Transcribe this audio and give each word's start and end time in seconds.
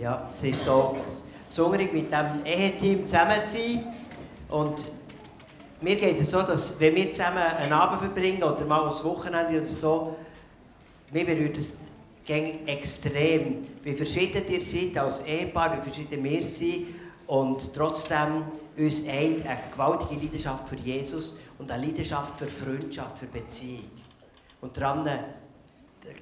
Ja, 0.00 0.30
es 0.32 0.42
ist 0.44 0.64
so 0.64 0.96
besonders 1.46 1.92
mit 1.92 2.10
dem 2.10 2.46
Eheteam 2.46 3.04
zusammen 3.04 3.44
zu 3.44 3.58
sein. 3.58 3.84
Und 4.48 4.80
mir 5.82 5.96
geht 5.96 6.18
es 6.18 6.30
so, 6.30 6.40
dass 6.40 6.80
wenn 6.80 6.94
wir 6.96 7.12
zusammen 7.12 7.36
einen 7.36 7.74
Abend 7.74 8.00
verbringen 8.00 8.42
oder 8.42 8.64
mal 8.64 8.88
ein 8.88 9.04
Wochenende 9.04 9.60
oder 9.60 9.70
so, 9.70 10.16
mir 11.12 11.26
berührt 11.26 11.58
es 11.58 11.76
extrem, 12.26 13.66
wie 13.82 13.92
verschieden 13.94 14.42
ihr 14.48 14.62
seid 14.62 14.96
als 14.96 15.20
Ehepaar, 15.26 15.76
wie 15.76 15.82
verschieden 15.82 16.24
wir 16.24 16.46
sind 16.46 16.86
und 17.26 17.74
trotzdem 17.74 18.44
uns 18.78 19.06
eint 19.06 19.46
eine 19.46 19.60
gewaltige 19.70 20.18
Leidenschaft 20.18 20.66
für 20.66 20.76
Jesus 20.76 21.36
und 21.58 21.70
eine 21.70 21.84
Leidenschaft 21.84 22.38
für 22.38 22.46
Freundschaft, 22.46 23.18
für 23.18 23.26
Beziehung. 23.26 23.90
Und 24.62 24.74
daran 24.78 25.06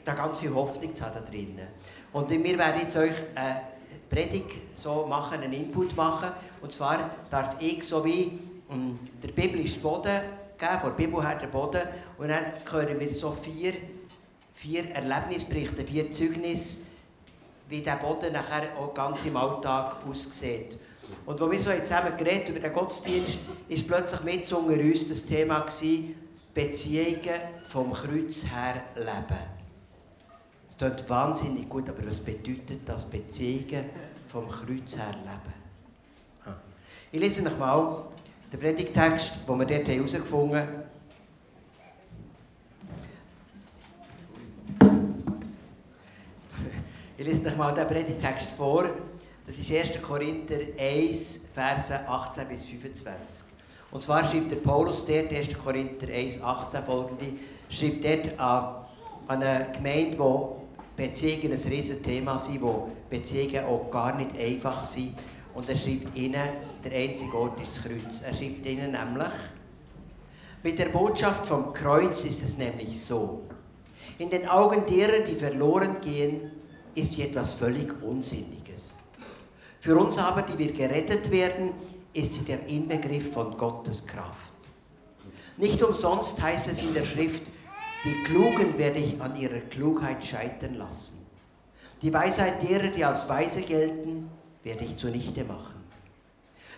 da 0.05 0.15
ganz 0.15 0.39
viel 0.39 0.53
Hoffnung 0.53 0.93
zu 0.95 1.05
haben 1.05 1.15
da 1.15 1.31
drinnen. 1.31 1.69
Und 2.13 2.31
wir 2.31 2.59
werden 2.59 2.81
jetzt 2.83 2.97
euch 2.97 3.13
eine 3.35 3.61
Predigt 4.09 4.77
so 4.77 5.07
machen, 5.07 5.41
einen 5.41 5.53
Input 5.53 5.95
machen. 5.97 6.31
Und 6.63 6.73
zwar 6.73 7.11
darf 7.31 7.57
ich 7.61 7.83
so 7.85 8.05
wie 8.05 8.39
um, 8.69 8.99
der 9.23 9.29
biblische 9.29 9.81
Boden 9.81 10.21
geben, 10.59 10.81
von 10.81 10.91
der 10.91 10.97
Bibel 10.97 11.23
her 11.23 11.39
der 11.41 11.49
Boden. 11.49 11.83
Und 12.17 12.29
dann 12.29 12.45
hören 12.71 12.99
wir 12.99 13.13
so 13.13 13.33
vier, 13.33 13.75
vier 14.55 14.91
Erlebnisberichte, 14.91 15.85
vier 15.85 16.11
Zeugnisse, 16.11 16.87
wie 17.69 17.83
der 17.83 17.97
Boden 17.97 18.33
nachher 18.33 18.77
auch 18.79 18.95
ganz 18.95 19.25
im 19.25 19.37
Alltag 19.37 19.97
aussieht. 20.09 20.79
Und 21.27 21.41
als 21.41 21.51
wir 21.51 21.63
so 21.63 21.71
zusammen 21.85 22.17
geredet 22.17 22.49
über 22.51 22.61
den 22.61 22.73
Gottesdienst, 22.73 23.39
ist 23.69 23.87
plötzlich 23.87 24.23
mit 24.23 24.53
unter 24.53 24.73
uns 24.73 25.09
das 25.09 25.25
Thema 25.25 25.61
gewesen, 25.61 26.15
Beziehungen 26.55 27.41
vom 27.69 27.93
Kreuz 27.93 28.45
her 28.45 28.83
leben. 28.97 29.58
Es 30.81 30.87
klingt 30.87 31.11
wahnsinnig 31.11 31.69
gut, 31.69 31.89
aber 31.89 32.07
was 32.07 32.21
bedeutet 32.21 32.89
das 32.89 33.05
Beziehungen 33.05 33.91
vom 34.29 34.49
Kreuz 34.49 34.97
her 34.97 35.13
leben? 35.25 36.55
Ich 37.11 37.19
lese 37.19 37.43
noch 37.43 37.59
mal 37.59 38.05
den 38.53 38.61
Predigtext, 38.61 39.39
den 39.49 39.59
wir 39.59 39.67
dort 39.67 39.89
herausgefunden 39.89 40.57
haben. 40.57 40.69
Ich 47.17 47.27
lese 47.27 47.41
noch 47.41 47.57
mal 47.57 47.75
den 47.75 47.89
Predigtext 47.89 48.51
vor. 48.53 48.89
Das 49.49 49.59
ist 49.59 49.73
1. 49.73 50.01
Korinther 50.01 50.61
1, 50.79 51.49
Verse 51.53 52.09
18 52.09 52.47
bis 52.47 52.67
25. 52.67 53.47
Und 53.91 54.01
zwar 54.01 54.25
schreibt 54.25 54.53
der 54.53 54.57
Paulus 54.59 55.05
dort, 55.05 55.33
1. 55.33 55.59
Korinther 55.59 56.07
1, 56.07 56.41
18 56.41 56.85
folgende, 56.85 57.33
schreibt 57.69 58.05
dort 58.05 58.39
an, 58.39 58.85
eine 59.27 59.73
Gemeinde, 59.73 60.17
wo 60.21 60.68
Beziehungen 60.99 61.53
ein 61.53 61.73
riesiges 61.73 62.03
Thema 62.03 62.41
sind, 62.41 62.61
wo 62.61 62.91
Beziehungen 63.09 63.65
auch 63.65 63.89
gar 63.89 64.17
nicht 64.17 64.37
einfach 64.37 64.83
sind. 64.83 65.15
Und 65.55 65.69
er 65.69 65.77
schreibt 65.77 66.15
ihnen, 66.17 66.43
der 66.85 66.93
einzige 66.93 67.35
Ort 67.39 67.61
ist 67.63 67.77
das 67.77 67.85
Kreuz. 67.85 68.23
Er 68.23 68.35
schreibt 68.35 68.67
ihnen 68.67 68.91
nämlich, 68.91 69.33
mit 70.65 70.77
der 70.77 70.87
Botschaft 70.87 71.47
vom 71.47 71.73
Kreuz 71.73 72.25
ist 72.25 72.43
es 72.43 72.59
nämlich 72.59 73.01
so. 73.01 73.43
In 74.19 74.29
den 74.29 74.49
Augen 74.49 74.87
derer, 74.87 75.21
die 75.21 75.37
verloren 75.37 76.01
gehen, 76.01 76.51
ist 76.97 77.13
sie 77.13 77.23
etwas 77.23 77.55
völlig 77.55 78.03
Unsinniges. 78.03 78.97
Für 79.79 79.97
uns 79.97 80.19
aber, 80.19 80.43
die 80.43 80.59
wir 80.59 80.73
gerettet 80.73 81.31
werden, 81.31 81.71
ist 82.13 82.35
sie 82.35 82.45
der 82.45 82.67
Inbegriff 82.67 83.33
von 83.33 83.57
Gottes 83.57 84.05
Kraft. 84.05 84.53
Nicht 85.57 85.81
umsonst 85.81 86.43
heißt 86.43 86.67
es 86.67 86.83
in 86.83 86.93
der 86.93 87.05
Schrift, 87.05 87.43
die 88.05 88.23
Klugen 88.23 88.79
werde 88.79 88.99
ich 88.99 89.21
an 89.21 89.37
ihrer 89.37 89.61
Klugheit 89.61 90.25
scheitern 90.25 90.75
lassen. 90.75 91.27
Die 92.03 92.13
Weisheit 92.13 92.63
derer, 92.63 92.89
die 92.89 93.05
als 93.05 93.29
weise 93.29 93.63
gelten, 93.63 94.31
werde 94.63 94.85
ich 94.85 94.97
zunichte 94.97 95.45
machen. 95.45 95.79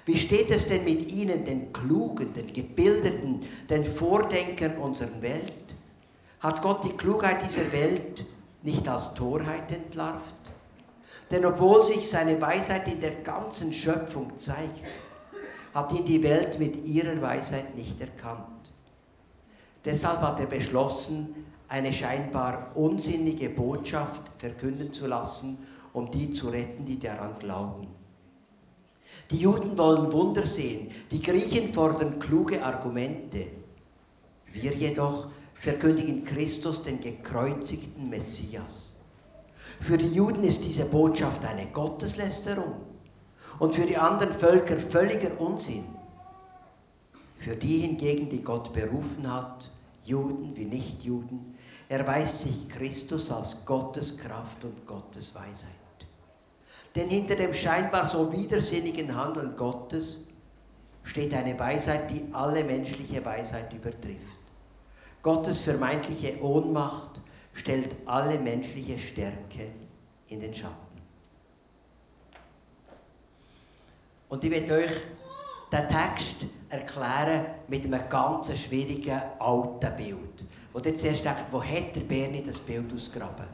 Wie 0.06 0.16
steht 0.16 0.50
es 0.50 0.66
denn 0.66 0.84
mit 0.84 1.06
ihnen, 1.08 1.44
den 1.44 1.72
Klugen, 1.72 2.32
den 2.32 2.52
Gebildeten, 2.52 3.40
den 3.68 3.84
Vordenkern 3.84 4.78
unserer 4.78 5.20
Welt? 5.20 5.52
Hat 6.40 6.62
Gott 6.62 6.84
die 6.84 6.96
Klugheit 6.96 7.44
dieser 7.44 7.70
Welt 7.70 8.24
nicht 8.62 8.88
als 8.88 9.12
Torheit 9.14 9.70
entlarvt? 9.70 10.34
Denn 11.30 11.44
obwohl 11.44 11.84
sich 11.84 12.08
seine 12.08 12.40
Weisheit 12.40 12.88
in 12.88 13.00
der 13.00 13.16
ganzen 13.22 13.72
Schöpfung 13.74 14.36
zeigt, 14.38 14.80
hat 15.74 15.92
ihn 15.92 16.06
die 16.06 16.22
Welt 16.22 16.58
mit 16.58 16.86
ihrer 16.86 17.20
Weisheit 17.20 17.76
nicht 17.76 18.00
erkannt. 18.00 18.59
Deshalb 19.84 20.20
hat 20.20 20.40
er 20.40 20.46
beschlossen, 20.46 21.34
eine 21.68 21.92
scheinbar 21.92 22.72
unsinnige 22.74 23.48
Botschaft 23.48 24.22
verkünden 24.38 24.92
zu 24.92 25.06
lassen, 25.06 25.58
um 25.92 26.10
die 26.10 26.32
zu 26.32 26.48
retten, 26.48 26.84
die 26.84 26.98
daran 26.98 27.38
glauben. 27.38 27.86
Die 29.30 29.38
Juden 29.38 29.78
wollen 29.78 30.12
Wunder 30.12 30.44
sehen, 30.44 30.90
die 31.10 31.22
Griechen 31.22 31.72
fordern 31.72 32.18
kluge 32.18 32.64
Argumente. 32.64 33.46
Wir 34.52 34.74
jedoch 34.74 35.28
verkündigen 35.54 36.24
Christus, 36.24 36.82
den 36.82 37.00
gekreuzigten 37.00 38.08
Messias. 38.08 38.96
Für 39.80 39.96
die 39.96 40.12
Juden 40.12 40.42
ist 40.42 40.64
diese 40.64 40.86
Botschaft 40.86 41.44
eine 41.44 41.66
Gotteslästerung 41.66 42.74
und 43.58 43.74
für 43.74 43.86
die 43.86 43.96
anderen 43.96 44.34
Völker 44.34 44.76
völliger 44.76 45.40
Unsinn. 45.40 45.84
Für 47.40 47.56
die 47.56 47.78
hingegen, 47.78 48.28
die 48.28 48.42
Gott 48.42 48.72
berufen 48.74 49.32
hat, 49.32 49.70
Juden 50.04 50.54
wie 50.54 50.66
Nichtjuden, 50.66 51.54
erweist 51.88 52.40
sich 52.40 52.68
Christus 52.68 53.30
als 53.30 53.64
Gottes 53.64 54.16
Kraft 54.16 54.62
und 54.64 54.86
Gottes 54.86 55.34
Weisheit. 55.34 55.70
Denn 56.94 57.08
hinter 57.08 57.36
dem 57.36 57.54
scheinbar 57.54 58.08
so 58.10 58.30
widersinnigen 58.30 59.14
Handeln 59.16 59.56
Gottes 59.56 60.18
steht 61.02 61.32
eine 61.32 61.58
Weisheit, 61.58 62.10
die 62.10 62.26
alle 62.32 62.62
menschliche 62.62 63.24
Weisheit 63.24 63.72
übertrifft. 63.72 64.20
Gottes 65.22 65.62
vermeintliche 65.62 66.42
Ohnmacht 66.42 67.20
stellt 67.54 67.96
alle 68.04 68.38
menschliche 68.38 68.98
Stärke 68.98 69.70
in 70.28 70.40
den 70.40 70.54
Schatten. 70.54 70.76
Und 74.28 74.44
ich 74.44 74.50
werde 74.50 74.74
euch 74.74 74.90
den 75.72 75.88
Text 75.88 76.46
erklären 76.70 77.46
mit 77.68 77.84
einem 77.84 78.00
ganz 78.08 78.56
schwierigen 78.58 79.20
alten 79.38 79.96
Bild. 79.96 80.44
Wo 80.72 80.78
ihr 80.78 80.96
zuerst 80.96 81.24
denkt, 81.24 81.46
wo 81.50 81.62
hat 81.62 81.96
der 81.96 82.02
Berni 82.02 82.42
das 82.44 82.58
Bild 82.58 82.92
ausgraben? 82.94 83.46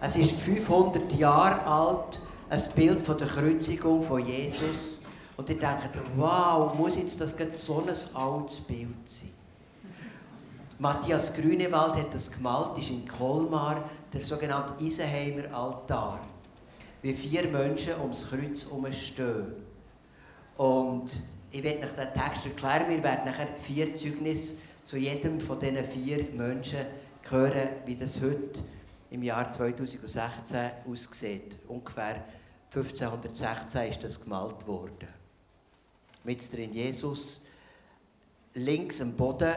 Es 0.00 0.16
ist 0.16 0.40
500 0.40 1.12
Jahre 1.12 1.64
alt, 1.64 2.20
ein 2.50 2.62
Bild 2.74 3.04
von 3.04 3.18
der 3.18 3.28
Kreuzigung 3.28 4.02
von 4.02 4.24
Jesus. 4.26 5.02
Und 5.36 5.48
ihr 5.48 5.58
denkt, 5.58 5.90
wow, 6.16 6.76
muss 6.76 6.96
jetzt 6.96 7.20
das 7.20 7.36
so 7.52 7.80
ein 7.80 7.88
altes 7.88 8.60
Bild 8.60 9.08
sein? 9.08 9.30
Matthias 10.80 11.34
Grünewald 11.34 11.94
hat 11.96 12.14
das 12.14 12.30
gemalt, 12.30 12.78
ist 12.78 12.90
in 12.90 13.06
Kolmar, 13.06 13.82
der 14.12 14.20
sogenannte 14.20 14.74
Isenheimer 14.82 15.52
Altar. 15.52 16.20
Wie 17.02 17.14
vier 17.14 17.48
Menschen 17.48 17.94
ums 18.00 18.28
Kreuz 18.28 18.64
herumstehen. 18.64 19.54
Und 20.56 21.10
ich 21.50 21.62
werde 21.62 21.86
euch 21.86 21.92
den 21.92 22.12
Text 22.12 22.46
erklären. 22.46 22.88
Wir 22.88 23.02
werden 23.02 23.24
nachher 23.24 23.48
vier 23.62 23.94
Zeugnisse 23.94 24.58
zu 24.84 24.96
jedem 24.96 25.40
von 25.40 25.58
diesen 25.58 25.84
vier 25.84 26.26
Menschen 26.34 26.86
hören, 27.28 27.68
wie 27.86 27.96
das 27.96 28.20
heute 28.20 28.60
im 29.10 29.22
Jahr 29.22 29.50
2016 29.50 30.70
aussieht. 30.90 31.58
Ungefähr 31.68 32.24
1516 32.74 33.90
ist 33.90 34.04
das 34.04 34.22
gemalt 34.22 34.66
worden. 34.66 35.08
Mit 36.24 36.52
drin 36.52 36.74
Jesus 36.74 37.42
links 38.54 39.00
am 39.00 39.14
Boden 39.14 39.54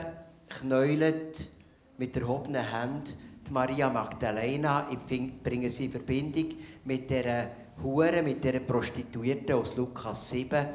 knäulet 0.47 1.49
mit 1.97 2.15
erhobenen 2.15 2.63
Händen 2.71 3.13
die 3.47 3.51
Maria 3.51 3.89
Magdalena. 3.89 4.87
Ich 4.91 5.33
bringe 5.43 5.69
sie 5.69 5.85
in 5.85 5.91
Verbindung 5.91 6.53
mit 6.85 7.09
der 7.09 7.51
Hure, 7.83 8.21
mit 8.21 8.43
der 8.43 8.59
Prostituierten 8.61 9.55
aus 9.55 9.75
Lukas 9.75 10.29
7, 10.29 10.67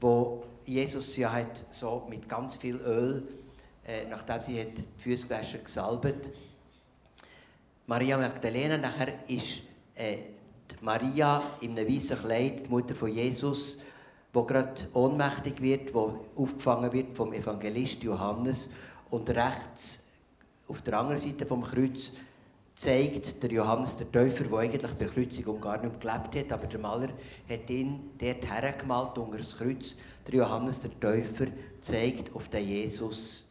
wo 0.00 0.44
Jesus 0.66 1.16
ja 1.16 1.32
hat 1.32 1.64
so 1.70 2.06
mit 2.08 2.28
ganz 2.28 2.56
viel 2.56 2.76
Öl, 2.76 3.22
äh, 3.86 4.06
nachdem 4.08 4.42
sie 4.42 4.60
hat 4.60 4.78
die 4.78 5.02
Füße 5.02 5.28
gesalbt. 5.62 6.30
Maria 7.86 8.16
Magdalena 8.16 8.78
nachher 8.78 9.12
ist 9.28 9.62
äh, 9.94 10.18
Maria 10.80 11.42
in 11.60 11.78
einem 11.78 11.88
weißen 11.88 12.18
Kleid, 12.18 12.66
die 12.66 12.70
Mutter 12.70 12.94
von 12.94 13.12
Jesus, 13.12 13.78
wo 14.32 14.42
gerade 14.42 14.74
ohnmächtig 14.94 15.60
wird, 15.60 15.94
wo 15.94 16.14
aufgefangen 16.36 16.92
wird 16.92 17.14
vom 17.14 17.32
Evangelist 17.32 18.02
Johannes 18.02 18.70
und 19.10 19.28
rechts 19.30 20.04
auf 20.66 20.80
der 20.82 20.98
anderen 20.98 21.20
Seite 21.20 21.44
vom 21.46 21.62
Kreuz 21.62 22.12
zeigt 22.74 23.42
der 23.42 23.52
Johannes 23.52 23.96
der 23.96 24.10
Täufer, 24.10 24.44
der 24.44 24.58
eigentlich 24.58 24.92
bei 24.92 25.04
der 25.04 25.08
Kreuzigung 25.08 25.60
gar 25.60 25.78
nicht 25.78 26.00
gelebt 26.00 26.34
hat, 26.34 26.52
aber 26.52 26.66
der 26.66 26.80
Maler 26.80 27.10
hat 27.48 27.70
ihn 27.70 28.00
dort 28.18 28.50
hergemalt 28.50 29.16
unter 29.18 29.38
das 29.38 29.56
Kreuz. 29.56 29.96
Der 30.26 30.34
Johannes 30.34 30.80
der 30.80 30.98
Täufer 30.98 31.46
zeigt 31.80 32.34
auf 32.34 32.48
den 32.48 32.66
Jesus. 32.66 33.46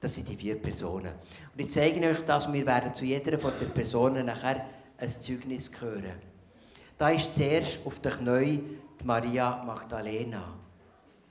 Das 0.00 0.14
sind 0.14 0.28
die 0.28 0.36
vier 0.36 0.56
Personen. 0.56 1.12
Und 1.52 1.60
ich 1.60 1.70
zeige 1.70 2.06
euch 2.08 2.20
das 2.24 2.46
und 2.46 2.54
wir 2.54 2.64
werden 2.64 2.94
zu 2.94 3.04
jeder 3.04 3.38
von 3.38 3.52
den 3.60 3.70
Personen 3.70 4.26
nachher 4.26 4.64
ein 4.98 5.08
Zeugnis 5.08 5.70
hören. 5.78 6.14
da 6.98 7.10
ist 7.10 7.34
zuerst 7.34 7.80
auf 7.86 7.98
den 8.00 8.12
Knien 8.12 8.80
die 9.00 9.06
Maria 9.06 9.62
Magdalena, 9.64 10.54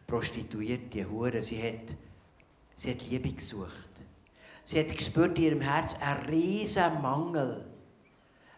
prostituierte 0.08 1.08
Hure. 1.10 1.44
Sie 1.44 1.62
hat, 1.62 1.96
sie 2.76 2.92
hat 2.92 3.08
Liebe 3.10 3.32
gesucht. 3.32 3.90
Sie 4.64 4.80
hat 4.80 4.96
gespürt 4.96 5.38
in 5.38 5.44
ihrem 5.44 5.62
Herz 5.62 5.96
einen 6.00 6.26
riesen 6.26 7.02
Mangel. 7.02 7.66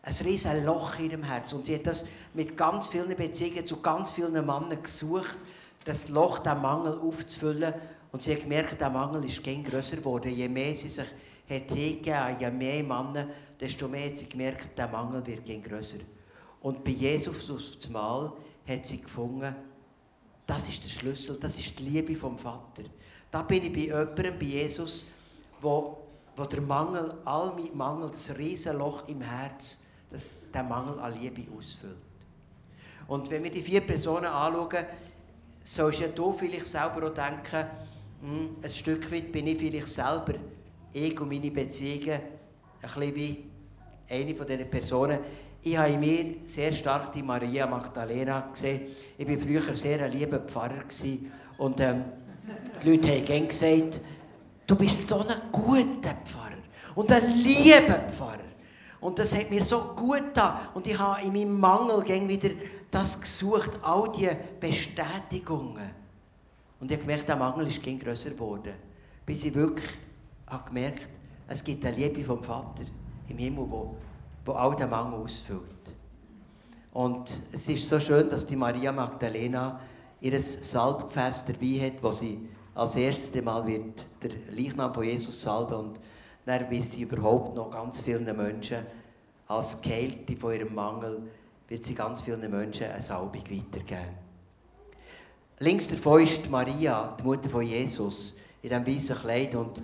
Ein 0.03 0.13
riesen 0.25 0.65
Loch 0.65 0.99
in 0.99 1.11
ihrem 1.11 1.23
Herz. 1.23 1.53
Und 1.53 1.65
sie 1.65 1.75
hat 1.75 1.87
das 1.87 2.05
mit 2.33 2.57
ganz 2.57 2.87
vielen 2.87 3.15
Beziehungen 3.15 3.65
zu 3.65 3.81
ganz 3.81 4.11
vielen 4.11 4.33
Männern 4.33 4.81
gesucht, 4.81 5.37
das 5.85 6.09
Loch, 6.09 6.39
den 6.39 6.61
Mangel 6.61 6.99
aufzufüllen. 6.99 7.73
Und 8.11 8.23
sie 8.23 8.33
hat 8.33 8.41
gemerkt, 8.41 8.79
der 8.79 8.89
Mangel 8.89 9.23
ist 9.25 9.41
gern 9.43 9.63
grösser 9.63 9.97
geworden. 9.97 10.31
Je 10.33 10.49
mehr 10.49 10.75
sie 10.75 10.89
sich 10.89 11.07
hat 11.49 11.71
hingegeben, 11.71 12.39
je 12.39 12.49
mehr 12.49 12.83
Männer, 12.83 13.27
desto 13.59 13.87
mehr 13.87 14.09
hat 14.09 14.17
sie 14.17 14.29
gemerkt, 14.29 14.77
der 14.77 14.87
Mangel 14.87 15.25
wird 15.25 15.45
gern 15.45 15.61
grösser. 15.61 15.99
Und 16.61 16.83
bei 16.83 16.91
Jesus 16.91 17.49
aufs 17.49 17.89
Mal 17.89 18.31
hat 18.67 18.85
sie 18.85 19.01
gefunden, 19.01 19.55
das 20.45 20.67
ist 20.67 20.83
der 20.83 20.89
Schlüssel, 20.89 21.37
das 21.39 21.57
ist 21.57 21.77
die 21.79 21.83
Liebe 21.83 22.15
vom 22.15 22.37
Vater. 22.37 22.83
Da 23.31 23.41
bin 23.43 23.63
ich 23.63 23.71
bei 23.71 23.79
jemandem, 23.79 24.37
bei 24.37 24.45
Jesus, 24.45 25.05
wo, 25.61 25.97
wo 26.35 26.43
der 26.43 26.61
Mangel, 26.61 27.17
all 27.25 27.53
mein 27.55 27.75
Mangel, 27.75 28.09
das 28.09 28.37
Riesenloch 28.37 29.07
im 29.07 29.21
Herz, 29.21 29.81
das 30.09 30.35
der 30.53 30.63
Mangel 30.63 30.99
an 30.99 31.17
Liebe 31.19 31.45
ausfüllt. 31.57 31.95
Und 33.07 33.29
wenn 33.29 33.43
wir 33.43 33.51
die 33.51 33.61
vier 33.61 33.81
Personen 33.81 34.25
anschauen, 34.25 34.85
sollst 35.63 36.01
ja 36.01 36.07
du 36.07 36.33
vielleicht 36.33 36.65
selber 36.65 37.07
auch 37.07 37.13
denken, 37.13 37.67
hm, 38.21 38.55
ein 38.61 38.71
Stück 38.71 39.11
weit 39.11 39.31
bin 39.31 39.47
ich 39.47 39.57
vielleicht 39.57 39.87
selber, 39.87 40.33
ich 40.93 41.19
und 41.19 41.29
meine 41.29 41.51
Beziehungen, 41.51 42.11
ein 42.11 42.21
bisschen 42.81 43.15
wie 43.15 43.43
eine 44.09 44.35
von 44.35 44.45
diesen 44.45 44.69
Personen. 44.69 45.19
Ich 45.63 45.77
habe 45.77 45.91
in 45.91 45.99
mir 45.99 46.35
sehr 46.45 46.71
stark 46.71 47.13
die 47.13 47.21
Maria 47.21 47.67
Magdalena 47.67 48.49
gesehen. 48.51 48.81
Ich 49.17 49.27
war 49.27 49.37
früher 49.37 49.75
sehr 49.75 50.03
ein 50.03 50.11
lieber 50.11 50.39
Pfarrer. 50.39 50.79
Gewesen. 50.79 51.31
Und 51.57 51.79
ähm, 51.79 52.03
die 52.81 52.89
Leute 52.89 53.11
haben 53.11 53.25
gerne 53.25 53.47
gesagt, 53.47 54.01
du 54.65 54.75
bist 54.75 55.07
so 55.07 55.19
ein 55.19 55.35
guter 55.51 56.15
Pfarrer 56.25 56.57
und 56.95 57.11
ein 57.11 57.23
lieber 57.43 57.99
Pfarrer. 58.15 58.39
Und 58.99 59.17
das 59.19 59.35
hat 59.35 59.49
mir 59.49 59.63
so 59.63 59.93
gut 59.95 60.33
getan. 60.33 60.53
Und 60.73 60.87
ich 60.87 60.97
habe 60.97 61.21
in 61.21 61.33
meinem 61.33 61.59
Mangel 61.59 62.27
wieder 62.27 62.49
das 62.91 63.19
gesucht, 63.19 63.79
all 63.81 64.11
diese 64.11 64.37
Bestätigungen. 64.59 65.89
Und 66.79 66.91
ich 66.91 66.97
habe 66.97 67.07
gemerkt, 67.07 67.29
der 67.29 67.35
Mangel 67.35 67.67
ist 67.67 67.81
größer 67.81 68.31
geworden. 68.31 68.73
Bis 69.25 69.45
ich 69.45 69.53
wirklich 69.53 69.89
habe 70.47 70.67
gemerkt 70.67 71.07
es 71.51 71.61
gibt 71.65 71.85
eine 71.85 71.97
Liebe 71.97 72.23
vom 72.23 72.41
Vater 72.41 72.85
im 73.27 73.37
Himmel, 73.37 73.65
wo, 73.69 73.93
wo 74.45 74.53
all 74.53 74.73
den 74.73 74.89
Mangel 74.89 75.19
ausfüllt. 75.19 75.61
Und 76.93 77.29
es 77.51 77.67
ist 77.67 77.89
so 77.89 77.99
schön, 77.99 78.29
dass 78.29 78.47
die 78.47 78.55
Maria 78.55 78.93
Magdalena 78.93 79.81
ihr 80.21 80.41
Salbgefäß 80.41 81.43
dabei 81.45 81.87
hat, 81.87 82.01
wo 82.01 82.13
sie 82.13 82.47
als 82.73 82.95
erstes 82.95 83.43
Mal 83.43 83.67
wird 83.67 84.05
der 84.23 84.31
Leichnam 84.49 84.93
von 84.93 85.03
Jesus 85.03 85.41
salben 85.41 85.73
und 85.75 85.99
dann 86.45 86.69
wird 86.69 86.85
sie 86.85 87.01
überhaupt 87.01 87.53
noch 87.53 87.71
ganz 87.71 87.99
vielen 87.99 88.23
Menschen 88.37 88.85
als 89.47 89.81
Geheilte 89.81 90.37
von 90.37 90.53
ihrem 90.53 90.73
Mangel 90.73 91.21
wird 91.71 91.85
sie 91.85 91.95
ganz 91.95 92.21
vielen 92.21 92.41
Menschen 92.51 92.87
eine 92.87 93.01
Salbung 93.01 93.43
weitergeben. 93.49 94.17
Links 95.59 95.87
davon 95.87 96.21
ist 96.21 96.49
Maria, 96.49 97.15
die 97.17 97.23
Mutter 97.23 97.49
von 97.49 97.65
Jesus, 97.65 98.35
in 98.61 98.69
diesem 98.69 98.85
weißen 98.85 99.15
Kleid 99.15 99.55
und 99.55 99.81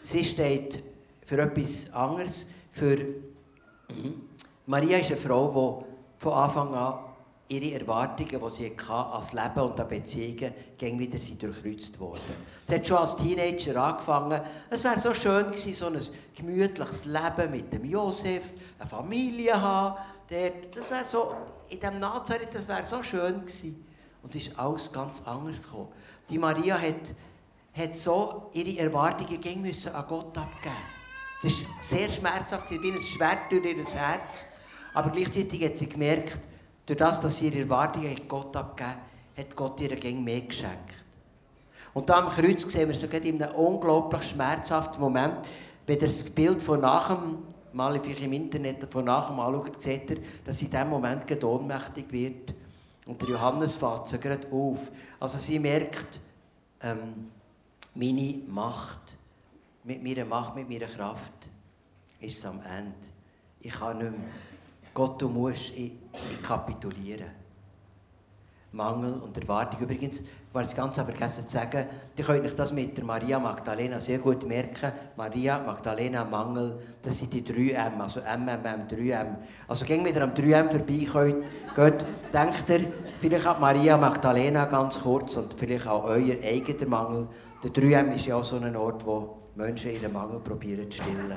sie 0.00 0.24
steht 0.24 0.80
für 1.26 1.38
etwas 1.38 1.92
anderes. 1.92 2.50
Für. 2.70 2.98
Maria 4.66 4.98
ist 4.98 5.10
eine 5.10 5.20
Frau, 5.20 5.84
die 6.20 6.22
von 6.22 6.32
Anfang 6.34 6.72
an 6.72 6.98
ihre 7.48 7.80
Erwartungen, 7.80 8.40
die 8.40 8.50
sie 8.54 8.70
hatte, 8.70 8.92
als 8.92 9.32
Leben 9.32 9.60
und 9.60 9.80
an 9.80 9.88
Beziehungen, 9.88 10.52
gegen 10.78 10.98
wieder 11.00 11.18
sie 11.18 11.36
durchkreuzt 11.36 11.98
worden. 11.98 12.20
Sie 12.66 12.74
hat 12.76 12.86
schon 12.86 12.96
als 12.98 13.16
Teenager 13.16 13.82
angefangen. 13.82 14.40
Es 14.70 14.84
wäre 14.84 15.00
so 15.00 15.12
schön 15.12 15.46
gewesen, 15.46 15.74
so 15.74 15.86
ein 15.86 15.98
gemütliches 16.36 17.04
Leben 17.04 17.50
mit 17.50 17.72
dem 17.72 17.84
Josef, 17.84 18.42
eine 18.78 18.88
Familie 18.88 19.60
haben. 19.60 19.96
Das 20.28 20.90
wäre 20.90 21.04
so, 21.04 21.34
in 21.68 21.80
dem 21.80 21.98
Nazareth, 22.00 22.48
das 22.52 22.66
wäre 22.66 22.86
so 22.86 23.02
schön 23.02 23.40
gewesen. 23.40 23.84
Und 24.22 24.34
es 24.34 24.46
ist 24.46 24.58
alles 24.58 24.90
ganz 24.90 25.22
anders 25.26 25.62
gekommen. 25.64 25.88
Die 26.30 26.38
Maria 26.38 26.78
hat, 26.78 27.14
hat 27.74 27.96
so 27.96 28.48
ihre 28.54 28.78
Erwartungen 28.78 29.40
gegen 29.40 29.60
müssen 29.60 29.94
an 29.94 30.06
Gott 30.08 30.36
abgeben. 30.38 30.74
Das 31.42 31.52
ist 31.52 31.66
sehr 31.82 32.10
schmerzhaft, 32.10 32.70
wie 32.70 32.90
ein 32.90 33.00
Schwert 33.00 33.50
durch 33.50 33.64
ihr 33.64 33.84
Herz. 33.84 34.46
Aber 34.94 35.10
gleichzeitig 35.10 35.62
hat 35.62 35.76
sie 35.76 35.88
gemerkt, 35.88 36.40
durch 36.86 36.98
das, 36.98 37.20
dass 37.20 37.38
sie 37.38 37.48
ihre 37.48 37.60
Erwartungen 37.60 38.16
Gott 38.28 38.56
abgeben, 38.56 38.94
hat 39.36 39.56
Gott 39.56 39.80
ihr 39.80 39.94
gegen 39.96 40.24
mehr 40.24 40.40
geschenkt. 40.40 40.94
Und 41.92 42.08
da 42.08 42.20
am 42.20 42.28
Kreuz 42.28 42.62
sehen 42.62 42.88
wir 42.88 42.96
sogar 42.96 43.20
in 43.22 43.42
einem 43.42 43.54
unglaublich 43.54 44.22
schmerzhaften 44.30 45.00
Moment, 45.00 45.48
wenn 45.86 45.98
das 45.98 46.24
Bild 46.24 46.62
von 46.62 46.80
nachher, 46.80 47.22
mal 47.74 47.96
im 47.96 48.32
Internet 48.32 48.90
von 48.90 49.04
nachher 49.04 49.36
anschaut, 49.36 49.82
seht 49.82 50.10
ihr, 50.10 50.18
dass 50.44 50.58
sie 50.58 50.66
in 50.66 50.70
diesem 50.70 50.88
Moment 50.88 51.44
ohnmächtig 51.44 52.10
wird. 52.10 52.54
Und 53.06 53.20
der 53.20 53.28
Johannes 53.30 53.76
fährt 53.76 54.08
sie 54.08 54.18
gerade 54.18 54.50
auf. 54.50 54.90
Also 55.20 55.38
sie 55.38 55.58
merkt, 55.58 56.20
ähm, 56.80 57.30
meine 57.94 58.40
Macht, 58.48 59.16
mit 59.84 60.02
meiner 60.02 60.24
Macht, 60.24 60.54
mit 60.54 60.68
meiner 60.68 60.86
Kraft, 60.86 61.50
ist 62.20 62.38
es 62.38 62.44
am 62.46 62.60
Ende. 62.62 62.94
Ich 63.60 63.72
kann 63.72 63.98
nicht 63.98 64.10
mehr. 64.10 64.28
Gott, 64.94 65.20
du 65.20 65.28
musst, 65.28 65.70
ich, 65.76 65.92
ich 66.12 66.42
kapituliere. 66.42 67.26
Mangel 68.72 69.14
und 69.14 69.36
Erwartung. 69.36 69.80
Übrigens, 69.80 70.22
ich 70.54 70.56
war 70.56 70.62
es 70.62 70.76
ganz 70.76 70.94
vergessen 70.94 71.48
zu 71.48 71.56
sagen, 71.56 71.84
ihr 72.16 72.24
könnt 72.24 72.44
euch 72.44 72.54
das 72.54 72.72
mit 72.72 72.96
der 72.96 73.04
Maria 73.04 73.40
Magdalena 73.40 73.98
sehr 73.98 74.18
gut 74.18 74.46
merken. 74.46 74.92
Maria 75.16 75.58
Magdalena 75.58 76.24
Mangel, 76.24 76.78
das 77.02 77.18
sind 77.18 77.32
die 77.32 77.42
3M, 77.42 77.98
also 77.98 78.20
MMM, 78.20 78.86
3M. 78.88 79.34
Also, 79.66 79.84
gehen 79.84 80.04
wieder 80.04 80.22
am 80.22 80.30
3M 80.30 80.70
vorbei, 80.70 81.34
geht, 81.74 82.06
denkt 82.32 82.70
ihr 82.70 82.92
vielleicht 83.20 83.46
an 83.48 83.60
Maria 83.60 83.96
Magdalena 83.96 84.66
ganz 84.66 85.00
kurz 85.00 85.36
und 85.36 85.52
vielleicht 85.54 85.88
auch 85.88 86.04
euer 86.04 86.36
eigener 86.44 86.86
Mangel. 86.86 87.26
Der 87.64 87.72
3M 87.72 88.14
ist 88.14 88.26
ja 88.26 88.36
auch 88.36 88.44
so 88.44 88.54
ein 88.54 88.76
Ort, 88.76 89.04
wo 89.04 89.38
Menschen 89.56 89.90
ihren 89.90 90.12
Mangel 90.12 90.38
probieren 90.38 90.88
zu 90.88 91.02
stillen. 91.02 91.32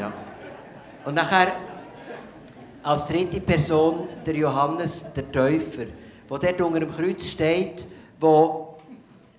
Ja. 0.00 0.10
Und 1.04 1.12
nachher 1.14 1.48
als 2.82 3.06
dritte 3.06 3.42
Person 3.42 4.08
der 4.24 4.34
Johannes, 4.34 5.04
der 5.14 5.30
Täufer, 5.30 5.84
der 6.30 6.52
dort 6.54 6.60
unter 6.62 6.80
dem 6.80 6.90
Kreuz 6.90 7.26
steht, 7.26 7.86
wo 8.20 8.76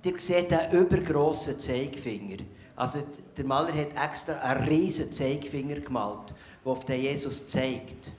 ihr 0.04 0.20
seht 0.20 0.54
einen 0.54 0.72
übergrossen 0.72 1.60
Zeigefinger. 1.60 2.38
Also 2.76 3.00
der 3.38 3.46
Maler 3.46 3.74
hat 3.74 4.12
extra 4.12 4.34
einen 4.34 4.68
riesen 4.68 5.12
Zeigefinger 5.12 5.80
gemalt, 5.82 6.34
der 6.64 6.72
auf 6.72 6.86
den 6.86 7.02
Jesus 7.02 7.48
zeigt. 7.48 8.12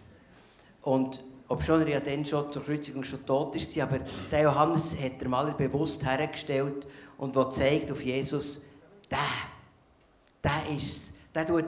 Und 0.83 1.23
ob 1.49 1.63
schon 1.63 1.81
er 1.81 1.89
ja 1.89 2.01
dann 2.01 2.25
schon 2.25 2.53
zur 2.53 2.63
Kreuzigung 2.63 3.03
schon 3.03 3.25
tot 3.27 3.57
ist, 3.57 3.77
aber 3.79 4.01
der 4.31 4.43
Johannes 4.43 4.95
hat 5.01 5.21
der 5.21 5.29
Maler 5.29 5.53
bewusst 5.53 6.05
hergestellt 6.05 6.87
und 7.19 7.35
wo 7.35 7.45
zeigt 7.45 7.91
auf 7.91 8.03
Jesus, 8.03 8.63
der, 9.11 9.19
der 10.45 10.77
ist 10.77 11.11
der 11.35 11.47
tut 11.47 11.67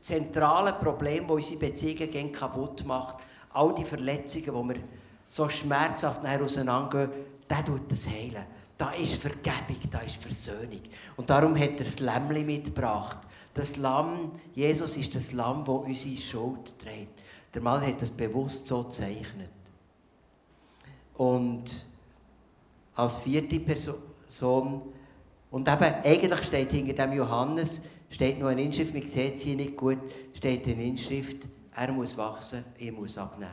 zentrale 0.00 0.72
Problem, 0.74 1.26
das 1.26 1.36
unsere 1.36 1.58
Beziehungen 1.58 2.32
kaputt 2.32 2.84
macht, 2.84 3.16
all 3.52 3.74
die 3.74 3.84
Verletzungen, 3.84 4.44
die 4.44 4.74
wir 4.74 4.82
so 5.28 5.48
schmerzhaft 5.48 6.24
auseinandergehen, 6.24 7.10
der 7.50 7.64
tut 7.64 7.90
das 7.90 8.06
heilen. 8.06 8.44
Da 8.78 8.92
ist 8.92 9.16
Vergebung, 9.16 9.76
da 9.90 9.98
ist 10.00 10.16
Versöhnung. 10.16 10.80
Und 11.16 11.28
darum 11.28 11.58
hat 11.58 11.78
er 11.78 11.84
das 11.84 12.00
Lämmli 12.00 12.44
mitgebracht. 12.44 13.18
Das 13.52 13.76
Lamm, 13.76 14.32
Jesus 14.54 14.96
ist 14.96 15.14
das 15.14 15.32
Lamm, 15.32 15.64
das 15.64 15.84
unsere 15.84 16.16
Schuld 16.16 16.78
trägt. 16.78 17.20
Der 17.52 17.60
Mann 17.60 17.84
hat 17.84 18.00
das 18.00 18.10
bewusst 18.10 18.68
so 18.68 18.84
gezeichnet. 18.84 19.50
Und 21.14 21.64
als 22.94 23.18
vierte 23.18 23.60
Person, 23.60 24.82
und 25.50 25.68
eben, 25.68 25.94
eigentlich 26.04 26.42
steht 26.44 26.70
hinter 26.70 26.94
dem 26.94 27.12
Johannes, 27.12 27.82
steht 28.08 28.38
noch 28.38 28.48
eine 28.48 28.62
Inschrift, 28.62 28.94
man 28.94 29.06
sieht 29.06 29.38
sie 29.38 29.56
nicht 29.56 29.76
gut, 29.76 29.98
steht 30.32 30.66
eine 30.66 30.82
Inschrift, 30.82 31.48
er 31.74 31.92
muss 31.92 32.16
wachsen, 32.16 32.64
ich 32.78 32.92
muss 32.92 33.18
abnehmen. 33.18 33.52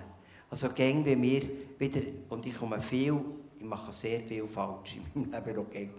Also 0.49 0.69
wie 0.77 1.15
mir 1.15 1.41
wieder, 1.77 2.01
und 2.29 2.45
ich 2.45 2.55
komme 2.55 2.81
viel, 2.81 3.19
mache 3.67 3.91
sehr 3.91 4.21
viel 4.21 4.47
falsch 4.47 4.97
in 5.13 5.29
meinem 5.29 5.45
Leben 5.45 5.69
gäng. 5.69 5.89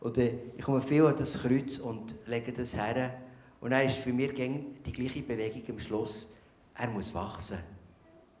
Und 0.00 0.18
äh, 0.18 0.38
ich 0.56 0.64
komme 0.64 0.80
viel 0.80 1.06
an 1.06 1.16
das 1.16 1.38
Kreuz 1.40 1.78
und 1.78 2.14
lege 2.26 2.52
das 2.52 2.74
her. 2.74 3.18
Und 3.60 3.70
dann 3.70 3.86
ist 3.86 3.96
für 3.96 4.12
mich 4.12 4.32
die 4.34 4.92
gleiche 4.92 5.22
Bewegung 5.22 5.62
am 5.68 5.80
Schluss. 5.80 6.28
Er 6.74 6.88
muss 6.88 7.12
wachsen 7.12 7.58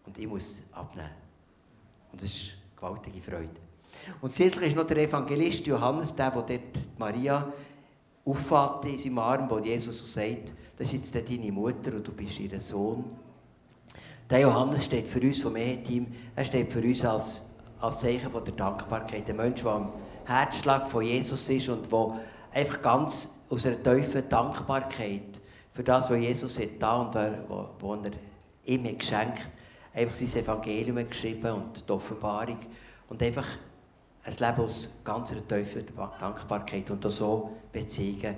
und 0.06 0.18
ich 0.18 0.26
muss 0.26 0.62
abnehmen. 0.72 1.10
Und 2.10 2.22
das 2.22 2.30
ist 2.30 2.52
eine 2.52 2.76
gewaltige 2.76 3.20
Freude. 3.20 3.60
Und 4.20 4.32
schließlich 4.32 4.68
ist 4.68 4.76
noch 4.76 4.86
der 4.86 4.98
Evangelist 4.98 5.66
Johannes, 5.66 6.14
der, 6.14 6.30
der 6.30 6.42
dort 6.42 6.98
Maria 6.98 7.52
auffällt 8.24 8.84
in 8.92 8.98
seinem 8.98 9.18
Arm, 9.18 9.50
wo 9.50 9.58
Jesus 9.58 9.98
so 9.98 10.06
sagt, 10.06 10.54
das 10.78 10.92
ist 10.92 11.14
jetzt 11.14 11.30
deine 11.30 11.52
Mutter 11.52 11.94
und 11.94 12.06
du 12.06 12.12
bist 12.12 12.38
ihr 12.38 12.58
Sohn. 12.60 13.04
Der 14.28 14.40
Johannes 14.40 14.84
steht 14.84 15.08
für 15.08 15.20
uns 15.20 15.40
vom 15.40 15.56
Eheteam, 15.56 16.06
er 16.36 16.44
steht 16.44 16.72
für 16.72 16.80
uns 16.80 17.04
als, 17.04 17.49
als 17.80 17.98
Zeichen 17.98 18.30
von 18.30 18.44
der 18.44 18.54
Dankbarkeit. 18.54 19.26
Der 19.28 19.34
Mensch, 19.34 19.62
der 19.62 19.72
am 19.72 19.92
Herzschlag 20.26 20.88
von 20.88 21.04
Jesus 21.04 21.48
ist 21.48 21.68
und 21.68 21.90
der 21.90 22.20
einfach 22.52 22.82
ganz 22.82 23.40
aus 23.48 23.66
einer 23.66 23.82
tiefen 23.82 24.28
Dankbarkeit 24.28 25.40
für 25.72 25.82
das, 25.82 26.10
was 26.10 26.18
Jesus 26.18 26.58
hat 26.58 26.70
da 26.78 27.00
und 27.00 27.14
was 27.14 28.04
er 28.04 28.12
ihm 28.64 28.84
hat 28.84 28.98
geschenkt 28.98 29.48
einfach 29.94 30.14
sein 30.14 30.42
Evangelium 30.42 31.08
geschrieben 31.08 31.52
und 31.52 31.88
die 31.88 31.92
Offenbarung 31.92 32.58
und 33.08 33.22
einfach 33.22 33.46
ein 34.24 34.34
Leben 34.34 34.64
aus 34.64 35.00
ganz 35.04 35.30
tiefer 35.30 35.82
Dankbarkeit 36.20 36.90
und 36.90 37.04
auch 37.04 37.10
so 37.10 37.50
Beziehungen 37.72 38.36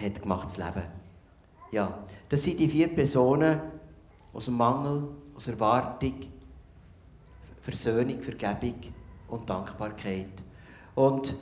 hat 0.00 0.22
gemacht, 0.22 0.46
das 0.46 0.56
Leben. 0.56 0.82
Ja, 1.70 1.98
das 2.28 2.42
sind 2.42 2.58
die 2.58 2.68
vier 2.68 2.88
Personen 2.88 3.60
aus 4.32 4.46
dem 4.46 4.56
Mangel, 4.56 5.08
aus 5.34 5.48
Erwartung, 5.48 6.14
Versöhnung, 7.64 8.20
Vergebung 8.20 8.74
und 9.28 9.48
Dankbarkeit. 9.48 10.26
Und 10.94 11.34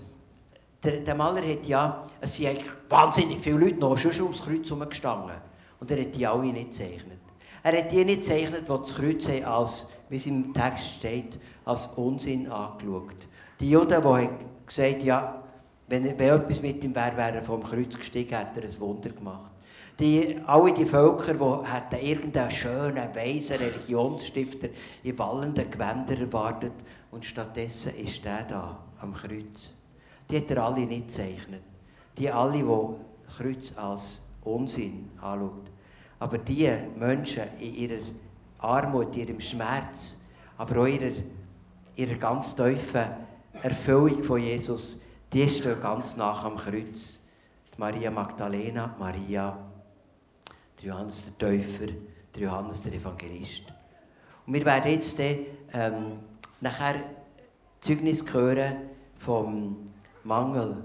der, 0.82 1.00
der 1.00 1.14
Maler 1.14 1.42
hat 1.42 1.66
ja, 1.66 2.06
es 2.20 2.36
sind 2.36 2.48
eigentlich 2.48 2.70
wahnsinnig 2.88 3.38
viele 3.40 3.58
Leute 3.58 3.76
noch 3.76 3.98
schon 3.98 4.12
ums 4.22 4.42
Kreuz 4.42 4.70
herumgestanden. 4.70 5.36
Und 5.80 5.90
er 5.90 6.00
hat 6.00 6.14
die 6.14 6.26
alle 6.26 6.44
nicht 6.44 6.70
gezeichnet. 6.70 7.18
Er 7.62 7.78
hat 7.78 7.92
die 7.92 8.04
nicht 8.04 8.22
gezeichnet, 8.22 8.62
die 8.62 8.66
das 8.66 8.94
Kreuz 8.94 9.28
haben, 9.28 9.44
als, 9.44 9.90
wie 10.08 10.16
es 10.16 10.26
im 10.26 10.52
Text 10.54 10.94
steht, 10.94 11.38
als 11.64 11.86
Unsinn 11.96 12.50
angeschaut. 12.50 13.26
Die 13.60 13.70
Juden, 13.70 14.02
die 14.02 14.28
gesagt 14.66 14.94
haben, 14.94 15.04
ja, 15.04 15.42
wenn, 15.88 16.04
wenn 16.04 16.28
etwas 16.28 16.62
mit 16.62 16.82
ihm 16.82 16.94
wäre, 16.94 17.16
wäre 17.16 17.36
er 17.36 17.42
vom 17.42 17.62
Kreuz 17.62 17.96
gestiegen, 17.96 18.36
hätte 18.36 18.62
er 18.62 18.68
ein 18.68 18.80
Wunder 18.80 19.10
gemacht. 19.10 19.51
Die, 19.98 20.40
alle 20.46 20.72
die 20.72 20.86
Völker, 20.86 21.34
die 21.34 22.10
irgendeinen 22.10 22.50
schönen, 22.50 23.14
weisen 23.14 23.56
Religionsstifter 23.56 24.68
in 25.02 25.18
wallenden 25.18 25.70
Gewändern 25.70 26.18
erwartet 26.18 26.72
und 27.10 27.24
stattdessen 27.24 27.94
ist 27.96 28.24
der 28.24 28.42
da 28.44 28.78
am 29.00 29.12
Kreuz. 29.12 29.74
Die 30.30 30.38
hat 30.38 30.50
er 30.50 30.64
alle 30.64 30.86
nicht 30.86 31.08
gezeichnet. 31.08 31.62
Die 32.16 32.30
alle, 32.30 32.58
die 32.58 33.32
Kreuz 33.36 33.76
als 33.76 34.22
Unsinn 34.44 35.10
anschauen. 35.20 35.68
Aber 36.18 36.38
die 36.38 36.70
Menschen 36.96 37.44
in 37.58 37.74
ihrer 37.74 38.02
Armut, 38.58 39.14
in 39.16 39.28
ihrem 39.28 39.40
Schmerz, 39.40 40.20
aber 40.56 40.82
auch 40.82 40.86
in 40.86 41.02
ihrer, 41.02 41.22
ihrer 41.96 42.14
ganz 42.14 42.54
tiefen 42.54 43.04
Erfüllung 43.60 44.22
von 44.22 44.40
Jesus, 44.40 45.02
die 45.32 45.48
stehen 45.48 45.80
ganz 45.80 46.16
nach 46.16 46.44
am 46.44 46.56
Kreuz. 46.56 47.20
Die 47.74 47.80
Maria 47.80 48.10
Magdalena, 48.10 48.94
Maria, 48.98 49.56
der 50.82 50.90
Johannes 50.90 51.24
der 51.24 51.38
Täufer, 51.38 51.92
der 52.34 52.42
Johannes 52.42 52.82
der 52.82 52.94
Evangelist. 52.94 53.64
Und 54.46 54.54
wir 54.54 54.64
werden 54.64 54.90
jetzt 54.90 55.18
dann, 55.18 55.36
ähm, 55.72 56.18
nachher 56.60 56.96
Zeugnis 57.80 58.24
hören 58.32 58.76
vom 59.18 59.76
Mangel, 60.24 60.82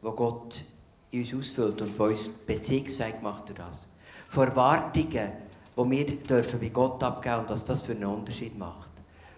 wo 0.00 0.12
Gott 0.12 0.64
in 1.10 1.22
uns 1.22 1.34
ausfüllt 1.34 1.82
und 1.82 1.98
wo 1.98 2.04
uns 2.04 2.28
beziehungsfähig 2.28 3.20
macht 3.22 3.48
durch 3.48 3.58
das. 3.58 3.86
Von 4.28 4.48
Erwartungen, 4.48 5.32
die 5.76 5.90
wir 5.90 6.06
dürfen 6.06 6.60
bei 6.60 6.68
Gott 6.68 7.02
abgeben 7.02 7.40
und 7.40 7.50
was 7.50 7.64
das 7.64 7.82
für 7.82 7.92
einen 7.92 8.04
Unterschied 8.04 8.58
macht. 8.58 8.88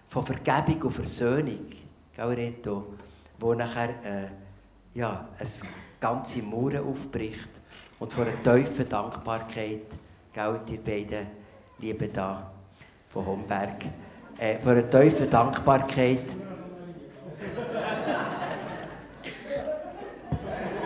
Von 0.07 0.25
Vergebung 0.25 0.83
und 0.83 0.91
Versöhnung, 0.91 1.65
gell, 2.15 2.53
wo 3.39 3.53
nachher 3.53 3.89
äh, 4.05 4.27
ja, 4.93 5.27
eine 5.37 5.49
ganze 5.99 6.41
Mauer 6.41 6.81
aufbricht 6.81 7.49
und 7.99 8.13
von 8.13 8.25
einer 8.25 8.57
tiefen 8.57 8.87
Dankbarkeit, 8.89 9.81
gell, 10.33 10.59
die 10.67 10.77
beiden 10.77 11.27
Lieben 11.79 12.11
da 12.13 12.51
von 13.09 13.25
Homberg, 13.25 13.85
äh, 14.37 14.59
von 14.59 14.71
einer 14.73 14.89
tiefen 14.89 15.29
Dankbarkeit 15.29 16.35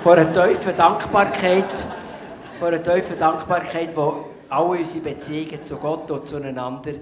von 0.01 0.17
einer 0.17 0.33
tiefen 0.33 0.77
Dankbarkeit, 0.77 1.87
von 2.57 2.67
einer 2.69 2.83
tiefen 2.83 3.19
Dankbarkeit, 3.19 3.91
die 3.91 4.49
alle 4.49 4.65
unsere 4.65 4.99
Beziehungen 5.01 5.61
zu 5.61 5.75
Gott 5.77 6.09
und 6.09 6.27
zueinander 6.27 6.93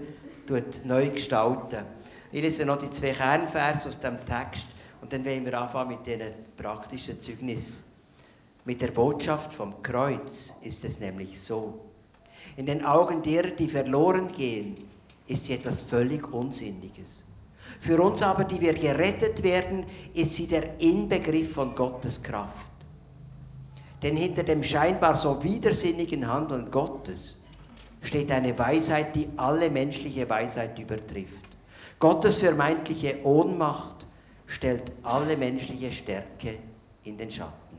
neu 0.84 1.10
gestalten. 1.10 1.86
Ich 2.32 2.42
lese 2.42 2.66
noch 2.66 2.78
die 2.78 2.90
zwei 2.90 3.12
Kernverse 3.12 3.90
aus 3.90 4.00
dem 4.00 4.18
Text 4.26 4.68
und 5.02 5.14
dann 5.14 5.24
wollen 5.24 5.46
wir 5.46 5.60
anfangen 5.60 5.90
mit 5.90 6.06
diesen 6.06 6.34
praktischen 6.58 7.22
Zeugnissen. 7.22 7.86
Mit 8.68 8.82
der 8.82 8.92
Botschaft 8.92 9.54
vom 9.54 9.82
Kreuz 9.82 10.54
ist 10.62 10.84
es 10.84 11.00
nämlich 11.00 11.40
so. 11.40 11.86
In 12.58 12.66
den 12.66 12.84
Augen 12.84 13.22
derer, 13.22 13.52
die 13.52 13.70
verloren 13.70 14.30
gehen, 14.34 14.76
ist 15.26 15.46
sie 15.46 15.54
etwas 15.54 15.84
völlig 15.84 16.34
Unsinniges. 16.34 17.24
Für 17.80 18.02
uns 18.02 18.22
aber, 18.22 18.44
die 18.44 18.60
wir 18.60 18.74
gerettet 18.74 19.42
werden, 19.42 19.86
ist 20.14 20.34
sie 20.34 20.48
der 20.48 20.82
Inbegriff 20.82 21.54
von 21.54 21.76
Gottes 21.76 22.22
Kraft. 22.22 22.68
Denn 24.04 24.18
hinter 24.18 24.44
dem 24.44 24.62
scheinbar 24.62 25.16
so 25.16 25.42
widersinnigen 25.42 26.28
Handeln 26.28 26.70
Gottes 26.70 27.40
steht 28.02 28.30
eine 28.34 28.60
Weisheit, 28.60 29.16
die 29.16 29.30
alle 29.38 29.70
menschliche 29.70 30.30
Weisheit 30.30 30.78
übertrifft. 30.78 31.56
Gottes 32.00 32.40
vermeintliche 32.40 33.26
Ohnmacht 33.26 34.06
stellt 34.46 34.92
alle 35.04 35.38
menschliche 35.38 35.94
Stärke 35.94 36.58
in 37.06 37.18
den 37.18 37.32
Schatten. 37.32 37.77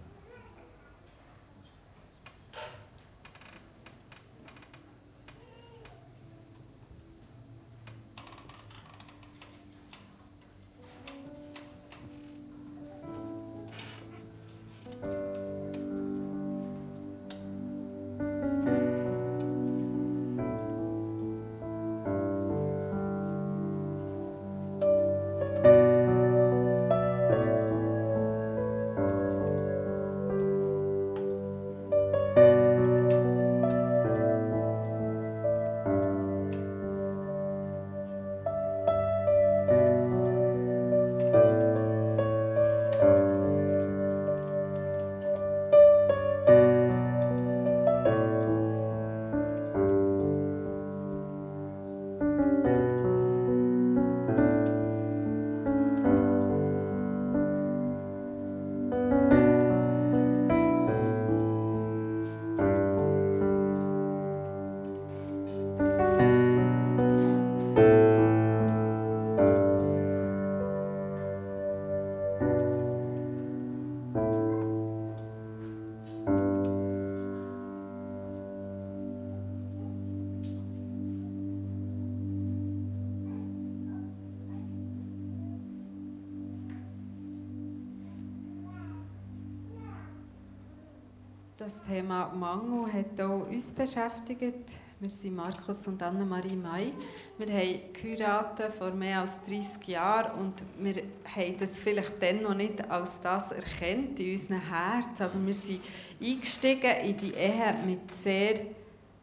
Das 91.69 91.83
Thema 91.83 92.33
Mangel 92.35 92.91
hat 92.91 93.21
auch 93.21 93.47
uns 93.47 93.71
beschäftigt. 93.73 94.71
Wir 95.01 95.11
sind 95.11 95.37
Markus 95.37 95.87
und 95.87 96.03
Annemarie 96.03 96.57
May. 96.57 96.95
Wir 97.37 97.55
haben 97.55 97.93
geheiratet 97.93 98.73
vor 98.73 98.91
mehr 98.93 99.21
als 99.21 99.43
30 99.43 99.87
Jahren 99.87 100.41
und 100.41 100.63
wir 100.79 101.03
haben 101.27 101.59
das 101.61 101.77
vielleicht 101.77 102.23
dann 102.23 102.41
noch 102.41 102.55
nicht 102.55 102.91
als 102.91 103.21
das 103.21 103.53
erkannt 103.53 104.19
in 104.19 104.33
unserem 104.33 104.63
Herz, 104.63 105.21
aber 105.21 105.45
wir 105.45 105.53
sind 105.53 105.83
eingestiegen 106.19 106.91
in 107.05 107.17
die 107.19 107.35
Ehe 107.35 107.77
mit 107.85 108.13
sehr 108.13 108.61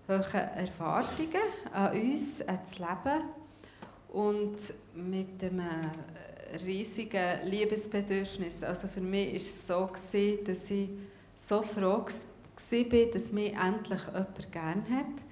hohen 0.08 0.50
Erwartungen 0.56 1.42
an 1.74 2.00
uns, 2.00 2.48
an 2.48 2.60
das 2.62 2.78
Leben 2.78 3.26
und 4.10 4.56
mit 4.94 5.44
einem 5.44 5.90
riesigen 6.64 7.42
Liebesbedürfnis. 7.46 8.64
Also 8.64 8.88
für 8.88 9.02
mich 9.02 9.30
war 9.30 9.36
es 9.36 10.12
so, 10.12 10.44
dass 10.46 10.70
ich 10.70 10.90
so 11.36 11.64
froh 11.64 12.06
war, 12.58 13.06
dass 13.12 13.32
mich 13.32 13.54
endlich 13.54 14.02
jemand 14.08 14.52
gerne 14.52 14.84
hat, 14.90 15.24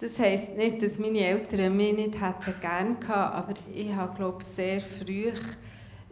Das 0.00 0.18
heisst 0.18 0.56
nicht, 0.56 0.82
dass 0.82 0.98
meine 0.98 1.20
Eltern 1.20 1.76
mich 1.76 1.96
nicht 1.96 2.20
hätten 2.20 2.60
gern 2.60 2.98
gehabt, 2.98 3.34
aber 3.34 3.54
ich 3.72 3.94
habe, 3.94 4.16
glaube 4.16 4.42
sehr 4.42 4.80
früh 4.80 5.30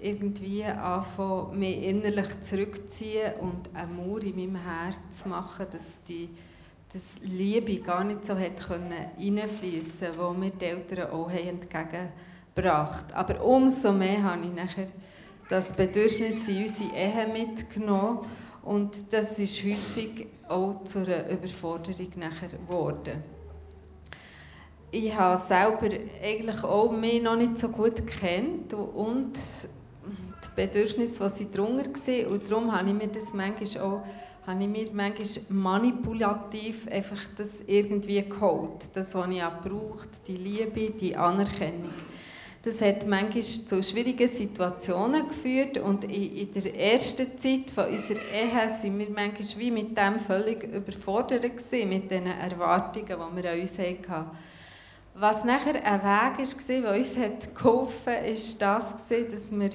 irgendwie 0.01 0.65
anfangen, 0.65 1.59
mich 1.59 1.83
innerlich 1.83 2.41
zurückzuziehen 2.43 3.35
und 3.41 3.69
eine 3.75 3.93
Mauer 3.93 4.23
in 4.23 4.37
meinem 4.37 4.63
Herz 4.63 5.01
zu 5.11 5.29
machen, 5.29 5.67
dass 5.71 6.03
die 6.05 6.29
dass 6.93 7.21
Liebe 7.23 7.77
gar 7.81 8.03
nicht 8.03 8.27
so 8.27 8.35
hat 8.37 8.69
reinfließen 8.69 10.09
konnte, 10.09 10.19
wo 10.19 10.33
mir 10.33 10.51
die 10.51 10.65
Eltern 10.65 11.11
auch 11.11 11.31
entgegengebracht 11.31 12.13
haben. 12.57 13.15
Aber 13.15 13.45
umso 13.45 13.93
mehr 13.93 14.23
habe 14.23 14.43
ich 14.45 14.53
nachher 14.53 14.87
das 15.49 15.73
Bedürfnis 15.73 16.49
in 16.49 16.63
unsere 16.63 16.97
Ehe 16.97 17.29
mitgenommen 17.33 18.21
und 18.63 19.13
das 19.13 19.39
ist 19.39 19.63
häufig 19.65 20.27
auch 20.49 20.85
zu 20.85 21.01
einer 21.01 21.29
Überforderung 21.29 22.09
nachher 22.17 22.49
geworden. 22.49 23.23
Ich 24.91 25.15
habe 25.15 25.41
selber 25.41 25.89
eigentlich 26.23 26.65
auch 26.65 26.91
mich 26.91 27.23
noch 27.23 27.37
nicht 27.37 27.59
so 27.59 27.69
gut 27.69 27.97
gekannt 27.97 28.75
und 28.75 29.33
die 29.35 30.49
Bedürfnisse, 30.57 31.29
die 31.29 31.37
sie 31.37 31.51
drunter 31.51 31.91
waren. 31.91 32.27
Und 32.27 32.51
darum 32.51 32.73
habe 32.73 32.89
ich 32.89 32.95
mir 32.95 33.07
das 33.07 33.33
manchmal 33.33 33.83
auch 33.83 34.03
habe 34.47 34.63
ich 34.63 34.69
mir 34.69 34.89
manchmal 34.93 35.45
manipulativ 35.51 36.89
einfach 36.89 37.21
das 37.37 37.63
irgendwie 37.67 38.23
geholt. 38.23 38.89
Das, 38.95 39.15
was 39.15 39.29
ich 39.29 39.43
auch 39.43 39.61
braucht, 39.61 40.27
die 40.27 40.37
Liebe, 40.37 40.91
die 40.91 41.15
Anerkennung. 41.15 41.91
Das 42.63 42.83
hat 42.83 43.07
manchmal 43.07 43.43
zu 43.43 43.83
schwierigen 43.83 44.29
Situationen 44.29 45.27
geführt 45.29 45.79
und 45.79 46.05
in, 46.05 46.53
der 46.53 46.75
ersten 46.75 47.39
Zeit 47.39 47.71
von 47.75 47.87
unserer 47.87 48.19
Ehe 48.35 48.79
sind 48.83 48.99
wir 48.99 49.09
manchmal 49.09 49.59
wie 49.59 49.71
mit 49.71 49.97
dem 49.97 50.21
völlig 50.21 50.65
überfordert 50.65 51.43
gewesen, 51.45 51.89
mit 51.89 52.11
den 52.11 52.27
Erwartungen, 52.27 53.07
die 53.07 53.43
wir 53.43 53.53
an 53.53 53.61
uns 53.61 53.79
hatten. 53.79 54.31
Was 55.15 55.45
nachher 55.45 55.75
ein 55.83 56.03
Weg 56.03 56.39
war, 56.39 56.83
der 56.83 56.99
uns 56.99 57.17
geholfen 57.55 58.13
hat, 58.13 58.27
ist 58.27 58.61
das, 58.61 58.95
dass 59.09 59.59
wir 59.59 59.71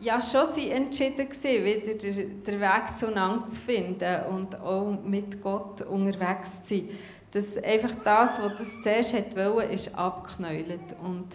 ja 0.00 0.20
schon 0.22 0.70
entschieden 0.70 1.28
gewesen, 1.28 1.64
wieder 1.64 1.94
den 1.94 2.60
Weg 2.60 2.98
zueinander 2.98 3.48
zu 3.48 3.60
finden 3.60 4.24
und 4.30 4.58
auch 4.60 4.98
mit 5.04 5.42
Gott 5.42 5.82
unterwegs 5.82 6.62
zu 6.62 6.76
sein. 6.76 6.88
Dass 7.32 7.58
einfach 7.58 7.96
das, 8.02 8.40
was 8.40 8.56
das 8.56 8.80
zuerst 8.80 9.36
wollte, 9.36 9.74
ist 9.74 9.94
abgeknäult. 9.94 10.96
Und 11.02 11.28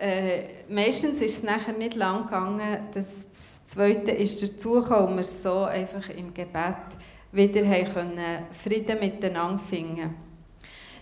äh, 0.00 0.42
meistens 0.68 1.20
ist 1.20 1.38
es 1.38 1.42
nachher 1.42 1.72
nicht 1.72 1.94
lang 1.94 2.24
gegangen, 2.24 2.88
das 2.92 3.26
Zweite 3.66 4.12
ist 4.12 4.42
dazugekommen 4.42 5.10
und 5.10 5.16
wir 5.18 5.24
so 5.24 5.64
einfach 5.64 6.08
im 6.10 6.32
Gebet 6.32 6.76
wieder 7.32 7.62
können 7.84 8.46
Frieden 8.52 8.98
miteinander 9.00 9.58
finden. 9.58 10.14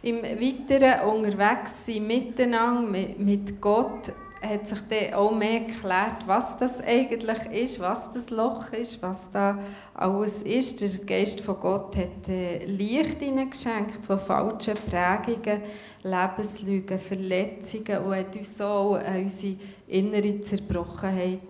Im 0.02 0.22
Weiteren 0.22 1.08
unterwegs 1.08 1.86
sein 1.86 2.06
miteinander, 2.06 2.82
mit, 2.82 3.18
mit 3.18 3.60
Gott, 3.60 4.12
hat 4.42 4.68
sich 4.68 4.78
dann 4.88 5.14
auch 5.14 5.34
mehr 5.34 5.60
geklärt, 5.60 6.26
was 6.26 6.58
das 6.58 6.80
eigentlich 6.80 7.38
ist, 7.52 7.80
was 7.80 8.10
das 8.10 8.30
Loch 8.30 8.72
ist, 8.72 9.02
was 9.02 9.30
da 9.30 9.58
alles 9.94 10.42
ist. 10.42 10.80
Der 10.80 10.90
Geist 11.06 11.40
von 11.40 11.58
Gott 11.58 11.96
hat 11.96 12.28
äh, 12.28 12.64
Licht 12.66 13.20
hineingeschenkt 13.20 14.04
von 14.06 14.18
falschen 14.18 14.74
Prägungen, 14.74 15.62
Lebenslügen, 16.02 16.98
Verletzungen 16.98 17.98
und 18.04 18.14
hat 18.14 18.36
uns 18.36 18.56
so 18.56 18.94
an 18.94 19.22
unsere 19.22 19.56
innere 19.88 20.40
Zerbrochenheit 20.42 21.40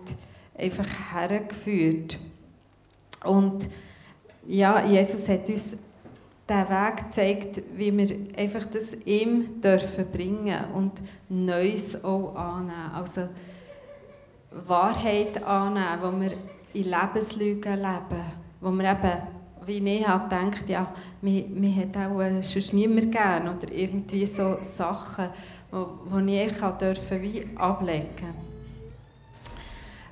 einfach 0.57 0.87
hergeführt. 1.13 2.19
Und 3.25 3.69
ja, 4.47 4.85
Jesus 4.85 5.27
hat 5.27 5.49
uns 5.49 5.77
der 6.47 6.69
Weg 6.69 7.11
zeigt, 7.11 7.61
wie 7.75 7.95
wir 7.97 8.17
einfach 8.37 8.65
das 8.65 8.93
ihm 9.05 9.61
dürfen 9.61 10.05
bringen 10.11 10.63
und 10.73 10.93
Neues 11.29 12.03
auch 12.03 12.35
annehmen. 12.35 12.91
Also 12.93 13.29
Wahrheit 14.51 15.43
annehmen, 15.43 15.99
wo 16.01 16.21
wir 16.21 16.31
in 16.73 16.91
Lebenslügen 16.91 17.75
leben, 17.75 18.23
wo 18.61 18.71
wir 18.71 18.91
eben, 18.91 19.21
wie 19.65 19.95
ich 19.95 20.07
halt 20.07 20.31
denkt, 20.31 20.69
ja, 20.69 20.87
mir, 21.21 21.45
mir 21.47 21.75
hat 21.75 21.97
auch 21.97 22.21
äh, 22.21 22.41
sonst 22.41 22.73
niemand 22.73 23.11
gern 23.11 23.49
oder 23.49 23.71
irgendwie 23.71 24.25
so 24.25 24.57
Sachen, 24.61 25.29
wo, 25.69 25.99
wo 26.05 26.19
ich 26.19 26.53
dürfen 26.79 27.21
wie 27.21 27.45
ablegen 27.55 28.47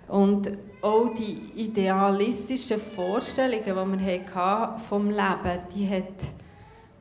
und 0.07 0.51
auch 0.85 1.13
die 1.15 1.41
idealistischen 1.55 2.79
Vorstellungen, 2.79 3.63
die 3.63 4.05
wir 4.05 4.77
vom 4.87 5.09
Leben 5.09 5.59
die 5.75 5.89
hat 5.89 6.03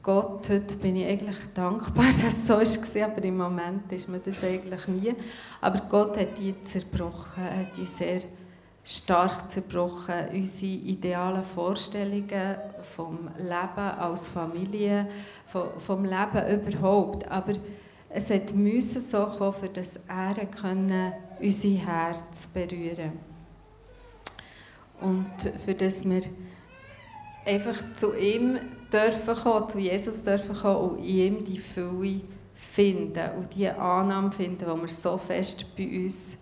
Gott, 0.03 0.49
heute 0.51 0.75
bin 0.77 0.97
ich 0.97 1.07
eigentlich 1.07 1.53
dankbar, 1.55 2.07
dass 2.13 2.23
es 2.23 2.47
so 2.47 2.55
war, 2.55 3.07
aber 3.07 3.25
im 3.25 3.37
Moment 3.37 3.91
ist 3.93 4.09
mir 4.09 4.19
das 4.19 4.43
eigentlich 4.43 4.87
nie. 4.89 5.15
Aber 5.61 5.81
Gott 5.89 6.19
hat 6.19 6.39
die 6.39 6.55
zerbrochen, 6.65 7.43
hat 7.43 7.77
die 7.77 7.87
sehr 7.87 8.21
stark 8.83 9.51
zerbrochen, 9.51 10.29
unsere 10.33 10.73
idealen 10.73 11.43
Vorstellungen 11.43 12.57
vom 12.83 13.31
Leben 13.39 13.99
als 13.99 14.29
Familie, 14.29 15.09
vom, 15.79 16.05
Leben 16.05 16.63
überhaupt. 16.63 17.31
Aber 17.31 17.55
es 18.11 18.31
hat 18.31 18.51
so 18.51 19.27
kommen, 19.27 19.53
für 19.55 19.69
das 19.69 20.01
er 20.07 20.47
können 20.47 21.13
unser 21.41 21.69
Herz 21.69 22.47
berühren. 22.47 23.34
Und 25.01 25.27
für 25.65 25.75
das 25.75 26.05
wir 26.05 26.23
einfach 27.45 27.77
zu 27.97 28.15
ihm 28.17 28.59
dürfen 28.93 29.35
kommen, 29.35 29.69
zu 29.69 29.79
Jesus 29.79 30.23
dürfen 30.23 30.57
kommen 30.57 30.91
und 30.91 30.99
in 30.99 31.05
ihm 31.05 31.45
die 31.45 31.59
Fülle 31.59 32.21
finden 32.55 33.31
und 33.37 33.55
die 33.55 33.69
Annahme 33.69 34.31
finden, 34.33 34.59
die 34.59 34.81
wir 34.81 34.89
so 34.89 35.19
fest 35.19 35.77
bei 35.77 36.05
uns 36.05 36.37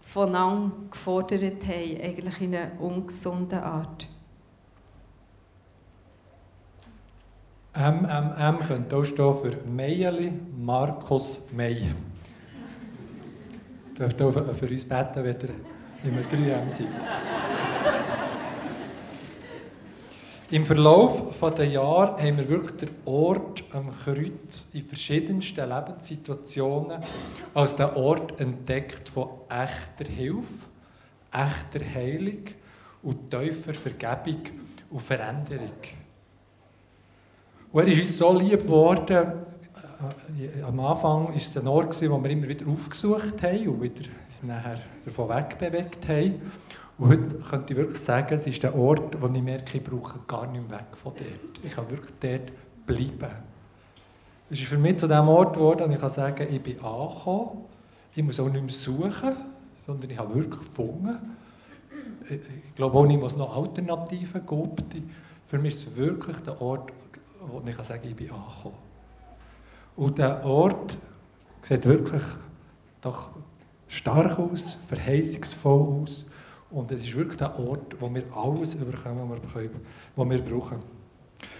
voneinander 0.00 0.72
gefordert 0.90 1.66
haben, 1.66 2.00
eigentlich 2.00 2.40
in 2.40 2.54
einer 2.54 2.80
ungesunden 2.80 3.58
Art. 3.58 4.06
MMM 7.76 8.60
könnte 8.60 8.96
auch 8.96 9.04
stehen 9.04 9.32
für 9.32 9.56
Meierli 9.68 10.32
Markus 10.56 11.42
May. 11.52 11.90
Dürft 13.98 14.22
auch 14.22 14.32
für 14.32 14.68
uns 14.68 14.84
beten, 14.84 15.24
wenn 15.24 15.73
ihr 16.02 16.10
immer 16.10 16.22
3M 16.22 16.70
seid. 16.70 16.86
Im 20.50 20.66
Verlauf 20.66 21.54
der 21.54 21.66
Jahre 21.66 22.22
haben 22.22 22.36
wir 22.36 22.48
wirklich 22.48 22.76
den 22.76 22.90
Ort 23.06 23.64
am 23.72 23.90
Kreuz 24.04 24.70
in 24.72 24.86
verschiedensten 24.86 25.68
Lebenssituationen 25.68 27.00
als 27.54 27.76
den 27.76 27.90
Ort 27.90 28.40
entdeckt 28.40 29.08
von 29.08 29.28
echter 29.48 30.08
Hilfe, 30.08 30.66
echter 31.32 31.84
Heilung 31.84 32.44
und 33.02 33.30
tiefer 33.30 33.74
Vergebung 33.74 34.42
und 34.90 35.02
Veränderung. 35.02 35.72
Und 37.72 37.82
er 37.82 37.88
ist 37.88 37.98
uns 37.98 38.18
so 38.18 38.38
lieb 38.38 38.62
geworden, 38.62 39.32
äh, 40.38 40.62
am 40.62 40.78
Anfang 40.78 41.28
war 41.28 41.34
es 41.36 41.56
ein 41.56 41.66
Ort, 41.66 42.00
wo 42.08 42.22
wir 42.22 42.30
immer 42.30 42.48
wieder 42.48 42.66
aufgesucht 42.68 43.42
haben 43.42 43.68
und 43.68 43.82
wieder 43.82 44.04
nachher 44.46 44.80
davon 45.04 45.28
wegbewegt 45.28 46.08
haben. 46.08 46.40
Und 46.96 47.08
heute 47.08 47.28
könnte 47.38 47.72
ich 47.72 47.78
wirklich 47.78 48.00
sagen, 48.00 48.34
es 48.34 48.46
ist 48.46 48.62
der 48.62 48.76
Ort, 48.76 49.20
wo 49.20 49.26
ich 49.26 49.42
merke, 49.42 49.78
ich 49.78 49.84
brauche 49.84 50.20
gar 50.28 50.46
nicht 50.46 50.68
mehr 50.68 50.78
weg 50.78 50.96
von 50.96 51.12
dort. 51.14 51.64
Ich 51.64 51.74
kann 51.74 51.90
wirklich 51.90 52.12
dort 52.20 52.52
bleiben. 52.86 53.34
Es 54.50 54.60
ist 54.60 54.68
für 54.68 54.78
mich 54.78 54.98
zu 54.98 55.08
dem 55.08 55.28
Ort 55.28 55.54
geworden, 55.54 55.88
wo 55.88 55.92
ich 55.92 56.00
kann 56.00 56.10
sagen 56.10 56.46
ich 56.54 56.62
bin 56.62 56.80
angekommen. 56.80 57.64
Ich 58.14 58.22
muss 58.22 58.38
auch 58.38 58.48
nicht 58.48 58.62
mehr 58.62 58.72
suchen, 58.72 59.36
sondern 59.76 60.10
ich 60.10 60.18
habe 60.18 60.34
wirklich 60.34 60.68
gefunden. 60.68 61.36
Ich 62.28 62.74
glaube 62.76 62.96
auch 62.96 63.06
nicht, 63.06 63.22
dass 63.22 63.32
es 63.32 63.38
noch 63.38 63.56
Alternativen 63.56 64.46
gibt. 64.46 64.96
Für 65.46 65.58
mich 65.58 65.74
ist 65.74 65.88
es 65.88 65.96
wirklich 65.96 66.36
der 66.38 66.60
Ort, 66.60 66.92
wo 67.40 67.62
ich 67.66 67.74
kann 67.74 67.84
sagen 67.84 68.08
ich 68.08 68.14
bin 68.14 68.30
angekommen. 68.30 68.76
Und 69.96 70.18
der 70.18 70.44
Ort 70.44 70.96
sieht 71.62 71.84
wirklich 71.84 72.22
doch 73.00 73.30
stark 73.94 74.38
aus, 74.38 74.78
verheißungsvoll 74.86 76.02
aus. 76.02 76.26
Und 76.70 76.90
es 76.90 77.02
ist 77.02 77.16
wirklich 77.16 77.38
der 77.38 77.58
Ort, 77.58 77.96
wo 78.00 78.12
wir 78.12 78.24
alles 78.34 78.74
überkommen, 78.74 79.30
was 80.16 80.30
wir 80.30 80.42
brauchen. 80.42 80.78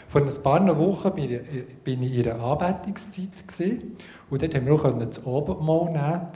Vor 0.09 0.23
ein 0.23 0.42
paar 0.42 0.79
Wochen 0.79 1.05
war 1.05 1.18
ich 1.18 1.40
in 1.85 2.03
ihrer 2.03 2.40
Anbetungszeit. 2.40 3.85
Und 4.31 4.42
dort 4.42 4.55
haben 4.55 4.66
wir 4.66 4.73
auch 4.73 4.99
das 4.99 5.25
Abendmahl 5.25 5.92
nehmen 5.92 6.27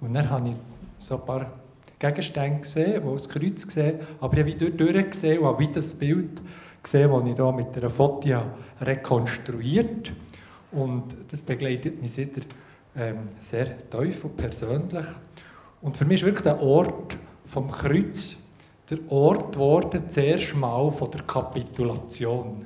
Und 0.00 0.14
dann 0.14 0.30
habe 0.30 0.50
ich 0.50 0.56
so 0.98 1.16
ein 1.16 1.26
paar 1.26 1.52
Gegenstände 1.98 2.60
gesehen, 2.60 3.02
die 3.04 3.12
das 3.12 3.28
Kreuz 3.28 3.66
gesehen 3.66 4.00
aber 4.20 4.34
ich 4.34 4.40
habe 4.40 4.52
wieder 4.52 4.70
durchgesehen 4.70 5.40
und 5.40 5.46
habe 5.46 5.58
wieder 5.58 5.72
das 5.72 5.92
Bild 5.92 6.40
gesehen, 6.82 7.10
das 7.10 7.28
ich 7.28 7.34
hier 7.36 7.52
mit 7.52 7.76
einer 7.76 7.90
Foto 7.90 8.42
rekonstruiert 8.80 10.10
habe. 10.10 10.82
Und 10.82 11.16
das 11.30 11.42
begleitet 11.42 12.00
mich 12.00 12.12
sehr, 12.12 12.28
ähm, 12.96 13.28
sehr 13.40 13.88
tief 13.88 14.24
und 14.24 14.36
persönlich. 14.36 15.06
Und 15.80 15.96
für 15.96 16.04
mich 16.04 16.20
ist 16.20 16.26
wirklich 16.26 16.42
der 16.42 16.60
Ort, 16.60 17.16
vom 17.46 17.70
Kreuz 17.70 18.36
der 18.90 18.98
Ort 19.10 19.52
geworden, 19.52 20.02
zuerst 20.08 20.56
mal 20.56 20.90
von 20.90 21.10
der 21.10 21.22
Kapitulation. 21.22 22.64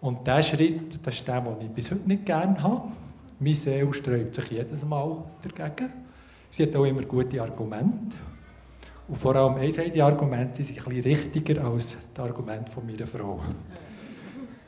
Und 0.00 0.26
dieser 0.26 0.42
Schritt, 0.42 1.04
das 1.04 1.14
ist 1.14 1.26
der, 1.26 1.40
den 1.40 1.66
ich 1.66 1.70
bis 1.70 1.90
heute 1.90 2.06
nicht 2.06 2.24
gerne 2.24 2.62
habe. 2.62 2.88
Meine 3.38 3.54
Seele 3.54 3.92
sträubt 3.92 4.34
sich 4.34 4.50
jedes 4.50 4.84
Mal 4.84 5.24
dagegen. 5.42 5.92
Sie 6.48 6.62
hat 6.62 6.76
auch 6.76 6.84
immer 6.84 7.02
gute 7.02 7.42
Argumente. 7.42 8.16
Und 9.08 9.16
vor 9.16 9.36
allem 9.36 9.56
eins 9.56 9.78
Argumente 9.78 10.64
sind 10.64 10.78
ein 10.78 10.84
bisschen 10.84 11.02
richtiger 11.02 11.64
als 11.64 11.96
die 12.16 12.20
Argumente 12.20 12.72
meiner 12.84 13.06
Frau. 13.06 13.40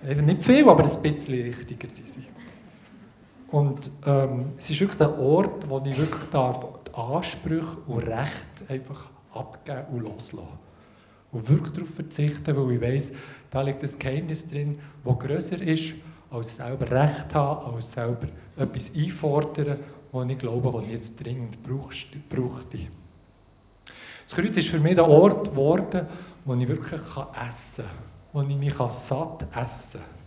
Eben 0.08 0.26
nicht 0.26 0.44
viel, 0.44 0.68
aber 0.68 0.84
ein 0.84 1.02
bisschen 1.02 1.42
richtiger 1.42 1.88
sind 1.88 2.08
sie. 2.08 2.26
Und 3.50 3.90
ähm, 4.04 4.52
es 4.58 4.70
ist 4.70 4.80
wirklich 4.80 4.98
der 4.98 5.18
Ort, 5.18 5.68
wo 5.68 5.78
ich 5.78 5.96
wirklich 5.96 6.30
darf, 6.30 6.60
die 6.86 6.94
Ansprüche 6.94 7.78
und 7.86 8.00
Rechte 8.00 8.68
einfach 8.68 9.06
abgeben 9.32 9.84
und 9.92 10.00
loslassen. 10.00 10.58
Und 11.32 11.48
wirklich 11.48 11.72
darauf 11.72 11.94
verzichten, 11.94 12.56
weil 12.56 12.74
ich 12.74 12.80
weiss, 12.80 13.12
da 13.50 13.62
liegt 13.62 13.82
ein 13.82 13.98
Geheimnis 13.98 14.48
drin, 14.48 14.78
das 15.04 15.18
grösser 15.18 15.60
ist, 15.62 15.94
als 16.30 16.56
selber 16.56 16.90
Recht 16.90 17.34
haben, 17.34 17.74
als 17.74 17.92
selber 17.92 18.28
etwas 18.56 18.94
einfordern, 18.94 19.78
was 20.12 20.28
ich 20.28 20.38
glaube, 20.38 20.72
was 20.72 20.84
ich 20.84 20.90
jetzt 20.90 21.24
dringend 21.24 21.58
brauchte. 21.62 22.78
Das 24.24 24.34
Kreuz 24.34 24.56
ist 24.58 24.68
für 24.68 24.78
mich 24.78 24.94
der 24.94 25.08
Ort 25.08 25.50
geworden, 25.50 26.06
wo 26.44 26.54
ich 26.54 26.68
wirklich 26.68 27.00
essen 27.48 27.84
kann, 27.84 27.94
wo 28.32 28.42
ich 28.42 28.56
mich 28.56 28.74
satt 28.74 29.46
essen 29.54 30.00
kann. 30.00 30.17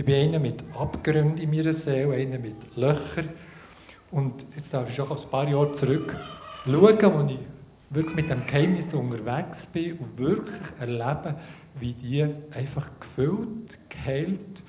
Ich 0.00 0.06
bin 0.06 0.14
einer 0.14 0.38
mit 0.38 0.64
Abgründen 0.78 1.36
in 1.36 1.50
meiner 1.50 1.74
Seele, 1.74 2.14
einer 2.14 2.38
mit 2.38 2.74
Löchern. 2.74 3.28
Und 4.10 4.46
jetzt 4.56 4.72
darf 4.72 4.88
ich 4.88 4.94
schon 4.94 5.12
ein 5.12 5.30
paar 5.30 5.46
Jahre 5.46 5.72
zurück 5.72 6.16
schauen, 6.64 6.72
wo 6.72 7.30
ich 7.30 7.38
wirklich 7.90 8.16
mit 8.16 8.30
dem 8.30 8.46
Geheimnis 8.46 8.94
unterwegs 8.94 9.66
bin 9.66 9.98
und 9.98 10.16
wirklich 10.16 10.62
erlebe, 10.80 11.34
wie 11.80 11.92
die 11.92 12.22
einfach 12.50 12.88
gefüllt, 12.98 13.78
geheilt 13.90 14.62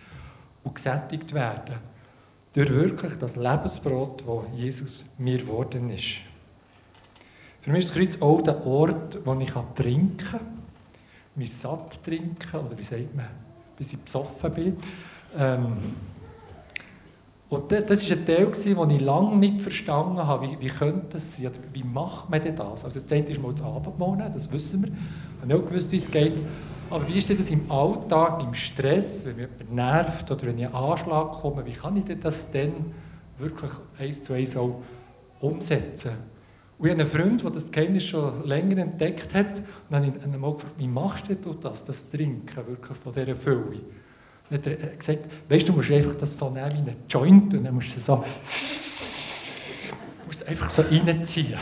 und 0.65 0.76
gesättigt 0.76 1.34
werden. 1.34 1.76
Durch 2.52 2.70
wirklich 2.70 3.13
das 3.15 3.38
Lebensbrot, 3.38 4.26
das 4.28 4.60
Jesus 4.60 5.06
mir 5.17 5.38
geworden 5.38 5.91
ist. 5.91 6.17
Für 7.62 7.72
mich 7.72 7.86
ist 7.86 7.96
das 7.96 7.98
Kreuz 7.98 8.22
auch 8.22 8.41
der 8.41 8.67
Ort, 8.67 9.17
wo 9.24 9.34
ich 9.39 9.52
trinken 9.76 10.17
kann, 10.17 10.41
mich 11.36 11.54
satt 11.54 12.04
trinken, 12.04 12.65
oder 12.65 12.78
wie 12.78 12.84
sagt 12.84 13.15
man, 13.15 13.28
bis 13.78 13.94
ich 13.94 14.00
besoffen 14.00 14.54
bin. 14.54 14.78
Ähm, 15.38 15.78
und 17.50 17.70
das 17.70 18.10
war 18.10 18.17
ein 18.17 18.26
Teil, 18.26 18.46
den 18.76 18.89
ich 18.91 19.02
lange 19.02 19.36
nicht 19.36 19.60
verstanden 19.60 20.26
habe. 20.26 20.48
Wie, 20.48 20.58
wie 20.62 20.70
könnte 20.70 21.08
das 21.12 21.36
sein? 21.36 21.52
Wie 21.74 21.84
macht 21.84 22.30
man 22.30 22.41
denn 22.41 22.56
das? 22.56 22.86
Also, 22.86 23.02
das 23.02 23.12
eine 23.12 23.26
ist 23.26 23.41
mal 23.41 23.52
das 23.52 23.62
Abendmahl, 23.62 24.32
das 24.34 24.50
wissen 24.54 24.84
wir. 24.84 24.91
Ich 24.91 25.52
habe 25.52 25.62
auch 25.62 25.67
gewusst, 25.67 25.91
wie 25.91 25.98
es 25.98 26.10
geht. 26.10 26.41
Aber 26.89 27.08
wie 27.08 27.17
ist 27.17 27.30
denn 27.30 27.38
das 27.38 27.52
im 27.52 27.70
Alltag, 27.70 28.41
im 28.41 28.54
Stress, 28.54 29.26
wenn 29.26 29.36
mich 29.36 29.48
jemand 29.60 29.74
nervt 29.74 30.32
oder 30.32 30.48
wenn 30.48 30.60
ich 30.60 30.65
einen 30.65 30.76
Anschlag 30.76 31.32
komme? 31.34 31.65
Wie 31.65 31.74
kann 31.74 31.98
ich 31.98 32.06
denn 32.06 32.22
das 32.22 32.50
dann 32.52 32.72
wirklich 33.38 33.72
eins 34.00 34.24
zu 34.24 34.34
eins 34.34 34.56
auch 34.56 34.82
umsetzen? 35.41 36.12
Und 36.78 36.88
ich 36.88 36.94
habe 36.94 37.02
einen 37.02 37.10
Freund, 37.10 37.44
der 37.44 37.52
das 37.52 37.70
Geheimnis 37.70 38.06
schon 38.06 38.46
länger 38.46 38.78
entdeckt 38.78 39.34
hat. 39.34 39.60
Und 39.60 39.65
dann 39.89 40.06
habe 40.06 40.17
ich 40.17 40.26
ihn 40.26 40.39
mal 40.39 40.54
gefragt, 40.54 40.74
wie 40.78 40.88
machst 40.88 41.30
du 41.30 41.54
das, 41.54 41.84
das 41.84 42.10
Trinken 42.10 42.67
wirklich 42.67 42.98
von 42.98 43.13
dieser 43.13 43.36
Fülle? 43.36 43.82
Dann 44.52 44.60
hat 44.60 44.68
er 44.68 44.96
gesagt, 44.98 45.20
weißt 45.50 45.68
du, 45.68 45.72
du 45.72 45.78
musst 45.78 45.92
einfach 45.92 46.16
das 46.16 46.38
so 46.38 46.50
nehmen 46.50 46.72
wie 46.72 46.78
einen 46.78 46.96
Joint 47.08 47.54
und 47.54 47.64
dann 47.64 47.74
musst 47.74 47.96
du 47.96 48.02
so 48.02 48.24
musst 50.32 50.48
einfach 50.48 50.70
so 50.70 50.82
reinziehen. 50.84 51.58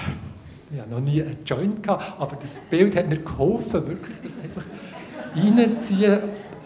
Ich 0.71 0.79
hatte 0.79 0.89
noch 0.91 0.99
nie 0.99 1.21
einen 1.23 1.37
Joint, 1.45 1.81
gehabt, 1.81 2.19
aber 2.19 2.35
das 2.35 2.57
Bild 2.69 2.95
hat 2.95 3.07
mir 3.07 3.17
geholfen, 3.17 3.87
wirklich 3.87 4.17
das 4.21 4.37
einfach 4.37 4.63
reinziehen. 5.35 6.19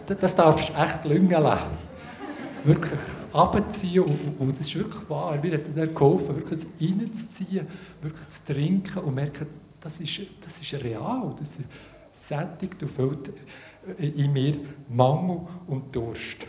Das 0.06 0.36
darfst 0.36 0.70
du 0.70 0.74
echt 0.74 1.06
lüngen 1.06 1.42
lassen. 1.42 1.64
Wirklich 2.66 3.00
abziehen 3.32 4.04
und, 4.04 4.40
und, 4.40 4.60
das 4.60 4.68
ist 4.68 4.76
wirklich 4.76 5.10
wahr. 5.10 5.38
Mir 5.42 5.54
hat 5.54 5.68
das 5.68 5.76
geholfen, 5.76 6.36
wirklich 6.36 6.60
das 6.60 6.68
reinzuziehen, 6.80 7.68
wirklich 8.02 8.28
zu 8.28 8.54
trinken 8.54 9.00
und 9.00 9.16
merken, 9.16 9.48
das 9.82 10.00
ist, 10.00 10.22
das 10.42 10.62
ist 10.62 10.74
real, 10.84 11.34
das 11.40 11.58
sättigt 12.14 12.82
und 12.84 12.92
füllt 12.92 13.34
in 13.98 14.32
mir 14.34 14.56
Mangel 14.89 15.41
und 15.67 15.96
Durst. 15.96 16.48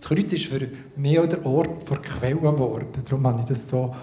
Das 0.00 0.08
Kreuz 0.08 0.32
ist 0.32 0.46
für 0.46 0.68
mich 0.96 1.18
auch 1.18 1.26
der 1.26 1.44
Ort 1.46 1.88
der 1.88 1.98
Quelle 1.98 2.36
geworden. 2.36 2.88
Darum 3.04 3.26
habe 3.26 3.40
ich 3.40 3.46
das 3.46 3.68
so 3.68 3.94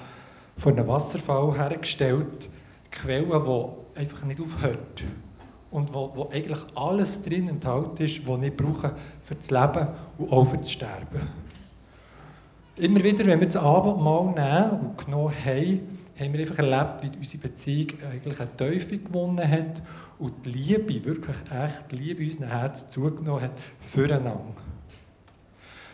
vor 0.57 0.71
einem 0.71 0.87
Wasserfall 0.87 1.55
hergestellt. 1.55 2.49
Quelle, 2.89 3.25
die 3.25 3.99
einfach 3.99 4.23
nicht 4.25 4.41
aufhört. 4.41 5.03
Und 5.69 5.93
wo, 5.93 6.11
wo 6.15 6.29
eigentlich 6.31 6.59
alles 6.75 7.21
drin 7.21 7.47
enthalten 7.47 8.03
ist, 8.03 8.27
was 8.27 8.41
ich 8.41 8.57
brauche 8.57 8.95
für 9.23 9.35
das 9.35 9.51
Leben 9.51 9.87
und 10.17 10.31
auch 10.31 10.45
für 10.45 10.57
das 10.57 10.71
Sterben. 10.71 11.21
Immer 12.77 13.03
wieder, 13.03 13.25
wenn 13.25 13.39
wir 13.39 13.47
das 13.47 13.57
Abendmahl 13.57 14.25
nehmen 14.25 14.81
und 14.81 15.05
genommen 15.05 15.33
haben, 15.45 15.79
haben 16.19 16.33
wir 16.33 16.39
einfach 16.39 16.57
erlebt, 16.57 17.03
wie 17.03 17.17
unsere 17.17 17.43
Beziehung 17.43 17.89
eigentlich 18.11 18.39
eine 18.39 18.57
Teufel 18.57 18.99
gewonnen 18.99 19.47
hat 19.47 19.81
und 20.21 20.45
die 20.45 20.51
Liebe, 20.51 21.03
wirklich 21.03 21.35
echt 21.51 21.91
Liebe 21.91 22.21
in 22.23 22.29
unserem 22.29 22.49
Herzen 22.49 22.91
zugenommen 22.91 23.41
hat 23.41 23.51
füreinander. 23.79 24.53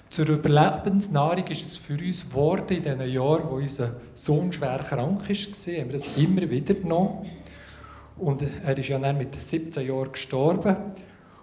Zur 0.09 0.27
Überlebensnahrung 0.27 1.47
ist 1.47 1.65
es 1.65 1.77
für 1.77 1.97
uns 1.97 2.27
geworden 2.27 2.75
in 2.75 2.83
den 2.83 3.09
Jahren, 3.09 3.49
wo 3.49 3.55
unser 3.55 3.95
Sohn 4.15 4.51
schwer 4.51 4.79
krank 4.79 5.21
war, 5.21 5.35
haben 5.35 5.87
wir 5.87 5.93
das 5.93 6.17
immer 6.17 6.49
wieder 6.49 6.73
genommen. 6.73 7.25
Und 8.17 8.43
er 8.65 8.77
ist 8.77 8.89
ja 8.89 8.99
dann 8.99 9.17
mit 9.17 9.41
17 9.41 9.87
Jahren 9.87 10.11
gestorben. 10.11 10.75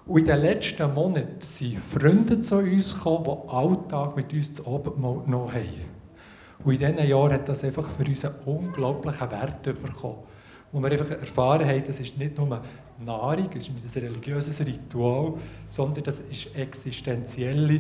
Und 0.07 0.18
in 0.18 0.25
den 0.27 0.40
letzten 0.40 0.92
Monaten 0.92 1.40
sind 1.40 1.79
Freunde 1.79 2.42
zu 2.42 2.59
uns 2.59 2.94
gekommen, 2.94 3.25
die 3.25 3.49
Alltag 3.51 4.16
mit 4.16 4.33
uns 4.33 4.53
zu 4.53 4.66
Abendmahl 4.66 5.20
genommen 5.20 5.53
haben. 5.53 5.94
Und 6.64 6.73
in 6.75 6.79
diesen 6.79 7.09
Jahren 7.09 7.33
hat 7.33 7.49
das 7.49 7.64
einfach 7.64 7.88
für 7.90 8.05
uns 8.05 8.25
einen 8.27 8.35
unglaublichen 8.44 9.31
Wert 9.31 9.62
bekommen 9.62 10.18
wo 10.75 10.83
wir 10.83 10.91
einfach 10.91 11.09
erfahren 11.09 11.65
haben, 11.67 11.85
das 11.85 12.01
ist 12.01 12.19
nicht 12.19 12.37
nur 12.37 12.61
Nahrung, 12.99 13.49
das 13.55 13.69
ist 13.69 13.71
nicht 13.71 13.97
ein 13.97 14.03
religiöses 14.09 14.59
Ritual, 14.61 15.35
sondern 15.69 16.03
das 16.03 16.19
ist 16.19 16.55
existenzielle, 16.57 17.75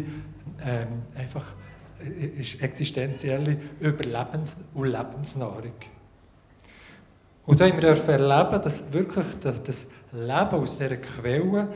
ähm, 0.64 1.02
einfach, 1.16 1.44
äh, 2.00 2.40
ist 2.40 2.62
existenzielle 2.62 3.56
Überlebens- 3.80 4.58
und 4.74 4.86
Lebensnahrung. 4.86 5.72
Und 7.46 7.58
so 7.58 7.64
haben 7.64 7.82
wir 7.82 7.88
erleben, 7.88 8.62
dass 8.62 8.92
wirklich 8.92 9.26
das, 9.40 9.60
das 9.64 9.86
Leben 10.12 10.30
aus 10.30 10.78
dieser 10.78 10.96
Quelle 10.96 11.68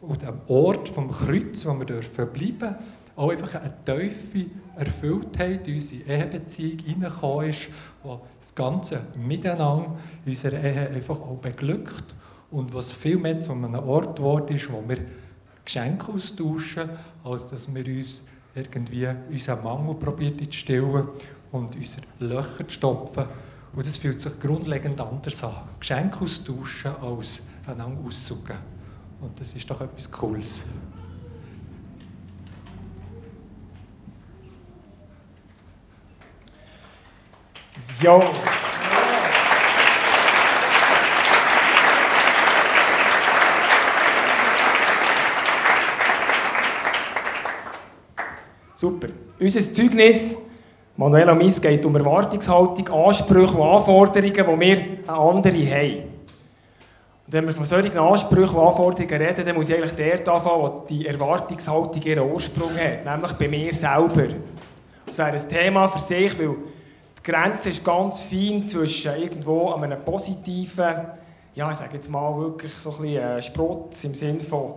und 0.00 0.22
dem 0.22 0.40
Ort 0.48 0.88
vom 0.88 1.12
Kreuz, 1.12 1.66
wo 1.66 1.78
wir 1.78 1.84
dürfen 1.84 2.28
bleiben 2.32 2.76
auch 3.16 3.30
einfach 3.30 3.54
eine 3.54 3.74
tiefe 3.84 4.50
Erfülltheit 4.76 5.68
in 5.68 5.74
unsere 5.74 6.02
Ehebeziehung 6.02 6.78
hineingekommen 6.78 7.50
ist, 7.50 7.68
wo 8.02 8.20
das 8.38 8.54
ganze 8.54 9.00
Miteinander 9.16 9.96
unserer 10.24 10.62
Ehe 10.62 10.88
einfach 10.88 11.20
auch 11.20 11.36
beglückt 11.36 12.14
und 12.50 12.72
was 12.72 12.90
viel 12.90 13.18
mehr 13.18 13.40
zu 13.40 13.52
einem 13.52 13.74
Ort 13.74 14.16
geworden 14.16 14.54
ist, 14.54 14.72
wo 14.72 14.82
wir 14.86 14.98
Geschenke 15.64 16.12
austauschen, 16.12 16.90
als 17.24 17.46
dass 17.46 17.72
wir 17.72 17.86
uns 17.86 18.28
irgendwie 18.54 19.08
unseren 19.30 19.62
Mangel 19.62 19.94
probiert 19.94 20.40
zu 20.44 20.52
stillen 20.52 21.08
und 21.52 21.76
unsere 21.76 22.06
Löcher 22.18 22.66
zu 22.66 22.74
stopfen. 22.74 23.24
Und 23.74 23.86
das 23.86 23.96
fühlt 23.96 24.20
sich 24.20 24.38
grundlegend 24.38 25.00
anders 25.00 25.42
an. 25.44 25.54
Geschenke 25.80 26.20
austauschen, 26.20 26.92
als 27.00 27.42
einander 27.66 28.00
auszugen. 28.06 28.56
Und 29.20 29.38
das 29.40 29.54
ist 29.54 29.70
doch 29.70 29.80
etwas 29.80 30.10
Cooles. 30.10 30.64
Jo. 38.02 38.20
Super. 48.74 49.08
Unser 49.38 49.72
Zeugnis, 49.72 50.36
Manuel 50.96 51.30
und 51.30 51.62
geht 51.62 51.86
um 51.86 51.94
Erwartungshaltung, 51.94 52.88
Ansprüche 52.88 53.54
und 53.54 53.68
Anforderungen, 53.68 54.32
die 54.32 54.60
wir 54.60 54.78
an 55.06 55.36
andere 55.36 55.70
haben. 55.70 55.98
Und 57.24 57.32
wenn 57.32 57.46
wir 57.46 57.54
von 57.54 57.64
solchen 57.64 57.96
Ansprüchen 57.96 58.56
und 58.56 58.66
Anforderungen 58.66 59.22
reden, 59.22 59.44
dann 59.44 59.54
muss 59.54 59.68
ich 59.68 59.76
eigentlich 59.76 59.94
dort 59.94 60.28
anfangen, 60.28 60.62
wo 60.62 60.84
die 60.90 61.06
Erwartungshaltung 61.06 62.02
ihren 62.02 62.28
Ursprung 62.28 62.70
hat, 62.76 63.04
nämlich 63.04 63.32
bei 63.34 63.46
mir 63.46 63.72
selber. 63.72 64.26
Das 65.06 65.18
wäre 65.18 65.30
ein 65.30 65.48
Thema 65.48 65.86
für 65.86 66.00
sich, 66.00 66.36
weil 66.40 66.56
die 67.24 67.30
Grenze 67.30 67.70
ist 67.70 67.84
ganz 67.84 68.24
fein 68.24 68.66
zwischen 68.66 69.14
irgendwo 69.14 69.72
einem 69.72 70.04
positiven, 70.04 70.94
ja, 71.54 71.70
ich 71.70 71.76
sage 71.76 71.94
jetzt 71.94 72.10
mal 72.10 72.36
wirklich 72.36 72.72
so 72.74 72.90
ein 72.90 73.02
bisschen 73.02 73.16
äh, 73.16 73.42
Sprotz 73.42 74.04
im 74.04 74.14
Sinne 74.14 74.40
von, 74.40 74.74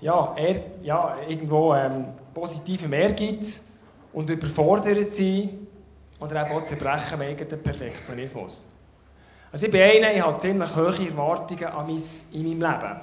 ja, 0.00 0.34
er, 0.36 0.60
ja 0.82 1.16
irgendwo 1.26 1.74
ähm, 1.74 2.06
positivem 2.32 2.92
Ehrgeiz 2.92 3.64
und 4.12 4.30
überfordert 4.30 5.12
sein 5.12 5.66
oder 6.20 6.46
eben 6.46 6.56
auch 6.56 6.64
zerbrechen 6.64 7.18
wegen 7.18 7.48
dem 7.48 7.62
Perfektionismus. 7.62 8.68
Also 9.50 9.66
ich 9.66 9.72
bin 9.72 9.80
einer, 9.80 10.12
ich 10.12 10.22
habe 10.22 10.38
ziemlich 10.38 10.76
hohe 10.76 11.08
Erwartungen 11.08 11.64
an 11.64 11.86
mein, 11.86 12.02
in 12.32 12.58
meinem 12.58 12.72
Leben. 12.72 13.00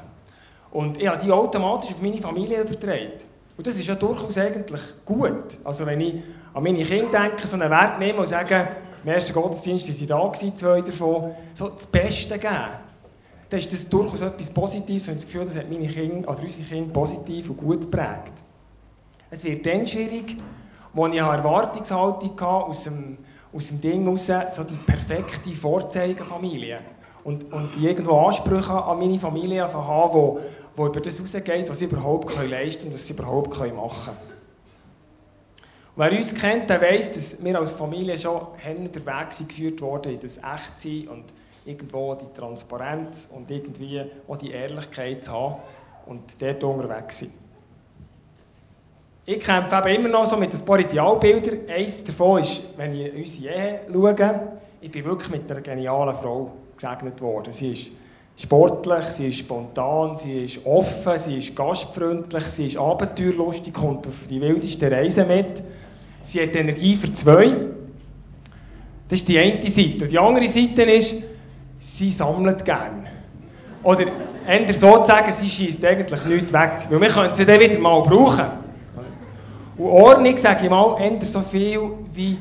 Und 0.71 1.01
ich 1.01 1.07
habe 1.07 1.21
die 1.23 1.31
automatisch 1.31 1.91
auf 1.91 2.01
meine 2.01 2.17
Familie 2.17 2.61
übertragen. 2.61 3.13
Und 3.57 3.65
das 3.65 3.75
ist 3.75 3.87
ja 3.87 3.95
durchaus 3.95 4.37
eigentlich 4.37 4.81
gut. 5.05 5.57
Also 5.63 5.85
wenn 5.85 6.01
ich 6.01 6.15
an 6.53 6.63
meine 6.63 6.83
Kinder 6.83 7.21
denke, 7.21 7.47
so 7.47 7.55
einen 7.55 7.69
Wert 7.69 7.99
nehmen 7.99 8.19
und 8.19 8.27
sagen, 8.27 8.67
im 9.05 9.11
ersten 9.11 9.33
Gottesdienst 9.33 9.87
waren 9.87 9.95
sie 9.95 10.07
da, 10.07 10.55
zwei 10.55 10.81
davon, 10.81 11.31
so 11.53 11.69
das 11.69 11.85
Beste 11.85 12.39
geben, 12.39 12.55
dann 13.47 13.59
ist 13.59 13.71
das 13.71 13.87
durchaus 13.87 14.21
etwas 14.21 14.49
Positives 14.49 15.03
ich 15.03 15.09
habe 15.09 15.15
das 15.17 15.25
Gefühl, 15.25 15.45
das 15.45 15.57
hat 15.57 15.69
meine 15.69 15.85
Kinder, 15.85 16.27
oder 16.27 16.41
unsere 16.41 16.63
Kinder 16.63 16.91
positiv 16.91 17.51
und 17.51 17.57
gut 17.57 17.81
geprägt. 17.81 18.33
Es 19.29 19.43
wird 19.43 19.63
dann 19.63 19.85
schwierig, 19.85 20.37
wo 20.91 21.05
ich 21.05 21.21
eine 21.21 21.37
Erwartungshaltung 21.37 22.31
hatte, 22.31 22.45
aus 22.45 22.85
dem, 22.85 23.19
aus 23.53 23.67
dem 23.67 23.81
Ding 23.81 24.03
heraus, 24.05 24.25
so 24.55 24.63
die 24.63 24.73
perfekte 24.73 25.51
Vorzeigenfamilie. 25.51 26.79
Und, 27.23 27.53
und 27.53 27.69
irgendwo 27.79 28.25
Ansprüche 28.25 28.73
an 28.73 28.97
meine 28.97 29.19
Familie 29.19 29.71
haben, 29.71 30.39
wo 30.75 30.85
über 30.87 30.99
das 30.99 31.17
hinausgeht, 31.17 31.69
was 31.69 31.77
sie 31.77 31.85
überhaupt 31.85 32.35
leisten 32.49 32.79
können 32.79 32.91
und 32.91 32.93
was 32.95 33.05
sie 33.05 33.13
überhaupt 33.13 33.55
machen 33.55 33.71
können. 33.71 34.34
Wer 35.97 36.11
uns 36.11 36.35
kennt, 36.35 36.69
der 36.69 36.81
weiss, 36.81 37.11
dass 37.13 37.41
wir 37.41 37.57
als 37.57 37.71
Familie 37.71 38.17
schon 38.17 38.41
der 38.65 39.05
Weg 39.05 39.47
geführt 39.47 39.81
wurden 39.81 40.13
in 40.13 40.19
das 40.19 40.37
Echtsein 40.37 41.07
und 41.07 41.23
irgendwo 41.65 42.15
die 42.15 42.33
Transparenz 42.37 43.29
und 43.33 43.49
irgendwie 43.49 44.01
auch 44.27 44.35
die 44.35 44.51
Ehrlichkeit 44.51 45.27
haben 45.29 45.55
und 46.05 46.41
dort 46.41 46.63
unterwegs 46.63 47.19
sind. 47.19 47.31
Ich 49.25 49.39
kämpfe 49.39 49.75
eben 49.89 50.05
immer 50.05 50.09
noch 50.09 50.25
so 50.25 50.35
mit 50.37 50.53
ein 50.53 50.65
paar 50.65 50.79
Idealbildern. 50.79 51.61
Eines 51.69 52.03
davon 52.03 52.41
ist, 52.41 52.77
wenn 52.77 52.93
ich 52.93 53.13
unsere 53.13 53.55
Ehe 53.55 53.79
schaue, 53.91 54.41
ich 54.81 54.91
bin 54.91 55.05
wirklich 55.05 55.31
mit 55.31 55.49
einer 55.49 55.61
genialen 55.61 56.13
Frau 56.13 56.51
gesegnet 56.75 57.19
worden. 57.21 57.51
Sie 57.51 57.71
ist 57.71 57.91
sportlich, 58.35 59.05
sie 59.05 59.29
ist 59.29 59.39
spontan, 59.39 60.15
sie 60.15 60.43
ist 60.43 60.63
offen, 60.65 61.17
sie 61.17 61.37
ist 61.37 61.55
gastfreundlich, 61.55 62.43
sie 62.43 62.67
ist 62.67 62.77
abenteuerlustig, 62.77 63.73
kommt 63.73 64.05
auf 64.05 64.27
die 64.29 64.41
wildesten 64.41 64.93
Reisen 64.93 65.27
mit. 65.27 65.63
Sie 66.25 66.41
hat 66.41 66.55
Energie 66.55 66.95
für 66.95 67.13
zwei. 67.13 67.55
Das 69.07 69.19
ist 69.19 69.29
die 69.29 69.37
eine 69.37 69.61
Seite. 69.61 70.03
Und 70.03 70.11
die 70.11 70.17
andere 70.17 70.47
Seite 70.47 70.81
ist, 70.81 71.17
sie 71.77 72.09
sammelt 72.09 72.65
gerne. 72.65 73.03
Oder 73.83 74.05
eher 74.47 74.73
so 74.73 74.97
zu 74.97 75.03
sagen, 75.03 75.31
sie 75.31 75.47
schießt 75.47 75.85
eigentlich 75.85 76.25
nichts 76.25 76.51
weg. 76.51 76.87
Weil 76.89 76.99
wir 76.99 77.09
können 77.09 77.35
sie 77.35 77.45
dann 77.45 77.59
wieder 77.59 77.77
mal 77.77 78.01
brauchen. 78.01 78.45
Und 79.77 79.85
Ordnung, 79.85 80.35
sage 80.37 80.63
ich 80.63 80.69
mal, 80.69 80.99
ändert 80.99 81.25
so 81.25 81.41
viel 81.41 81.91
wie 82.15 82.39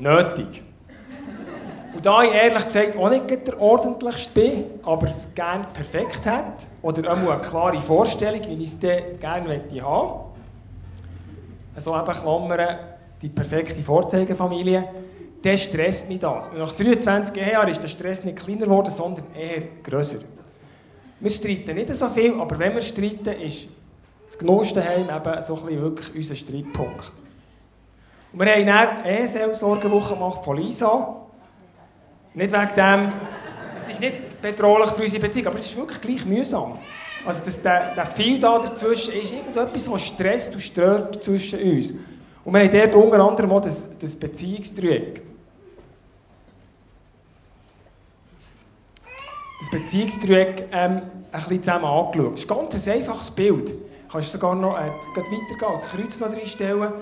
nötig. 0.00 0.64
Und 1.94 2.04
da 2.04 2.24
ich 2.24 2.32
ehrlich 2.32 2.64
gesagt 2.64 2.96
auch 2.96 3.08
nicht 3.08 3.46
der 3.46 3.60
ordentlichste 3.60 4.40
bin, 4.40 4.64
aber 4.82 5.06
es 5.06 5.32
gerne 5.32 5.66
perfekt 5.72 6.26
hat, 6.26 6.66
oder 6.80 7.12
auch 7.12 7.18
eine 7.18 7.40
klare 7.40 7.78
Vorstellung, 7.78 8.40
wie 8.48 8.62
ich 8.64 8.72
es 8.72 8.80
gerne 8.80 9.46
möchte 9.46 9.80
haben 9.80 10.32
so 11.76 11.96
eben 11.96 12.04
Klammern, 12.04 12.78
die 13.22 13.28
perfekte 13.28 13.80
Vorzeigefamilie, 13.80 14.88
dann 15.42 15.56
stresst 15.56 16.08
mich 16.08 16.18
das. 16.18 16.48
Und 16.48 16.58
nach 16.58 16.72
23 16.72 17.36
Jahren 17.36 17.68
ist 17.68 17.82
der 17.82 17.88
Stress 17.88 18.24
nicht 18.24 18.38
kleiner 18.38 18.64
geworden, 18.64 18.90
sondern 18.90 19.24
eher 19.34 19.62
grösser. 19.82 20.18
Wir 21.20 21.30
streiten 21.30 21.74
nicht 21.74 21.94
so 21.94 22.08
viel, 22.08 22.40
aber 22.40 22.58
wenn 22.58 22.74
wir 22.74 22.82
streiten, 22.82 23.40
ist 23.40 23.68
das 24.26 24.38
Genuss 24.38 24.74
daheim 24.74 25.08
eben 25.08 25.42
so 25.42 25.54
ein 25.54 25.80
wirklich 25.80 26.14
unser 26.14 26.34
Streitpunkt. 26.34 27.12
Und 28.32 28.40
wir 28.40 28.52
haben 28.52 28.66
dann 28.66 29.02
eine 29.02 29.28
Seelsorgewoche 29.28 30.14
gemacht 30.14 30.44
von 30.44 30.56
Lisa. 30.56 31.16
Nicht 32.34 32.52
wegen 32.52 32.74
dem, 32.74 33.12
es 33.76 33.88
ist 33.88 34.00
nicht 34.00 34.40
bedrohlich 34.40 34.88
für 34.88 35.02
unsere 35.02 35.22
Beziehung, 35.22 35.48
aber 35.48 35.58
es 35.58 35.66
ist 35.66 35.76
wirklich 35.76 36.00
gleich 36.00 36.24
mühsam. 36.24 36.78
Also 37.24 37.44
dass 37.44 37.60
der, 37.60 37.94
der 37.94 38.06
Pfeil 38.06 38.38
da 38.38 38.58
dazwischen 38.58 39.14
ist 39.14 39.32
irgendetwas, 39.32 39.90
was 39.90 40.02
stresst 40.02 40.54
und 40.54 40.60
stört 40.60 41.22
zwischen 41.22 41.60
uns. 41.60 41.94
Und 42.44 42.54
wir 42.54 42.60
haben 42.60 42.70
dort 42.70 42.94
unter 42.94 43.20
anderem 43.20 43.52
auch 43.52 43.60
das, 43.60 43.96
das 43.98 44.16
Beziehungsdreieck. 44.16 45.22
Das 49.60 49.70
Beziehungsdreieck 49.70 50.68
ähm, 50.72 51.02
ein 51.02 51.02
bisschen 51.30 51.62
zusammen 51.62 51.84
angeschaut. 51.84 52.32
Das 52.32 52.40
ist 52.40 52.50
ein 52.50 52.58
ganz 52.58 52.88
einfaches 52.88 53.30
Bild. 53.30 53.74
Kannst 54.10 54.34
du 54.34 54.38
sogar 54.38 54.54
noch 54.54 54.76
äh, 54.76 54.90
weitergehen, 54.90 55.40
das 55.76 55.88
Kreuz 55.88 56.20
noch 56.20 56.32
reinstellen. 56.32 56.92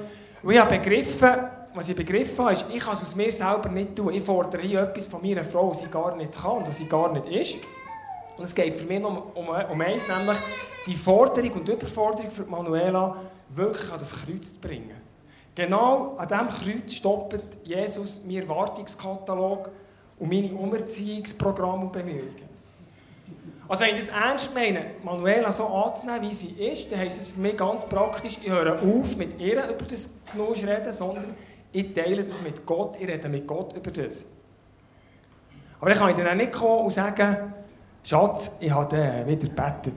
Und 0.42 0.52
ich 0.52 0.58
habe 0.58 0.78
begriffen, 0.78 1.30
was 1.74 1.88
ich 1.88 1.96
begriffen 1.96 2.38
habe, 2.38 2.52
ist, 2.52 2.66
ich 2.72 2.82
kann 2.82 2.92
es 2.92 3.02
aus 3.02 3.16
mir 3.16 3.32
selber 3.32 3.68
nicht 3.68 3.96
tun. 3.96 4.12
Ich 4.12 4.22
fordere 4.22 4.60
hier 4.60 4.82
etwas 4.82 5.06
von 5.06 5.22
meiner 5.22 5.44
Frau, 5.44 5.70
was 5.70 5.80
sie 5.80 5.86
gar 5.86 6.16
nicht 6.16 6.32
kann 6.40 6.58
und 6.58 6.68
was 6.68 6.76
sie 6.76 6.86
gar 6.86 7.12
nicht 7.12 7.26
ist. 7.26 7.58
Und 8.36 8.44
es 8.44 8.54
geht 8.54 8.74
für 8.74 8.84
mich 8.84 9.04
um, 9.04 9.22
um, 9.34 9.48
um 9.48 9.80
eins, 9.80 10.06
nämlich 10.08 10.36
die 10.86 10.94
Forderung 10.94 11.52
und 11.52 11.68
Überforderung 11.68 12.30
für 12.30 12.44
Manuela 12.44 13.16
wirklich 13.48 13.92
an 13.92 13.98
das 13.98 14.12
Kreuz 14.24 14.54
zu 14.54 14.60
bringen. 14.60 15.09
Genau 15.54 16.16
an 16.16 16.28
diesem 16.28 16.48
Kreuz 16.48 16.92
stoppt 16.94 17.56
Jesus 17.64 18.24
meinen 18.24 18.48
Wartungskatalog 18.48 19.70
und 20.18 20.28
meine 20.28 20.52
Umerziehungsprogramme 20.52 21.82
und 21.82 21.92
Bemühungen. 21.92 22.50
Also 23.68 23.84
wenn 23.84 23.94
ich 23.94 24.00
das 24.00 24.08
ernst 24.08 24.52
meine, 24.54 24.84
Manuela 25.04 25.52
so 25.52 25.66
anzunehmen, 25.66 26.22
wie 26.22 26.34
sie 26.34 26.60
ist, 26.60 26.90
dann 26.90 26.98
heisst 26.98 27.20
es 27.20 27.30
für 27.30 27.40
mich 27.40 27.56
ganz 27.56 27.84
praktisch, 27.84 28.38
ich 28.42 28.50
höre 28.50 28.82
auf, 28.82 29.16
mit 29.16 29.38
ihr 29.38 29.68
über 29.68 29.84
das 29.88 30.18
Genuss 30.32 30.60
zu 30.60 30.66
reden, 30.66 30.92
sondern 30.92 31.26
ich 31.72 31.92
teile 31.92 32.22
das 32.22 32.40
mit 32.42 32.66
Gott, 32.66 32.96
ich 32.98 33.06
rede 33.06 33.28
mit 33.28 33.46
Gott 33.46 33.72
über 33.76 33.90
das. 33.92 34.26
Aber 35.80 35.90
dann 35.90 35.98
kann 35.98 36.10
ich 36.10 36.16
dann 36.16 36.28
auch 36.28 36.34
nicht 36.34 36.52
kommen 36.52 36.84
und 36.84 36.90
sagen, 36.90 37.54
Schatz, 38.02 38.56
ich 38.58 38.70
habe 38.70 39.26
wieder 39.26 39.36
gebetet. 39.36 39.94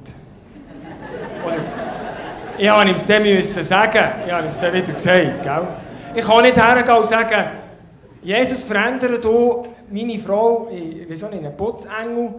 Ich 2.58 2.70
habe 2.70 2.90
ihm 2.90 2.96
dann 3.08 3.24
müssen 3.24 3.64
sagen, 3.64 4.12
ich 4.26 4.32
habe 4.32 4.48
ihm 4.48 4.54
dann 4.60 4.74
wieder 4.74 4.94
gesagt. 4.94 5.44
Gell? 5.44 5.68
Ich 6.16 6.26
kann 6.26 6.44
nicht 6.44 6.58
hergehen 6.58 6.98
und 6.98 7.06
sagen, 7.06 7.48
Jesus, 8.22 8.64
verändere 8.64 9.20
du 9.20 9.68
meine 9.90 10.18
Frau 10.18 10.68
in, 10.68 11.10
wie 11.10 11.16
so 11.16 11.28
einen 11.28 11.56
Putzengel 11.56 12.34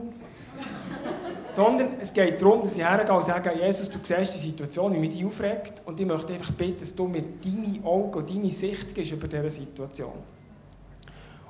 sondern 1.54 1.90
es 2.00 2.12
geht 2.12 2.42
darum, 2.42 2.62
dass 2.62 2.76
ich 2.76 2.84
hergehe 2.84 3.14
und 3.14 3.22
sage, 3.22 3.52
Jesus, 3.54 3.88
du 3.88 3.98
siehst 4.02 4.34
die 4.34 4.38
Situation, 4.38 4.92
wie 4.92 4.98
mich 4.98 5.16
die 5.16 5.24
aufregt 5.24 5.82
und 5.84 6.00
ich 6.00 6.06
möchte 6.06 6.32
einfach 6.32 6.50
bitten, 6.52 6.80
dass 6.80 6.94
du 6.94 7.06
mir 7.06 7.22
deine 7.22 7.84
Augen 7.84 8.12
und 8.12 8.28
deine 8.28 8.50
Sicht 8.50 8.92
gibst 8.92 9.12
über 9.12 9.28
diese 9.28 9.50
Situation. 9.50 10.14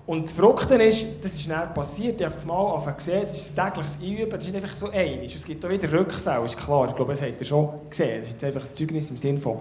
Und 0.07 0.25
das 0.25 0.33
Verrückte 0.33 0.75
ist, 0.75 1.07
das 1.23 1.33
ist 1.33 1.43
schnell 1.43 1.67
passiert, 1.75 2.21
ich 2.21 2.27
habe 2.27 2.37
es 2.37 2.45
mal 2.45 2.95
gesehen, 2.95 3.23
das 3.23 3.41
ist 3.41 3.59
ein 3.59 3.67
tägliches 3.67 3.99
Einüben, 4.03 4.31
das 4.31 4.41
ist 4.41 4.53
nicht 4.53 4.63
einfach 4.63 4.77
so 4.77 4.91
einig. 4.91 5.35
Es 5.35 5.45
gibt 5.45 5.65
auch 5.65 5.71
wieder 5.71 5.91
Rückfälle, 5.91 6.45
ist 6.45 6.59
klar, 6.59 6.89
ich 6.89 6.95
glaube, 6.95 7.13
das 7.13 7.23
habt 7.23 7.41
ihr 7.41 7.47
schon 7.47 7.71
gesehen, 7.89 8.19
das 8.19 8.27
ist 8.27 8.33
jetzt 8.33 8.45
einfach 8.45 8.61
das 8.61 8.75
Zeugnis 8.75 9.11
im 9.11 9.17
Sinn 9.17 9.39
von 9.39 9.61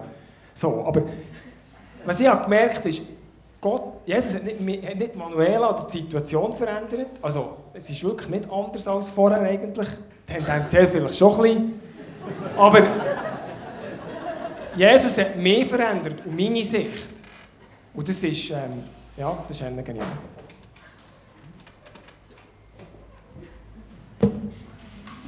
so. 0.52 0.84
Aber 0.84 1.02
was 2.04 2.20
ich 2.20 2.26
habe 2.26 2.44
gemerkt 2.44 2.84
ist, 2.84 3.02
Gott, 3.58 3.82
Jesus 4.04 4.34
hat 4.34 4.44
nicht, 4.44 4.86
hat 4.86 4.96
nicht 4.96 5.16
Manuela 5.16 5.70
oder 5.70 5.86
die 5.90 6.00
Situation 6.00 6.52
verändert, 6.52 7.08
also 7.22 7.56
es 7.72 7.88
ist 7.88 8.04
wirklich 8.04 8.28
nicht 8.28 8.50
anders 8.52 8.86
als 8.86 9.10
vorher 9.10 9.40
eigentlich, 9.40 9.88
tendenziell 10.26 10.86
vielleicht 10.86 11.16
schon 11.16 11.32
ein 11.36 11.42
bisschen. 11.42 11.80
Aber 12.58 12.86
Jesus 14.76 15.16
hat 15.16 15.36
mich 15.36 15.66
verändert 15.66 16.20
und 16.26 16.36
meine 16.36 16.62
Sicht. 16.62 17.08
Und 17.94 18.06
das 18.06 18.22
ist, 18.22 18.50
ähm, 18.50 18.84
ja, 19.16 19.38
das 19.48 19.60
ist 19.60 19.84
genial. 19.84 20.06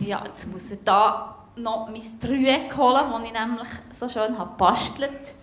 Ja, 0.06 0.22
jetzt 0.24 0.46
muss 0.46 0.70
ich 0.70 0.78
da 0.84 1.34
noch 1.56 1.88
mein 1.88 2.00
Dreieck 2.20 2.76
holen, 2.76 3.10
das 3.10 3.22
ich 3.24 3.32
nämlich 3.32 3.68
so 3.98 4.08
schön 4.08 4.38
habe 4.38 4.50
gebastelt 4.50 5.34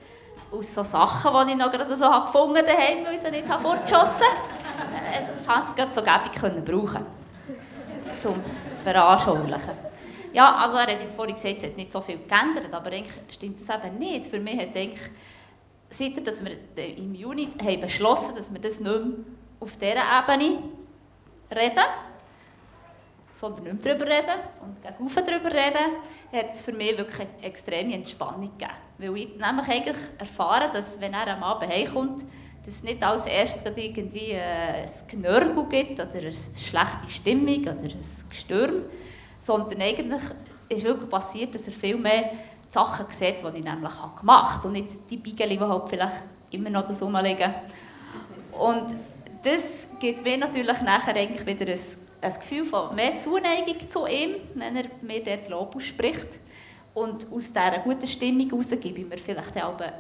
Aus 0.54 0.74
so 0.74 0.84
Sachen, 0.84 1.46
die 1.46 1.52
ich 1.52 1.58
noch 1.58 1.70
gerade 1.70 1.98
so 1.98 2.06
habe 2.06 2.28
gefunden 2.28 2.60
habe, 2.60 3.06
weil 3.06 3.14
ich 3.14 3.20
sie 3.20 3.30
nicht 3.30 3.46
fortgeschossen 3.46 4.26
habe. 4.26 5.28
Das 5.46 5.76
konnte 5.76 5.86
ich 5.90 5.96
so 5.96 6.02
gäbig 6.02 6.66
brauchen. 6.66 7.06
Zum 8.22 8.36
veranschaulichen. 8.86 9.74
Ja, 10.32 10.56
also 10.56 10.78
er 10.78 10.84
hat 10.84 11.02
jetzt 11.02 11.18
vorhin 11.18 11.36
gesagt, 11.36 11.58
es 11.58 11.64
hat 11.66 11.76
nicht 11.76 11.92
so 11.92 12.00
viel 12.00 12.20
geändert, 12.20 12.74
aber 12.74 12.88
eigentlich 12.88 13.14
stimmt 13.32 13.60
das 13.60 13.76
eben 13.76 14.00
nicht. 14.00 14.28
Für 14.28 14.40
mich 14.40 14.62
hat 14.62 14.78
eigentlich, 14.78 15.12
seit 15.90 16.26
dass 16.26 16.42
wir 16.42 16.56
im 16.78 17.14
Juni 17.14 17.50
haben 17.62 17.82
beschlossen 17.82 18.34
dass 18.38 18.54
wir 18.54 18.62
das 18.62 18.80
nicht 18.80 18.90
mehr 18.90 19.14
auf 19.60 19.76
dieser 19.76 20.04
Ebene 20.32 20.60
reden, 21.52 21.84
sondern 23.34 23.64
nicht 23.64 23.84
mehr 23.84 23.96
darüber 23.96 24.12
reden, 24.12 24.40
sondern 24.60 24.82
gegenüber 24.82 25.22
darüber 25.22 25.52
reden, 25.52 25.96
hat 26.32 26.54
es 26.54 26.62
für 26.62 26.72
mich 26.72 26.98
wirklich 26.98 27.28
eine 27.28 27.48
extreme 27.48 27.94
Entspannung 27.96 28.52
gegeben. 28.58 28.74
Weil 28.98 29.18
ich 29.18 29.30
nämlich 29.30 29.68
eigentlich 29.68 29.98
erfahren, 30.18 30.70
dass 30.74 31.00
wenn 31.00 31.14
er 31.14 31.28
am 31.28 31.44
Abend 31.44 31.72
heimkommt, 31.72 32.24
dass 32.66 32.76
es 32.76 32.84
nicht 32.84 33.04
als 33.04 33.26
erstes 33.26 33.64
irgendwie 33.76 34.32
äh, 34.32 34.84
ein 34.84 35.08
Knörgel 35.10 35.66
gibt 35.66 36.00
oder 36.00 36.20
eine 36.20 36.34
schlechte 36.34 37.10
Stimmung 37.10 37.62
oder 37.62 37.84
ein 37.84 38.02
Gestürm, 38.30 38.84
sondern 39.40 39.82
eigentlich 39.82 40.22
ist 40.70 40.86
wirklich 40.86 41.10
passiert, 41.10 41.54
dass 41.54 41.68
er 41.68 41.74
viel 41.74 41.98
mehr 41.98 42.32
Sachen 42.70 43.06
sieht, 43.12 43.42
die 43.42 43.60
ich 43.60 43.64
nämlich 43.66 43.92
gemacht 44.20 44.58
habe 44.58 44.68
und 44.68 44.74
nicht 44.74 45.10
die 45.10 45.18
Beigeli, 45.18 45.58
die 45.58 45.64
halt 45.64 45.90
vielleicht 45.90 46.24
immer 46.52 46.70
noch 46.70 46.86
da 46.86 46.94
rumliegen. 46.94 47.54
Und 48.58 48.96
das 49.44 49.88
gibt 50.00 50.24
mir 50.24 50.38
natürlich 50.38 50.82
nachher 50.82 51.16
eigentlich 51.16 51.46
wieder 51.46 51.72
ein, 51.72 51.80
ein 52.24 52.34
Gefühl 52.34 52.66
von 52.66 52.96
mehr 52.96 53.18
Zuneigung 53.18 53.90
zu 53.90 54.08
ihm, 54.08 54.36
wenn 54.56 54.76
er 54.76 54.86
mir 55.02 55.24
dort 55.24 55.50
Lob 55.50 55.76
ausspricht. 55.76 56.28
Und 56.94 57.32
aus 57.32 57.48
dieser 57.48 57.80
guten 57.84 58.08
Stimmung 58.08 58.50
heraus 58.50 58.70
gebe 58.70 59.00
ich 59.00 59.08
mir 59.08 59.18
vielleicht 59.18 59.52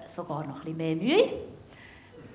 sogar 0.10 0.46
noch 0.46 0.60
bisschen 0.60 0.78
mehr 0.78 0.96
Mühe, 0.96 1.30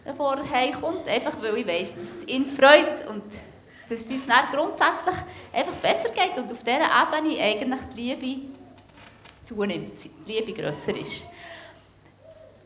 bevor 0.05 0.37
er 0.37 0.51
heimkommt. 0.51 1.07
Einfach 1.09 1.41
weil 1.41 1.59
ich 1.59 1.67
weiss, 1.67 1.95
dass 1.95 2.19
es 2.19 2.29
ihn 2.29 2.45
freut 2.45 3.09
und 3.09 3.23
dass 3.89 4.01
es 4.01 4.11
uns 4.11 4.27
dann 4.27 4.51
grundsätzlich 4.53 5.15
einfach 5.53 5.73
besser 5.75 6.11
geht 6.11 6.37
und 6.37 6.53
auf 6.53 6.59
dieser 6.59 6.81
Ebene 6.81 7.41
eigentlich 7.41 7.81
die 7.97 8.01
Liebe 8.01 8.41
zunimmt, 9.45 9.93
die 10.27 10.33
Liebe 10.33 10.53
grösser 10.53 10.97
ist. 10.97 11.25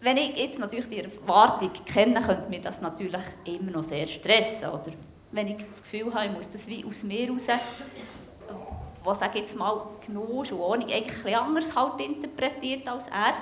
Wenn 0.01 0.17
ich 0.17 0.37
jetzt 0.37 0.59
natürlich 0.59 0.89
die 0.89 0.99
Erwartung 0.99 1.71
kenne, 1.87 2.21
könnte 2.21 2.49
mich 2.49 2.63
das 2.63 2.81
natürlich 2.81 3.23
immer 3.45 3.71
noch 3.71 3.85
sehr 3.85 4.09
stressen. 4.09 4.71
Oder 4.71 4.93
wenn 5.33 5.49
ich 5.49 5.57
das 5.71 5.83
Gefühl 5.83 6.15
habe, 6.15 6.27
ich 6.27 6.33
muss 6.33 6.51
das 6.51 6.67
wie 6.69 6.85
aus 6.85 7.03
mir 7.03 7.31
raus, 7.31 7.47
was 9.03 9.19
sage 9.19 9.41
jetzt 9.41 9.57
mal, 9.57 9.83
genug 10.07 10.51
und 10.53 10.53
ohne 10.53 10.85
eigentlich 10.85 11.27
ein 11.27 11.35
anders 11.35 11.75
halt 11.75 12.01
interpretiert 12.01 12.87
als 12.87 13.07
er. 13.09 13.35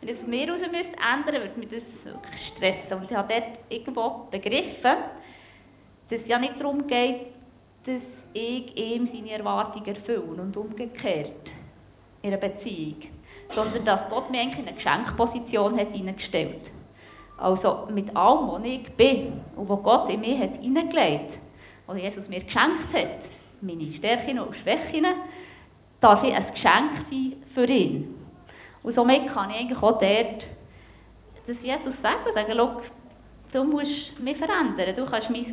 Wenn 0.00 0.08
ich 0.08 0.16
es 0.16 0.22
aus 0.22 0.28
mir 0.28 0.50
raus 0.50 0.62
müsste 0.70 0.96
ändern, 0.96 1.42
würde 1.42 1.58
mich 1.58 1.68
das 1.68 2.04
wirklich 2.04 2.46
stressen. 2.46 2.98
Und 2.98 3.10
ich 3.10 3.16
habe 3.16 3.32
dort 3.32 3.58
irgendwo 3.68 4.26
begriffen, 4.30 4.96
dass 6.08 6.22
es 6.22 6.28
ja 6.28 6.38
nicht 6.38 6.60
darum 6.60 6.86
geht, 6.86 7.32
dass 7.84 8.24
ich 8.32 8.76
ihm 8.76 9.06
seine 9.06 9.30
Erwartungen 9.30 9.86
erfülle 9.86 10.42
und 10.42 10.56
umgekehrt 10.56 11.52
in 12.22 12.32
einer 12.32 12.38
Beziehung, 12.38 12.96
sondern 13.48 13.84
dass 13.84 14.08
Gott 14.08 14.30
mich 14.30 14.40
eigentlich 14.40 14.58
in 14.60 14.66
eine 14.66 14.74
Geschenkposition 14.74 15.78
hat 15.78 15.92
hineingestellt 15.92 16.70
Also 17.36 17.88
mit 17.92 18.14
allem, 18.16 18.48
was 18.48 18.64
ich 18.64 18.92
bin 18.92 19.40
und 19.56 19.68
was 19.68 19.82
Gott 19.82 20.08
in 20.10 20.20
mich 20.20 20.38
hat 20.38 20.56
hineingelegt 20.56 21.38
was 21.86 21.98
Jesus 21.98 22.28
mir 22.30 22.40
geschenkt 22.40 22.94
hat, 22.94 23.18
meine 23.60 23.92
Stärken 23.92 24.38
und 24.38 24.56
Schwächen, 24.56 25.04
darf 26.00 26.22
ich 26.22 26.34
ein 26.34 26.42
Geschenk 26.42 26.92
sein 27.10 27.34
für 27.52 27.66
ihn. 27.66 28.14
Und 28.82 28.92
somit 28.92 29.26
kann 29.26 29.50
ich 29.50 29.60
eigentlich 29.60 29.82
auch 29.82 29.98
dort 29.98 30.46
das 31.46 31.62
Jesus 31.62 32.00
sagen, 32.00 32.32
sagen, 32.32 32.58
du 33.52 33.64
musst 33.64 34.18
mich 34.18 34.36
verändern, 34.36 34.94
du 34.94 35.04
kannst 35.04 35.30
mein 35.30 35.44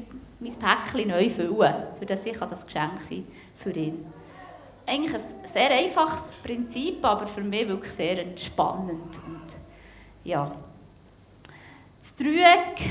mein 0.41 0.55
Päckchen 0.55 1.09
neu 1.09 1.29
füllen, 1.29 1.75
für 1.99 2.05
das 2.05 2.25
ich 2.25 2.37
das 2.37 2.65
Geschenk 2.65 2.99
sein 3.07 3.25
für 3.53 3.71
ihn. 3.71 4.05
Eigentlich 4.87 5.13
ein 5.13 5.47
sehr 5.47 5.69
einfaches 5.69 6.33
Prinzip, 6.43 7.05
aber 7.05 7.27
für 7.27 7.41
mich 7.41 7.67
wirklich 7.67 7.93
sehr 7.93 8.19
entspannend. 8.19 9.19
Und 9.27 9.55
ja. 10.23 10.51
Das 12.01 12.15
Dreieck, 12.15 12.81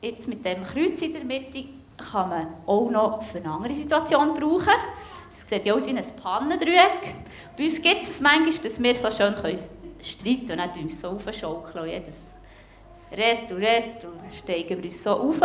jetzt 0.00 0.28
mit 0.28 0.44
dem 0.44 0.62
Kreuz 0.62 1.02
in 1.02 1.12
der 1.14 1.24
Mitte, 1.24 1.64
kann 1.96 2.28
man 2.28 2.46
auch 2.64 2.88
noch 2.90 3.22
für 3.24 3.38
eine 3.38 3.50
andere 3.50 3.74
Situation 3.74 4.34
brauchen. 4.34 4.72
Es 5.36 5.50
sieht 5.50 5.64
ja 5.64 5.74
aus 5.74 5.84
wie 5.84 5.90
ein 5.90 6.04
Pannendreieck. 6.22 7.16
Bei 7.56 7.64
uns 7.64 7.82
gibt 7.82 8.02
es 8.02 8.20
manchmal, 8.20 8.52
dass 8.52 8.80
wir 8.80 8.94
so 8.94 9.10
schön 9.10 9.34
streiten 10.00 10.46
können 10.46 10.60
und 10.60 10.76
dann 10.76 10.84
uns 10.84 11.00
so 11.00 11.08
und 11.08 11.86
jedes 11.86 12.34
redet 13.10 13.50
und 13.50 13.58
redet 13.58 14.04
und 14.04 14.32
steigen 14.32 14.78
wir 14.78 14.84
uns 14.84 15.02
so 15.02 15.10
auf. 15.10 15.42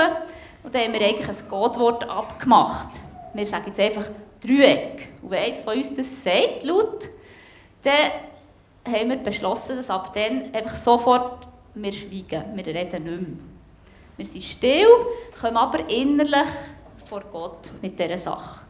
Und 0.63 0.75
dann 0.75 0.81
haben 0.83 0.93
wir 0.93 1.01
eigentlich 1.01 1.27
ein 1.27 1.49
Codewort 1.49 2.07
abgemacht. 2.07 2.99
Wir 3.33 3.47
sagen 3.47 3.63
jetzt 3.75 3.79
einfach 3.79 4.11
Dreieck. 4.39 5.09
Und 5.23 5.31
wenn 5.31 5.45
eines 5.45 5.61
von 5.61 5.75
uns 5.75 5.95
das 5.95 6.23
sagt, 6.23 6.61
laut, 6.61 7.09
dann 7.81 8.93
haben 8.93 9.09
wir 9.09 9.17
beschlossen, 9.17 9.75
dass 9.75 9.89
ab 9.89 10.13
dann 10.13 10.53
einfach 10.53 10.75
sofort 10.75 11.47
wir 11.75 11.93
schweigen. 11.93 12.43
Wir 12.55 12.67
reden 12.67 13.03
nicht 13.03 13.21
mehr. 13.21 13.39
Wir 14.17 14.25
sind 14.25 14.43
still, 14.43 14.87
kommen 15.39 15.57
aber 15.57 15.89
innerlich 15.89 16.49
vor 17.05 17.21
Gott 17.31 17.71
mit 17.81 17.97
dieser 17.97 18.19
Sache. 18.19 18.61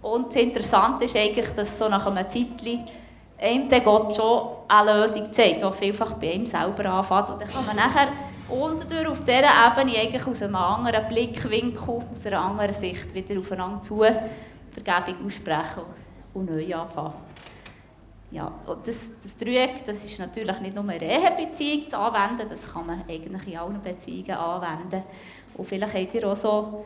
Und 0.00 0.28
das 0.28 0.36
Interessante 0.36 1.04
ist 1.04 1.16
eigentlich, 1.16 1.48
dass 1.50 1.78
so 1.78 1.88
nach 1.88 2.06
einem 2.06 2.28
Zeitchen 2.28 2.84
einem 3.38 3.84
Gott 3.84 4.16
schon 4.16 4.48
eine 4.68 5.00
Lösung 5.00 5.32
zeigt, 5.32 5.62
die 5.62 5.72
vielfach 5.72 6.14
bei 6.14 6.32
ihm 6.32 6.46
selber 6.46 6.86
anfängt. 6.86 7.30
Und 7.30 7.40
dann 7.40 7.48
kann 7.48 7.66
man 7.66 7.76
nachher 7.76 8.08
unten 8.48 9.06
auf 9.06 9.20
dieser 9.20 9.42
Ebene 9.42 9.98
eigentlich 9.98 10.26
aus 10.26 10.42
einem 10.42 10.56
anderen 10.56 11.08
Blickwinkel, 11.08 12.02
aus 12.10 12.26
einer 12.26 12.40
anderen 12.40 12.74
Sicht 12.74 13.14
wieder 13.14 13.38
aufeinander 13.38 13.80
zu 13.80 14.04
Vergebung 14.70 15.26
aussprechen 15.26 15.82
und 16.34 16.50
neu 16.50 16.74
anfangen. 16.74 17.14
Ja, 18.34 18.52
das, 18.84 19.10
das 19.22 19.36
Dreieck, 19.36 19.86
das 19.86 20.04
ist 20.04 20.18
natürlich 20.18 20.58
nicht 20.58 20.74
nur 20.74 20.92
in 20.92 21.00
Ehebeziehung 21.00 21.88
zu 21.88 21.96
anwenden, 21.96 22.48
das 22.48 22.68
kann 22.68 22.84
man 22.84 23.04
eigentlich 23.08 23.46
in 23.46 23.56
allen 23.56 23.80
Beziehungen 23.80 24.32
anwenden. 24.32 25.04
Und 25.56 25.64
vielleicht 25.64 25.94
habt 25.94 26.14
ihr 26.14 26.28
auch 26.28 26.34
so 26.34 26.84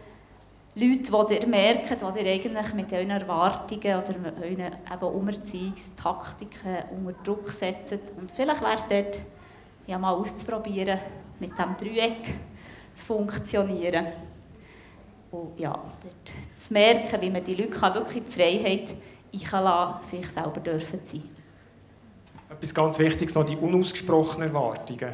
Leute, 0.75 1.27
die 1.31 1.41
ihr 1.41 1.47
merkt, 1.47 1.91
die 1.91 2.21
ihr 2.21 2.33
eigentlich 2.33 2.75
mit 2.75 2.93
euren 2.93 3.09
Erwartungen 3.09 3.81
oder 3.81 4.15
euren 4.43 5.15
Umerziehungstaktiken 5.15 6.85
unter 7.07 7.23
Druck 7.25 7.51
setzt. 7.51 8.13
Und 8.19 8.31
vielleicht 8.31 8.61
wäre 8.61 8.75
es 8.75 8.87
dort 8.87 9.19
ja, 9.87 9.97
mal 9.97 10.13
auszuprobieren, 10.13 10.99
mit 11.41 11.53
diesem 11.53 11.77
Dreieck 11.79 12.35
zu 12.93 13.07
funktionieren. 13.07 14.09
Und 15.31 15.59
ja, 15.59 15.81
zu 16.59 16.73
merken, 16.75 17.23
wie 17.23 17.31
man 17.31 17.43
die 17.43 17.55
Leute 17.55 17.81
wirklich 17.95 18.25
die 18.25 18.31
Freiheit 18.31 18.95
einlassen 19.33 20.05
sich 20.05 20.29
selber 20.29 20.61
dürfen 20.61 21.01
sein. 21.03 21.38
Etwas 22.51 22.75
ganz 22.75 22.99
Wichtiges 22.99 23.35
noch, 23.35 23.45
die 23.45 23.57
unausgesprochenen 23.57 24.49
Erwartungen. 24.49 25.13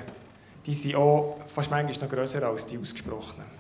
Die 0.66 0.74
sind 0.74 0.94
auch 0.94 1.36
fast 1.46 1.70
manchmal 1.70 2.08
noch 2.08 2.14
grösser 2.14 2.46
als 2.46 2.66
die 2.66 2.78
ausgesprochenen. 2.78 3.53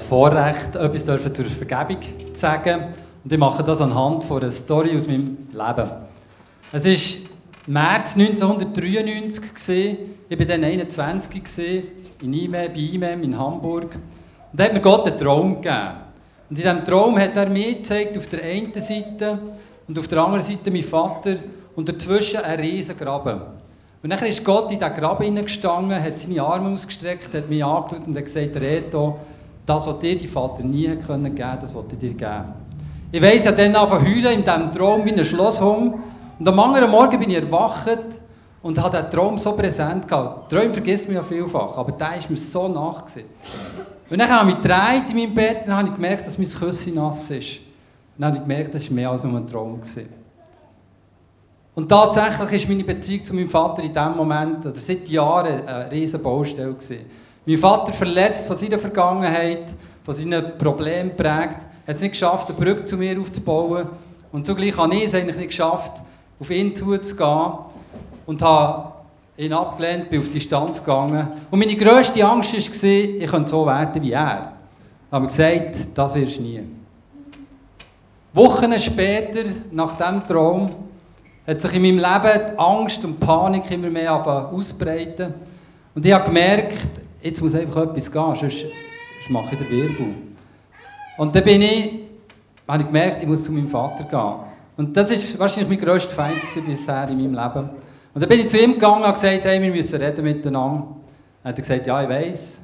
Vorrecht, 0.00 0.76
etwas 0.76 1.04
durch 1.04 1.20
Vergebung 1.52 2.00
zu 2.32 2.40
sagen. 2.40 2.94
Und 3.22 3.32
ich 3.32 3.38
mache 3.38 3.62
das 3.62 3.80
anhand 3.80 4.24
von 4.24 4.40
einer 4.40 4.50
Story 4.50 4.96
aus 4.96 5.06
meinem 5.06 5.36
Leben. 5.52 5.90
Es 6.72 6.84
war 6.84 7.30
März 7.66 8.16
1993. 8.16 9.98
Ich 10.28 10.38
war 10.38 10.46
dann 10.46 10.64
21 10.64 11.42
in 12.22 12.32
IME, 12.32 12.70
bei 12.70 12.80
IMEM 12.80 13.22
in 13.22 13.38
Hamburg. 13.38 13.94
Und 13.94 14.60
da 14.60 14.64
hat 14.64 14.72
mir 14.72 14.80
Gott 14.80 15.06
einen 15.06 15.18
Traum 15.18 15.60
gegeben. 15.60 16.02
Und 16.50 16.58
in 16.58 16.62
diesem 16.64 16.84
Traum 16.84 17.18
hat 17.18 17.36
er 17.36 17.48
mir 17.48 17.74
gezeigt, 17.74 18.16
auf 18.18 18.26
der 18.26 18.42
einen 18.42 18.72
Seite 18.74 19.38
und 19.88 19.98
auf 19.98 20.08
der 20.08 20.18
anderen 20.18 20.42
Seite 20.42 20.70
mein 20.70 20.82
Vater 20.82 21.36
und 21.76 21.88
dazwischen 21.88 22.40
ein 22.40 22.58
riesen 22.58 22.96
Graben. 22.96 23.40
Und 24.02 24.10
dann 24.10 24.18
ist 24.24 24.44
Gott 24.44 24.70
in 24.72 24.78
diesen 24.78 24.94
Graben 24.94 25.24
hineingestanden, 25.24 26.02
hat 26.02 26.18
seine 26.18 26.42
Arme 26.42 26.74
ausgestreckt, 26.74 27.32
hat 27.34 27.48
mich 27.48 27.64
angeschaut 27.64 28.06
und 28.06 28.16
hat 28.16 28.24
gesagt, 28.24 28.56
Reto, 28.56 29.18
das, 29.66 29.86
was 29.86 29.98
dir 29.98 30.18
dein 30.18 30.28
Vater 30.28 30.62
nie 30.62 30.88
geben 30.88 31.06
konnte, 31.06 31.58
das 31.60 31.74
wollte 31.74 31.96
dir 31.96 32.14
geben. 32.14 32.44
Ich 33.10 33.20
weiss, 33.20 33.44
ja 33.44 33.52
dann 33.52 33.76
angefangen 33.76 34.06
heulen 34.06 34.38
in 34.38 34.44
diesem 34.44 34.72
Traum 34.72 35.04
wie 35.04 35.12
ein 35.12 35.24
Schlosshund. 35.24 35.94
Und 36.38 36.48
am 36.48 36.58
anderen 36.58 36.90
Morgen 36.90 37.18
bin 37.20 37.30
ich 37.30 37.36
erwacht 37.36 37.98
und 38.62 38.82
habe 38.82 38.96
diesen 38.96 39.10
Traum 39.10 39.38
so 39.38 39.52
präsent 39.52 40.08
gehabt. 40.08 40.50
Träume 40.50 40.72
vergisst 40.72 41.06
man 41.06 41.16
ja 41.16 41.22
vielfach, 41.22 41.76
aber 41.76 41.92
der 41.92 42.16
ist 42.16 42.30
mir 42.30 42.36
so 42.36 42.68
nach. 42.68 43.04
Und 44.08 44.18
dann 44.18 44.28
habe 44.28 44.48
ich 44.48 44.56
mich 44.56 44.62
gedreht 44.62 45.10
in 45.10 45.16
meinem 45.16 45.34
Bett 45.34 45.66
und 45.66 45.72
habe 45.72 45.88
ich 45.88 45.94
gemerkt, 45.94 46.26
dass 46.26 46.38
mein 46.38 46.48
Küsschen 46.48 46.94
nass 46.94 47.30
ist. 47.30 47.58
Dann 48.16 48.28
habe 48.28 48.36
ich 48.38 48.42
gemerkt, 48.42 48.74
das 48.74 48.88
war 48.88 48.94
mehr 48.94 49.10
als 49.10 49.24
nur 49.24 49.38
ein 49.38 49.46
Traum. 49.46 49.80
Und 51.74 51.88
tatsächlich 51.88 52.68
war 52.68 52.74
meine 52.74 52.84
Beziehung 52.84 53.24
zu 53.24 53.34
meinem 53.34 53.48
Vater 53.48 53.82
in 53.82 53.92
diesem 53.92 54.16
Moment, 54.16 54.66
oder 54.66 54.80
seit 54.80 55.08
Jahren, 55.08 55.66
eine 55.66 55.90
riesige 55.90 56.22
Baustelle. 56.22 56.72
Gewesen. 56.72 57.21
Mein 57.44 57.58
Vater 57.58 57.92
verletzt 57.92 58.46
von 58.46 58.56
seiner 58.56 58.78
Vergangenheit, 58.78 59.64
von 60.04 60.14
seinen 60.14 60.56
Problemen 60.58 61.16
prägt, 61.16 61.56
hat 61.86 61.96
es 61.96 62.00
nicht 62.00 62.12
geschafft, 62.12 62.48
eine 62.48 62.58
Brücke 62.58 62.84
zu 62.84 62.96
mir 62.96 63.18
aufzubauen. 63.20 63.86
Und 64.30 64.46
zugleich 64.46 64.76
habe 64.76 64.94
ich 64.94 65.06
es 65.06 65.14
eigentlich 65.14 65.36
nicht 65.36 65.50
geschafft, 65.50 66.02
auf 66.38 66.50
ihn 66.50 66.74
zuzugehen 66.74 67.52
und 68.26 68.40
habe 68.42 68.92
ihn 69.36 69.52
abgelehnt, 69.52 70.08
bin 70.08 70.20
auf 70.20 70.28
Distanz 70.28 70.78
gegangen. 70.78 71.28
Und 71.50 71.58
meine 71.58 71.74
grösste 71.74 72.24
Angst 72.24 72.54
war, 72.54 72.90
ich 72.90 73.30
könnte 73.30 73.50
so 73.50 73.66
werden 73.66 74.02
wie 74.02 74.12
er. 74.12 74.52
Ich 75.08 75.12
habe 75.12 75.26
gesagt, 75.26 75.76
das 75.94 76.14
wirst 76.14 76.38
du 76.38 76.42
nie. 76.42 76.62
Wochen 78.32 78.78
später, 78.78 79.44
nach 79.72 79.96
diesem 79.96 80.26
Traum, 80.26 80.70
hat 81.46 81.60
sich 81.60 81.74
in 81.74 81.82
meinem 81.82 81.98
Leben 81.98 82.40
die 82.52 82.58
Angst 82.58 83.04
und 83.04 83.20
die 83.20 83.26
Panik 83.26 83.70
immer 83.70 83.90
mehr 83.90 84.14
ausbreiten. 84.14 85.34
Und 85.94 86.06
ich 86.06 86.12
habe 86.12 86.24
gemerkt, 86.24 86.78
jetzt 87.22 87.40
muss 87.40 87.54
einfach 87.54 87.82
etwas 87.82 88.10
gehen, 88.10 88.34
sonst, 88.34 88.60
sonst 88.60 89.30
mache 89.30 89.54
ich 89.54 89.58
den 89.58 89.70
Wirbel. 89.70 90.14
Und 91.18 91.34
dann 91.34 91.44
bin 91.44 91.62
ich, 91.62 92.00
habe 92.66 92.82
ich 92.82 92.86
gemerkt, 92.86 93.22
ich 93.22 93.28
muss 93.28 93.44
zu 93.44 93.52
meinem 93.52 93.68
Vater 93.68 94.04
gehen. 94.04 94.52
Und 94.76 94.96
das 94.96 95.10
war 95.10 95.40
wahrscheinlich 95.40 95.68
mein 95.68 95.86
grösster 95.86 96.12
Feind 96.12 96.40
bisher 96.66 97.08
in 97.08 97.18
meinem 97.18 97.34
Leben. 97.34 97.70
Und 98.14 98.20
dann 98.20 98.28
bin 98.28 98.40
ich 98.40 98.48
zu 98.48 98.58
ihm 98.58 98.74
gegangen 98.74 99.04
und 99.04 99.14
gesagt, 99.14 99.44
hey, 99.44 99.60
wir 99.60 99.70
müssen 99.70 100.00
reden 100.00 100.24
miteinander. 100.24 100.86
Dann 101.42 101.50
hat 101.50 101.58
er 101.58 101.62
gesagt, 101.62 101.86
ja, 101.86 102.02
ich 102.02 102.08
weiß. 102.08 102.60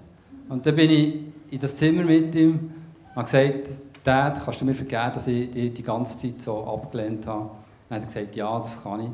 Und 0.49 0.65
dann 0.65 0.77
bin 0.77 0.91
ich 0.91 1.15
in 1.51 1.61
das 1.61 1.77
Zimmer 1.77 2.03
mit 2.03 2.35
ihm 2.35 2.71
und 3.15 3.25
gesagt, 3.25 3.71
Dad, 4.03 4.43
kannst 4.43 4.61
du 4.61 4.65
mir 4.65 4.75
vergeben, 4.75 5.11
dass 5.13 5.27
ich 5.27 5.51
dich 5.51 5.75
die 5.75 5.83
ganze 5.83 6.17
Zeit 6.17 6.41
so 6.41 6.65
abgelehnt 6.65 7.27
habe? 7.27 7.51
Dann 7.89 7.97
hat 7.97 8.05
er 8.05 8.07
gesagt, 8.07 8.37
ja, 8.37 8.59
das 8.59 8.83
kann 8.83 9.01
ich. 9.01 9.11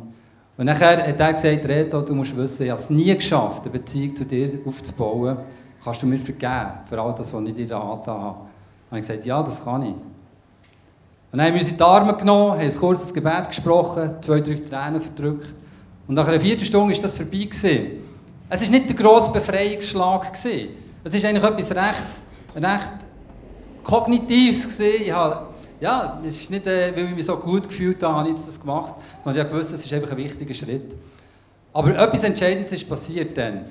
Und 0.57 0.67
nachher 0.67 1.07
hat 1.07 1.21
er 1.21 1.33
gesagt, 1.33 1.65
Reto, 1.67 2.01
du 2.01 2.15
musst 2.15 2.37
wissen, 2.37 2.65
ich 2.65 2.71
habe 2.71 2.81
es 2.81 2.91
nie 2.91 3.15
geschafft, 3.15 3.63
eine 3.63 3.71
Beziehung 3.71 4.15
zu 4.15 4.25
dir 4.25 4.61
aufzubauen. 4.65 5.39
Kannst 5.83 6.03
du 6.03 6.07
mir 6.07 6.19
vergeben 6.19 6.73
für 6.89 7.01
all 7.01 7.15
das, 7.15 7.35
was 7.35 7.43
ich 7.43 7.55
dir 7.55 7.77
angetan 7.77 8.21
habe? 8.21 8.39
Habe 8.91 9.01
ich 9.01 9.07
gesagt, 9.07 9.27
ja, 9.27 9.43
das 9.43 9.65
kann 9.65 9.83
ich. 9.83 9.89
Und 9.89 11.39
dann 11.39 11.47
haben 11.47 11.55
wir 11.55 11.61
uns 11.61 11.71
in 11.71 11.77
die 11.77 11.83
Arme 11.83 12.15
genommen, 12.15 12.53
haben 12.53 12.61
ein 12.61 12.77
kurzes 12.77 13.13
Gebet 13.13 13.49
gesprochen, 13.49 14.17
zwei, 14.23 14.41
drei 14.41 14.55
Tränen 14.55 15.01
verdrückt. 15.01 15.53
Und 16.07 16.15
nach 16.15 16.29
einer 16.29 16.39
vierten 16.39 16.65
Stunde 16.65 16.95
war 16.95 17.03
das 17.03 17.15
vorbei. 17.15 17.39
Gewesen. 17.39 17.87
Es 18.49 18.63
war 18.63 18.71
nicht 18.71 18.89
der 18.89 18.97
grosse 18.97 19.33
Befreiungsschlag. 19.33 20.33
Gewesen. 20.33 20.69
Es 21.03 21.15
ist 21.15 21.25
eigentlich 21.25 21.45
etwas 21.45 21.75
recht, 21.75 22.05
recht 22.55 22.91
Kognitives. 23.83 24.63
Gewesen. 24.63 25.03
Ich 25.07 25.13
habe, 25.13 25.49
ja, 25.81 26.21
es 26.25 26.41
ist 26.41 26.51
nicht, 26.51 26.67
äh, 26.67 26.97
weil 26.97 27.05
ich 27.07 27.15
mich 27.17 27.27
so 27.27 27.37
gut 27.37 27.69
gefühlt 27.69 28.03
habe, 28.03 28.17
habe 28.17 28.29
ich 28.29 28.35
das 28.35 28.61
gemacht. 28.61 28.95
Sondern 29.25 29.47
ich 29.47 29.53
wusste, 29.53 29.75
es 29.75 29.85
ist 29.85 29.93
einfach 29.93 30.13
ein 30.13 30.17
wichtiger 30.17 30.55
Schritt. 30.55 30.97
Aber 31.73 31.97
etwas 31.99 32.25
Entscheidendes 32.25 32.73
ist 32.73 32.89
passiert 32.89 33.37
dann. 33.37 33.65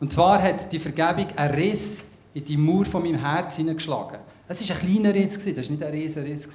Und 0.00 0.12
zwar 0.12 0.42
hat 0.42 0.72
die 0.72 0.78
Vergebung 0.78 1.26
einen 1.36 1.54
Riss 1.54 2.06
in 2.34 2.44
die 2.44 2.56
Mauer 2.56 2.84
von 2.84 3.02
meinem 3.02 3.20
Herz 3.20 3.56
hineingeschlagen. 3.56 4.18
Es 4.48 4.68
war 4.68 4.76
ein 4.76 4.86
kleiner 4.86 5.14
Riss, 5.14 5.32
das 5.32 5.46
war 5.46 5.54
nicht 5.54 5.82
ein 5.82 5.92
riesiger 5.92 6.24
Riss. 6.24 6.48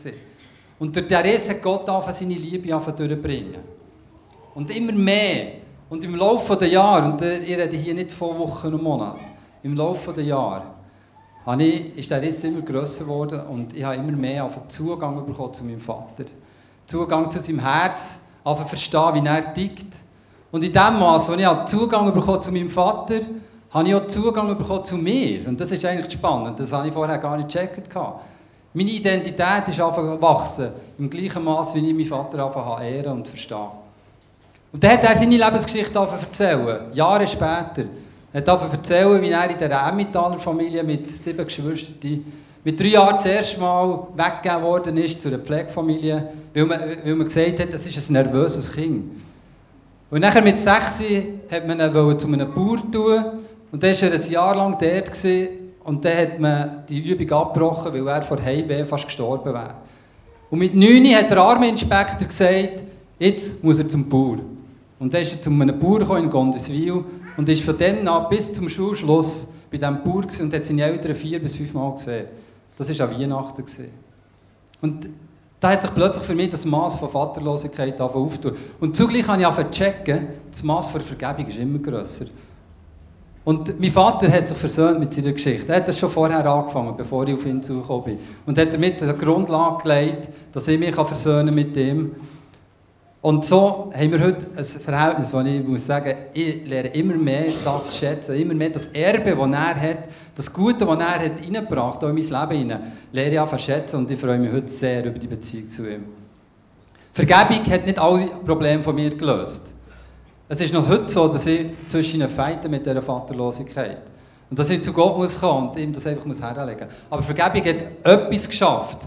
Und 0.79 0.95
durch 0.95 1.07
diesen 1.07 1.21
Riss 1.23 1.49
hat 1.49 1.61
Gott 1.61 1.85
seine 2.13 2.33
Liebe 2.33 2.67
durchbringen. 2.69 3.55
Und 4.55 4.75
immer 4.75 4.93
mehr. 4.93 5.53
Und 5.89 6.03
im 6.03 6.15
Laufe 6.15 6.55
der 6.57 6.67
Jahre, 6.67 7.11
und 7.11 7.21
äh, 7.21 7.39
ich 7.39 7.57
rede 7.57 7.77
hier 7.77 7.93
nicht 7.93 8.11
von 8.11 8.38
Wochen 8.38 8.73
und 8.73 8.83
Monaten, 8.83 9.23
im 9.63 9.75
Laufe 9.75 10.11
der 10.11 10.25
Jahre 10.25 10.76
ich, 11.59 11.97
ist 11.97 12.11
der 12.11 12.21
Riss 12.21 12.43
immer 12.43 12.61
grösser 12.61 13.05
geworden 13.05 13.39
und 13.49 13.75
ich 13.75 13.83
habe 13.83 13.95
immer 13.95 14.11
mehr 14.11 14.49
Zugang 14.67 15.25
bekommen 15.25 15.53
zu 15.53 15.63
meinem 15.63 15.79
Vater. 15.79 16.25
Zugang 16.85 17.29
zu 17.31 17.39
seinem 17.39 17.59
Herz, 17.59 18.19
auf 18.43 18.67
verstehen, 18.67 19.13
wie 19.13 19.27
er 19.27 19.53
tickt. 19.53 19.93
Und 20.51 20.63
in 20.63 20.71
dem 20.71 20.99
Maß, 20.99 21.29
als 21.29 21.41
ich 21.41 21.65
Zugang 21.65 22.13
bekommen 22.13 22.41
zu 22.41 22.51
meinem 22.51 22.69
Vater, 22.69 23.19
habe 23.71 23.87
ich 23.87 23.95
auch 23.95 24.07
Zugang 24.07 24.57
bekommen 24.57 24.83
zu 24.83 24.97
mir. 24.97 25.47
Und 25.47 25.59
das 25.59 25.71
ist 25.71 25.83
eigentlich 25.85 26.11
spannend. 26.11 26.59
Das 26.59 26.71
habe 26.71 26.87
ich 26.87 26.93
vorher 26.93 27.17
gar 27.17 27.35
nicht 27.37 27.49
gecheckt. 27.49 27.89
Meine 28.73 28.91
Identität 28.91 29.67
ist 29.67 29.77
gewachsen, 29.77 30.69
im 30.97 31.09
gleichen 31.09 31.43
Maß, 31.43 31.75
wie 31.75 31.87
ich 31.87 31.93
meinen 31.93 32.05
Vater 32.05 32.45
einfach 32.45 32.81
ehren 32.83 33.13
und 33.13 33.27
verstehen. 33.27 33.67
Und 34.71 34.83
dann 34.83 34.91
hat 34.91 35.03
er 35.03 35.15
seine 35.15 35.37
Lebensgeschichte 35.37 35.97
erzählen. 35.97 36.93
Jahre 36.93 37.27
später. 37.27 37.85
Er 38.38 38.45
hat 38.45 38.71
erzählen, 38.71 39.19
wie 39.19 39.31
er 39.31 39.49
in 39.49 39.57
der 39.57 39.88
Emmentaler 39.88 40.38
Familie 40.38 40.83
mit 40.83 41.09
sieben 41.09 41.43
Geschwistern 41.43 42.23
mit 42.63 42.79
drei 42.79 42.89
Jahren 42.89 43.15
das 43.15 43.25
erste 43.25 43.59
Mal 43.59 44.07
weggegeben 44.13 44.61
worden 44.61 44.97
ist 44.97 45.19
zu 45.19 45.29
einer 45.29 45.39
Pflegefamilie, 45.39 46.29
weil 46.53 46.65
man, 46.65 46.79
weil 47.03 47.15
man 47.15 47.25
gesagt 47.25 47.59
hat, 47.59 47.73
das 47.73 47.88
ist 47.88 48.09
ein 48.09 48.13
nervöses 48.13 48.71
Kind. 48.71 49.05
Und 50.11 50.19
nachher 50.19 50.43
mit 50.43 50.59
sechs 50.59 51.01
hat 51.49 51.67
man 51.67 51.79
ihn 51.79 52.19
zu 52.19 52.27
einem 52.27 52.53
Bauer 52.53 52.91
tun 52.91 53.23
und 53.71 53.81
dann 53.81 53.91
war 53.91 54.03
er 54.03 54.13
ein 54.13 54.31
Jahr 54.31 54.55
lang 54.55 54.77
dort 54.79 55.05
gewesen, 55.05 55.47
und 55.83 56.05
dann 56.05 56.17
hat 56.17 56.39
man 56.39 56.83
die 56.88 57.09
Übung 57.09 57.31
abgebrochen, 57.31 57.91
weil 57.91 58.07
er 58.07 58.21
vor 58.21 58.39
Heimweh 58.39 58.85
fast 58.85 59.05
gestorben 59.05 59.51
wäre. 59.51 59.73
Und 60.51 60.59
mit 60.59 60.75
neun 60.75 61.07
hat 61.15 61.31
der 61.31 61.39
Armeeinspektor 61.39 62.27
gesagt, 62.27 62.83
jetzt 63.17 63.63
muss 63.63 63.79
er 63.79 63.89
zum 63.89 64.07
Bauer. 64.07 64.38
Und 64.99 65.11
dann 65.11 65.21
ist 65.21 65.33
er 65.33 65.41
zu 65.41 65.49
einem 65.49 65.79
Bauer 65.79 66.17
in 66.17 66.29
Gondeswil 66.29 67.03
und 67.38 67.47
ist 67.47 67.63
von 67.63 67.77
dann 67.77 68.07
an 68.07 68.27
bis 68.29 68.51
zum 68.51 68.67
Schulschluss 68.67 69.53
bei 69.71 69.77
diesem 69.77 70.03
Bauer 70.03 70.25
und 70.41 70.53
hat 70.53 70.65
seine 70.65 70.83
Eltern 70.83 71.15
vier 71.15 71.39
bis 71.39 71.55
fünf 71.55 71.73
Mal 71.73 71.93
gesehen. 71.93 72.25
Das 72.77 72.99
war 72.99 73.09
an 73.09 73.19
Weihnachten. 73.19 73.63
Und 74.81 75.09
da 75.59 75.71
hat 75.71 75.81
sich 75.81 75.93
plötzlich 75.93 76.23
für 76.23 76.35
mich 76.35 76.49
das 76.49 76.65
Maß 76.65 76.95
von 76.95 77.09
Vaterlosigkeit 77.09 77.99
aufgetan. 77.99 78.57
Und 78.79 78.95
zugleich 78.95 79.27
habe 79.27 79.41
ich 79.41 79.47
angefangen 79.47 79.71
zu 79.71 79.79
checken, 79.79 80.27
das 80.51 80.61
Maß 80.63 80.91
der 80.93 81.01
Vergebung 81.01 81.47
ist 81.47 81.57
immer 81.57 81.79
grösser. 81.79 82.25
Und 83.43 83.79
mein 83.79 83.91
Vater 83.91 84.29
hat 84.31 84.47
sich 84.47 84.57
versöhnt 84.57 84.99
mit 84.99 85.13
seiner 85.13 85.31
Geschichte. 85.31 85.71
Er 85.71 85.77
hat 85.77 85.88
das 85.88 85.97
schon 85.97 86.09
vorher 86.09 86.45
angefangen, 86.45 86.95
bevor 86.97 87.25
ich 87.27 87.33
auf 87.33 87.45
ihn 87.45 87.63
zugekommen 87.63 88.03
bin. 88.03 88.19
Und 88.45 88.57
hat 88.57 88.73
damit 88.73 89.01
eine 89.01 89.13
Grundlage 89.13 89.83
gelegt, 89.83 90.27
dass 90.51 90.67
ich 90.67 90.77
mich 90.77 90.93
versöhnen 90.93 91.55
mit 91.55 91.75
ihm 91.77 92.11
und 93.28 93.43
so 93.43 93.91
haben 93.93 94.09
wir 94.09 94.21
heute 94.21 94.45
ein 94.55 94.63
Verhältnis, 94.63 95.34
wo 95.34 95.41
ich 95.41 95.61
muss 95.61 95.86
sagen, 95.86 96.15
ich 96.34 96.65
lerne 96.65 96.88
immer 96.93 97.15
mehr 97.15 97.51
das 97.61 97.97
schätzen, 97.97 98.36
immer 98.36 98.53
mehr 98.53 98.69
das 98.69 98.86
Erbe, 98.86 99.36
das 99.36 99.51
er 99.51 99.82
hat, 99.82 99.97
das 100.34 100.53
Gute, 100.53 100.86
das 100.86 100.97
er 100.97 101.19
hat 101.19 101.41
reingebracht 101.41 102.01
hat, 102.01 102.09
in 102.09 102.15
mein 102.15 102.23
Leben 102.23 102.59
hinein, 102.61 102.93
lerne 103.11 103.34
ich 103.34 103.39
einfach 103.41 103.59
schätzen 103.59 103.97
und 103.97 104.09
ich 104.09 104.17
freue 104.17 104.39
mich 104.39 104.49
heute 104.49 104.69
sehr 104.69 105.03
über 105.03 105.19
die 105.19 105.28
Beziehung 105.28 105.67
zu 105.67 105.91
ihm. 105.91 106.05
Vergebung 107.11 107.65
hat 107.69 107.86
nicht 107.86 107.99
alle 107.99 108.28
Probleme 108.45 108.82
von 108.82 108.95
mir 108.95 109.09
gelöst. 109.09 109.63
Es 110.47 110.61
ist 110.61 110.73
noch 110.73 110.88
heute 110.88 111.09
so, 111.09 111.28
dass 111.28 111.45
ich 111.47 111.65
zwischen 111.89 112.21
ihnen 112.21 112.30
feite 112.30 112.69
mit 112.69 112.86
dieser 112.86 113.01
Vaterlosigkeit. 113.01 114.03
Und 114.49 114.57
dass 114.57 114.69
ich 114.69 114.82
zu 114.82 114.93
Gott 114.93 115.17
muss 115.17 115.38
kommen 115.38 115.67
und 115.67 115.78
ihm 115.78 115.91
das 115.91 116.07
einfach 116.07 116.23
muss 116.23 116.41
herlegen 116.41 116.88
muss. 116.88 116.95
Aber 117.09 117.23
Vergebung 117.23 117.61
hat 117.67 117.84
etwas 118.05 118.47
geschafft. 118.47 118.99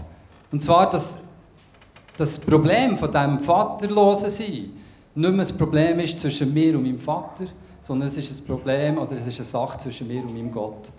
Und 0.51 0.63
zwar, 0.63 0.87
dass 0.91 1.20
das 2.21 2.37
Problem 2.37 2.97
von 2.97 3.11
diesem 3.11 3.39
Vaterlosen 3.39 4.29
sein 4.29 4.69
nicht 5.13 5.33
mehr 5.33 5.45
ein 5.45 5.57
Problem 5.57 5.99
ist 5.99 6.19
zwischen 6.19 6.53
mir 6.53 6.77
und 6.77 6.83
meinem 6.83 6.97
Vater, 6.97 7.45
sondern 7.81 8.07
es 8.07 8.15
ist 8.15 8.39
ein 8.39 8.45
Problem 8.45 8.97
oder 8.97 9.13
es 9.13 9.27
ist 9.27 9.39
eine 9.39 9.45
Sache 9.45 9.77
zwischen 9.79 10.07
mir 10.07 10.21
und 10.21 10.33
meinem 10.33 10.51
Gott. 10.51 10.89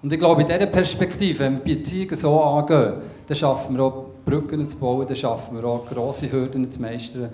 Und 0.00 0.12
ich 0.12 0.18
glaube, 0.18 0.42
in 0.42 0.46
dieser 0.46 0.66
Perspektive, 0.66 1.40
wenn 1.40 1.64
wir 1.64 1.74
Beziehungen 1.74 2.14
so 2.14 2.40
angehen, 2.40 2.92
dann 3.26 3.36
schaffen 3.36 3.76
wir 3.76 3.82
auch 3.82 4.04
Brücken 4.24 4.68
zu 4.68 4.76
bauen, 4.76 5.06
dann 5.08 5.16
schaffen 5.16 5.56
wir 5.56 5.64
auch 5.64 5.86
grosse 5.86 6.30
Hürden 6.30 6.70
zu 6.70 6.80
meistern. 6.80 7.30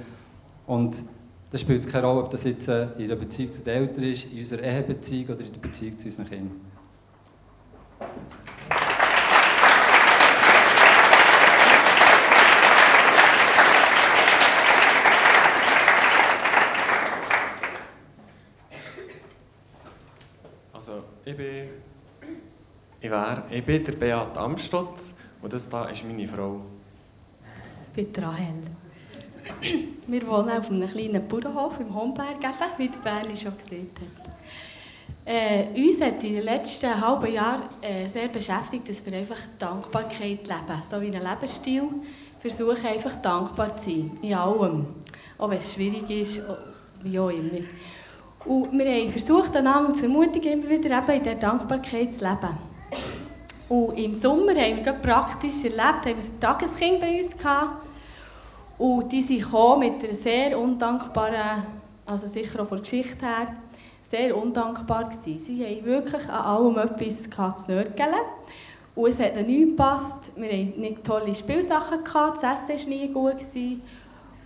Und 0.66 1.02
das 1.50 1.60
spielt 1.60 1.86
keine 1.92 2.06
Rolle, 2.06 2.20
ob 2.20 2.30
das 2.30 2.44
jetzt 2.44 2.68
äh, 2.68 2.86
in 2.96 3.08
der 3.08 3.16
Beziehung 3.16 3.52
zu 3.52 3.62
den 3.62 3.74
Eltern 3.74 4.04
ist, 4.04 4.32
in 4.32 4.38
unserer 4.38 4.62
Ehebeziehung 4.62 5.34
oder 5.34 5.44
in 5.44 5.52
der 5.52 5.60
Beziehung 5.60 5.98
zu 5.98 6.06
unseren 6.06 6.26
Kindern. 6.26 6.60
Ich 21.26 21.34
bin, 21.38 21.68
ich, 23.04 23.10
wär, 23.10 23.44
ich 23.50 23.62
bin 23.62 23.84
der 23.84 23.92
Beat 23.92 24.38
Amstutz 24.38 25.12
und 25.42 25.52
das 25.52 25.68
hier 25.68 25.90
ist 25.90 26.04
meine 26.04 26.26
Frau. 26.26 26.62
Ich 27.94 28.06
bin 28.06 28.24
Rahel. 28.24 28.46
Wir 30.06 30.26
wohnen 30.26 30.48
auf 30.48 30.70
einem 30.70 30.88
kleinen 30.88 31.28
Bauernhof 31.28 31.80
im 31.80 31.94
Homberg, 31.94 32.38
wie 32.78 32.88
der 32.88 32.98
Berli 32.98 33.36
schon 33.36 33.56
gesehen 33.58 33.90
hat. 33.94 34.32
Äh, 35.26 35.66
uns 35.76 36.00
hat 36.00 36.24
in 36.24 36.34
den 36.34 36.44
letzten 36.44 36.98
halben 36.98 37.30
Jahren 37.30 37.64
äh, 37.82 38.08
sehr 38.08 38.28
beschäftigt, 38.28 38.88
dass 38.88 39.04
wir 39.04 39.18
einfach 39.18 39.40
Dankbarkeit 39.58 40.46
leben. 40.46 40.82
So 40.90 41.00
wie 41.00 41.14
ein 41.14 41.22
Lebensstil 41.22 41.88
versuchen, 42.38 42.86
einfach 42.86 43.16
dankbar 43.20 43.76
zu 43.76 43.90
sein. 43.90 44.18
In 44.22 44.34
allem. 44.34 44.86
Auch 45.36 45.50
wenn 45.50 45.58
es 45.58 45.74
schwierig 45.74 46.08
ist, 46.08 46.40
wie 47.02 47.18
auch 47.18 47.28
immer. 47.28 47.64
Und 48.46 48.78
wir 48.78 48.86
haben 48.86 49.10
versucht, 49.10 49.54
einander 49.56 49.92
zu 49.92 50.04
ermutigen, 50.04 50.52
immer 50.52 50.70
wieder 50.70 50.98
eben 50.98 51.10
in 51.10 51.22
dieser 51.22 51.36
Dankbarkeit 51.36 52.14
zu 52.14 52.24
leben. 52.24 52.73
Und 53.68 53.98
im 53.98 54.12
Sommer 54.12 54.54
haben 54.54 54.84
wir 54.84 54.92
praktisch 54.92 55.64
erlebt, 55.64 56.06
haben 56.06 56.16
wir 56.16 56.16
ein 56.16 56.40
Tageskind 56.40 57.00
bei 57.00 57.18
uns 57.18 57.36
gehabt. 57.36 57.86
Und 58.78 59.10
die 59.10 59.22
sind 59.22 59.46
mit 59.78 60.04
einer 60.04 60.14
sehr 60.14 60.58
undankbaren, 60.58 61.64
also 62.04 62.26
sicher 62.26 62.62
auch 62.62 62.68
von 62.68 62.78
der 62.78 62.82
Geschichte 62.82 63.24
her, 63.24 63.54
sehr 64.02 64.36
undankbar 64.36 65.04
gewesen. 65.04 65.38
Sie 65.38 65.64
haben 65.64 65.84
wirklich 65.84 66.28
an 66.28 66.44
allem 66.44 66.78
etwas 66.78 67.22
zu 67.22 67.70
nörgeln. 67.72 68.14
Und 68.94 69.10
es 69.10 69.18
hat 69.18 69.34
nicht 69.34 69.70
gepasst. 69.70 70.30
Wir 70.36 70.48
hatten 70.48 70.80
nicht 70.80 71.04
tolle 71.04 71.34
Spielsachen, 71.34 72.04
gehabt, 72.04 72.42
das 72.42 72.68
Essen 72.68 72.90
war 72.90 72.96
nie 72.96 73.08
gut. 73.08 73.38
Gewesen. 73.38 73.82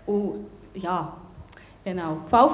Und 0.07 0.47
ja, 0.75 1.13
genau. 1.89 2.19
Fall 2.29 2.49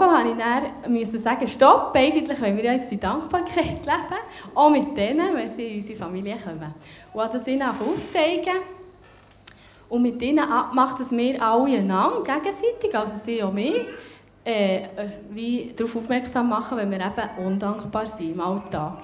musste 0.88 1.16
ich 1.16 1.22
dann 1.22 1.38
sagen, 1.38 1.48
stopp, 1.48 1.92
eigentlich 1.94 2.40
wollen 2.40 2.56
wir 2.56 2.72
jetzt 2.72 2.92
in 2.92 3.00
Dankbarkeit 3.00 3.56
leben, 3.84 4.20
auch 4.54 4.70
mit 4.70 4.96
denen, 4.96 5.34
wenn 5.34 5.50
sie 5.50 5.66
in 5.66 5.76
unsere 5.76 5.98
Familie 5.98 6.36
kommen. 6.36 6.74
Und 7.12 7.20
habe 7.20 7.32
das 7.32 7.46
ihnen 7.46 7.62
aufzeigen 7.62 8.60
und 9.88 10.02
mit 10.02 10.20
ihnen 10.22 10.38
abgemacht, 10.38 11.00
dass 11.00 11.12
wir 11.12 11.42
alle 11.42 11.78
einander 11.78 12.22
gegenseitig, 12.24 12.96
also 12.96 13.16
sie 13.16 13.42
und 13.42 13.54
mich, 13.54 13.74
äh, 14.44 14.82
wie 15.30 15.72
darauf 15.74 15.96
aufmerksam 15.96 16.48
machen, 16.48 16.78
wenn 16.78 16.90
wir 16.90 17.00
eben 17.00 17.46
undankbar 17.46 18.06
sind 18.06 18.34
im 18.34 18.40
Alltag. 18.40 18.98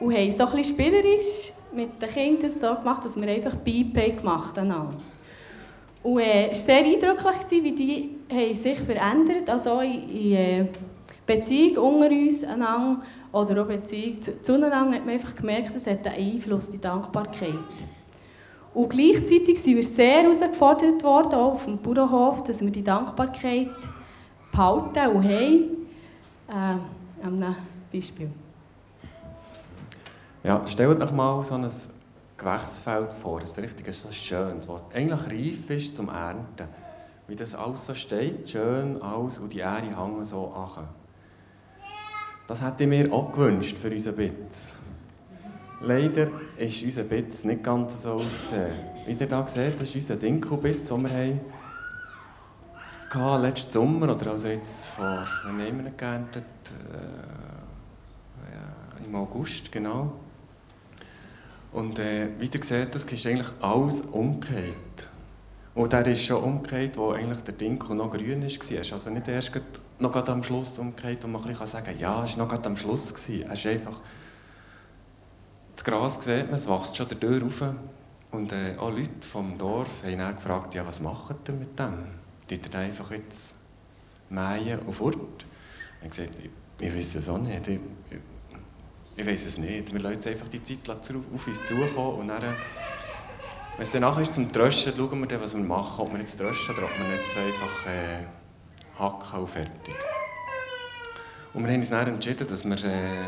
Und 0.00 0.14
haben 0.14 0.32
so 0.32 0.46
ein 0.46 0.64
spielerisch 0.64 1.52
mit 1.72 2.00
den 2.00 2.08
Kindern 2.08 2.50
so 2.50 2.74
gemacht, 2.74 3.04
dass 3.04 3.20
wir 3.20 3.28
einfach 3.28 3.54
Beipay 3.56 4.12
gemacht 4.12 4.58
haben. 4.58 4.96
Und 6.02 6.20
äh, 6.20 6.48
es 6.48 6.66
war 6.66 6.76
sehr 6.76 6.84
eindrücklich, 6.84 7.62
wie 7.62 7.72
die 7.72 8.19
haben 8.30 8.54
sich 8.54 8.78
verändert. 8.78 9.48
Also 9.48 9.80
in, 9.80 10.08
in 10.10 10.32
äh, 10.32 10.66
Beziehung 11.26 11.94
unter 11.94 12.10
uns 12.10 12.44
einander, 12.44 13.02
oder 13.32 13.62
auch 13.62 13.66
Beziehung 13.66 14.18
zueinander 14.42 14.96
hat 14.96 15.04
man 15.04 15.10
einfach 15.10 15.34
gemerkt, 15.34 15.74
es 15.74 15.86
hat 15.86 16.06
einen 16.06 16.34
Einfluss, 16.34 16.70
die 16.70 16.80
Dankbarkeit. 16.80 17.54
Und 18.72 18.90
gleichzeitig 18.90 19.60
sind 19.60 19.76
wir 19.76 19.82
sehr 19.82 20.22
herausgefordert 20.22 21.02
worden, 21.02 21.34
auch 21.34 21.54
auf 21.54 21.64
dem 21.64 21.78
Bauernhof, 21.78 22.44
dass 22.44 22.60
wir 22.60 22.70
die 22.70 22.84
Dankbarkeit 22.84 23.70
behalten 24.52 25.16
und 25.16 25.24
haben. 25.24 25.64
Äh, 26.48 27.24
einem 27.24 27.54
Beispiel. 27.92 28.30
Ja, 30.42 30.66
stellt 30.66 31.02
euch 31.02 31.12
mal 31.12 31.44
so 31.44 31.54
ein 31.54 31.68
Gewächsfeld 32.38 33.12
vor, 33.14 33.40
ein 33.40 33.62
richtig 33.62 33.94
so 33.94 34.10
schönes, 34.10 34.66
das 34.66 34.82
eigentlich 34.94 35.26
reif 35.26 35.70
ist 35.70 35.96
zum 35.96 36.08
Ernten. 36.08 36.66
Wie 37.30 37.36
das 37.36 37.54
alles 37.54 37.86
so 37.86 37.94
steht, 37.94 38.50
schön 38.50 39.00
alles 39.00 39.38
und 39.38 39.52
die 39.52 39.60
Ähre 39.60 39.96
hängen 39.96 40.24
so 40.24 40.48
an. 40.48 40.88
Das 42.48 42.60
hätte 42.60 42.82
ich 42.82 42.88
mir 42.88 43.12
auch 43.12 43.30
gewünscht 43.30 43.76
für 43.78 43.88
unseren 43.88 44.16
Bitz. 44.16 44.80
Leider 45.80 46.28
ist 46.56 46.82
unser 46.82 47.04
Bitz 47.04 47.44
nicht 47.44 47.62
ganz 47.62 48.02
so 48.02 48.14
ausgesehen. 48.14 48.72
Wie 49.06 49.12
ihr 49.12 49.28
hier 49.28 49.44
seht, 49.46 49.76
das 49.76 49.90
ist 49.90 49.94
unser 49.94 50.16
Dinkelbitz, 50.16 50.88
den 50.88 51.02
wir 51.08 51.38
haben. 53.14 53.42
Letzten 53.42 53.72
Sommer, 53.74 54.10
oder 54.10 54.32
also 54.32 54.48
jetzt 54.48 54.86
vor, 54.86 55.24
wann 55.44 55.62
haben 55.62 55.84
wir 55.84 55.90
geerntet? 55.92 56.44
Äh, 58.98 59.04
Im 59.04 59.14
August, 59.14 59.70
genau. 59.70 60.14
Und 61.72 62.00
äh, 62.00 62.30
wie 62.40 62.50
ihr 62.52 62.64
seht, 62.64 62.92
das 62.92 63.04
ist 63.04 63.24
eigentlich 63.24 63.50
alles 63.60 64.00
umgekehrt. 64.00 65.09
Und 65.74 65.92
der 65.92 66.06
ist 66.06 66.24
schon 66.24 66.42
umgekehrt, 66.42 66.96
wo 66.96 67.12
eigentlich 67.12 67.42
der 67.42 67.54
Dinkel 67.54 67.94
noch 67.94 68.10
grün 68.10 68.42
war. 68.42 68.92
Also 68.92 69.10
nicht 69.10 69.28
erst 69.28 69.60
noch 69.98 70.12
gerade 70.12 70.32
am 70.32 70.42
Schluss 70.42 70.78
umgekehrt, 70.78 71.22
wo 71.22 71.28
man 71.28 71.42
sagen 71.66 71.86
kann, 71.86 71.98
ja, 71.98 72.24
es 72.24 72.36
war 72.36 72.44
noch 72.44 72.50
gerade 72.50 72.66
am 72.68 72.76
Schluss. 72.76 73.14
Gewesen. 73.14 73.42
Er 73.46 73.54
ist 73.54 73.66
einfach... 73.66 74.00
Das 75.74 75.84
Gras 75.84 76.22
sieht 76.22 76.46
man, 76.46 76.56
es 76.56 76.68
wächst 76.68 76.96
schon 76.96 77.08
der 77.08 77.20
Tür 77.20 77.42
rauf. 77.42 77.62
Und 78.32 78.52
äh, 78.52 78.76
auch 78.78 78.90
Leute 78.90 79.10
vom 79.20 79.56
Dorf 79.56 79.88
haben 80.04 80.18
dann 80.18 80.36
gefragt, 80.36 80.74
ja, 80.74 80.86
was 80.86 81.00
macht 81.00 81.48
ihr 81.48 81.54
mit 81.54 81.78
dem? 81.78 81.96
Tut 82.46 82.74
ihr 82.74 82.78
einfach 82.78 83.10
jetzt 83.12 83.56
mähen 84.28 84.78
und 84.80 84.92
fort? 84.92 85.16
Ich 85.16 86.00
habe 86.00 86.10
gesagt, 86.10 86.36
ich, 86.38 86.86
ich 86.86 86.94
weiß 86.94 87.14
es 87.16 87.28
auch 87.28 87.38
nicht. 87.38 87.66
Ich, 87.66 87.80
ich, 88.10 88.18
ich 89.16 89.26
weiß 89.26 89.46
es 89.46 89.58
nicht. 89.58 89.92
Wir 89.92 90.00
lassen 90.00 90.28
einfach 90.28 90.48
die 90.48 90.62
Zeit 90.62 90.88
auf 90.88 91.46
uns 91.46 91.64
zukommen 91.66 92.20
und 92.20 92.28
dann, 92.28 92.42
wenn 93.80 93.86
es 93.86 93.92
dann 93.92 94.02
nachher 94.02 94.20
ist 94.20 94.34
zum 94.34 94.52
Tröschen, 94.52 94.92
schauen 94.94 95.20
wir 95.20 95.26
dann, 95.26 95.40
was 95.40 95.56
wir 95.56 95.64
machen. 95.64 96.02
Ob 96.02 96.12
wir 96.12 96.20
jetzt 96.20 96.36
tröschen 96.36 96.76
oder 96.76 96.84
ob 96.84 96.90
wir 96.90 97.16
jetzt 97.16 97.34
einfach 97.34 97.86
äh, 97.86 98.26
hacken 98.98 99.40
und 99.40 99.48
fertig. 99.48 99.94
Und 101.54 101.64
wir 101.64 101.72
haben 101.72 101.78
uns 101.78 101.88
dann 101.88 102.08
entschieden, 102.08 102.46
dass 102.46 102.62
wir 102.62 102.84
äh, 102.84 103.24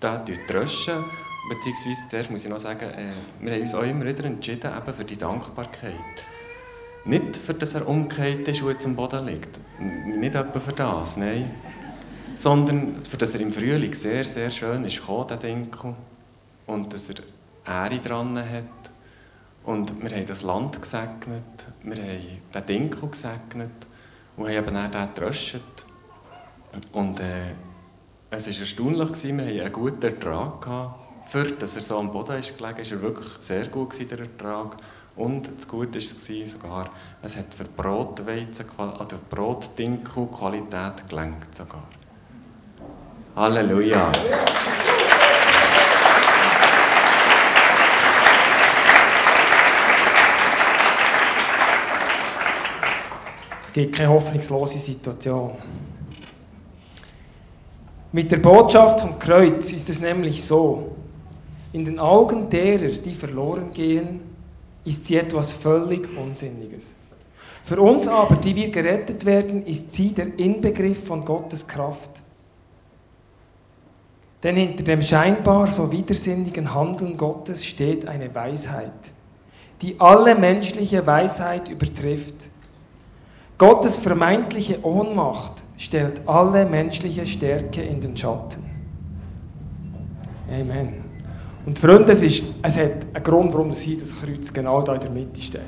da 0.00 0.24
tröschen. 0.46 1.04
Beziehungsweise, 1.50 2.08
zuerst 2.08 2.30
muss 2.30 2.44
ich 2.44 2.50
noch 2.50 2.58
sagen, 2.58 2.88
äh, 2.88 3.12
wir 3.40 3.52
haben 3.52 3.60
uns 3.60 3.74
auch 3.74 3.82
immer 3.82 4.06
wieder 4.06 4.24
entschieden 4.24 4.72
eben 4.74 4.94
für 4.94 5.04
die 5.04 5.18
Dankbarkeit. 5.18 5.92
Nicht 7.04 7.36
für 7.36 7.52
das 7.52 7.74
er 7.74 7.86
umgekehrt 7.86 8.48
ist 8.48 8.62
und 8.62 8.70
jetzt 8.70 8.86
am 8.86 8.96
Boden 8.96 9.26
liegt. 9.26 9.60
Nicht 9.78 10.36
etwa 10.36 10.58
für 10.58 10.72
das, 10.72 11.18
nein 11.18 11.50
sondern 12.34 13.04
für 13.04 13.18
das 13.18 13.34
er 13.34 13.40
im 13.40 13.52
Frühling 13.52 13.92
sehr, 13.92 14.24
sehr 14.24 14.50
schön 14.52 14.84
ist 14.84 15.00
gekommen, 15.00 15.26
der 15.26 15.36
Dinkel, 15.36 15.92
und 16.66 16.94
dass 16.94 17.10
er 17.10 17.16
Ehre 17.66 18.00
dran 18.00 18.38
hat. 18.38 18.87
Und 19.68 20.02
wir 20.02 20.16
haben 20.16 20.24
das 20.24 20.40
Land 20.44 20.80
gesegnet, 20.80 21.66
wir 21.82 21.96
haben 21.96 22.40
den 22.54 22.66
Dinkel 22.66 23.10
gesegnet 23.10 23.86
und 24.38 24.46
haben 24.46 24.54
eben 24.54 24.74
auch 24.74 24.90
den 24.90 25.08
getröscht. 25.14 25.60
Und 26.92 27.20
äh, 27.20 27.50
es 28.30 28.46
war 28.46 28.60
erstaunlich, 28.60 29.08
gewesen, 29.08 29.36
wir 29.36 29.44
hatten 29.44 29.60
einen 29.60 29.72
guten 29.74 30.06
Ertrag. 30.06 30.62
Gehabt. 30.62 31.28
Für 31.28 31.44
dass 31.44 31.76
er 31.76 31.82
so 31.82 31.98
am 31.98 32.10
Boden 32.10 32.38
ist 32.38 32.56
gelegen 32.56 32.78
ist 32.78 32.92
er 32.92 33.02
wirklich 33.02 33.28
sehr 33.40 33.66
gut, 33.66 33.90
gewesen, 33.90 34.08
der 34.08 34.20
Ertrag. 34.20 34.78
Und 35.16 35.50
das 35.54 35.68
Gute 35.68 35.98
war 35.98 36.46
sogar, 36.46 36.90
es 37.20 37.36
hat 37.36 37.54
für 37.54 37.64
Brotweizen, 37.64 38.64
also 38.78 39.18
Brotdinkel 39.28 40.28
Qualität 40.28 41.06
gelenkt 41.10 41.54
sogar. 41.54 41.84
Halleluja. 43.36 44.12
Es 53.68 53.74
gibt 53.74 53.96
keine 53.96 54.08
hoffnungslose 54.08 54.78
Situation. 54.78 55.50
Mit 58.12 58.32
der 58.32 58.38
Botschaft 58.38 59.02
vom 59.02 59.18
Kreuz 59.18 59.72
ist 59.72 59.90
es 59.90 60.00
nämlich 60.00 60.42
so, 60.42 60.96
in 61.74 61.84
den 61.84 61.98
Augen 61.98 62.48
derer, 62.48 62.88
die 62.88 63.12
verloren 63.12 63.70
gehen, 63.70 64.20
ist 64.86 65.04
sie 65.04 65.16
etwas 65.16 65.52
völlig 65.52 66.08
Unsinniges. 66.16 66.94
Für 67.62 67.78
uns 67.82 68.08
aber, 68.08 68.36
die 68.36 68.56
wir 68.56 68.70
gerettet 68.70 69.26
werden, 69.26 69.66
ist 69.66 69.92
sie 69.92 70.14
der 70.14 70.38
Inbegriff 70.38 71.06
von 71.06 71.22
Gottes 71.22 71.68
Kraft. 71.68 72.22
Denn 74.42 74.56
hinter 74.56 74.84
dem 74.84 75.02
scheinbar 75.02 75.66
so 75.70 75.92
widersinnigen 75.92 76.72
Handeln 76.72 77.18
Gottes 77.18 77.66
steht 77.66 78.08
eine 78.08 78.34
Weisheit, 78.34 79.12
die 79.82 80.00
alle 80.00 80.34
menschliche 80.34 81.06
Weisheit 81.06 81.68
übertrifft. 81.68 82.47
Gottes 83.58 83.96
vermeintliche 83.96 84.84
Ohnmacht 84.84 85.64
stellt 85.76 86.26
alle 86.28 86.64
menschliche 86.64 87.26
Stärke 87.26 87.82
in 87.82 88.00
den 88.00 88.16
Schatten. 88.16 88.62
Amen. 90.48 91.04
Und 91.66 91.78
Freunde, 91.78 92.12
es, 92.12 92.22
ist, 92.22 92.44
es 92.62 92.78
hat 92.78 93.06
einen 93.12 93.24
Grund, 93.24 93.52
warum 93.52 93.70
das 93.70 93.80
hier 93.80 93.98
das 93.98 94.18
Kreuz 94.20 94.52
genau 94.52 94.80
da 94.82 94.94
in 94.94 95.00
der 95.00 95.10
Mitte 95.10 95.42
steht. 95.42 95.62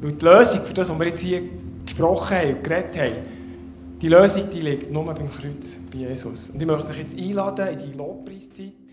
Weil 0.00 0.12
die 0.12 0.24
Lösung 0.24 0.60
für 0.60 0.74
das, 0.74 0.90
was 0.90 0.98
wir 0.98 1.06
jetzt 1.06 1.20
hier 1.20 1.42
gesprochen 1.84 2.36
haben 2.36 2.54
und 2.56 2.62
geredet 2.64 2.98
haben, 2.98 3.14
die 4.00 4.08
Lösung 4.08 4.50
die 4.50 4.60
liegt 4.60 4.92
nur 4.92 5.06
beim 5.06 5.30
Kreuz, 5.30 5.78
bei 5.90 5.98
Jesus. 5.98 6.50
Und 6.50 6.60
ich 6.60 6.66
möchte 6.66 6.90
euch 6.90 6.98
jetzt 6.98 7.18
einladen 7.18 7.68
in 7.68 7.78
die 7.78 7.96
Lobpreiszeit. 7.96 8.85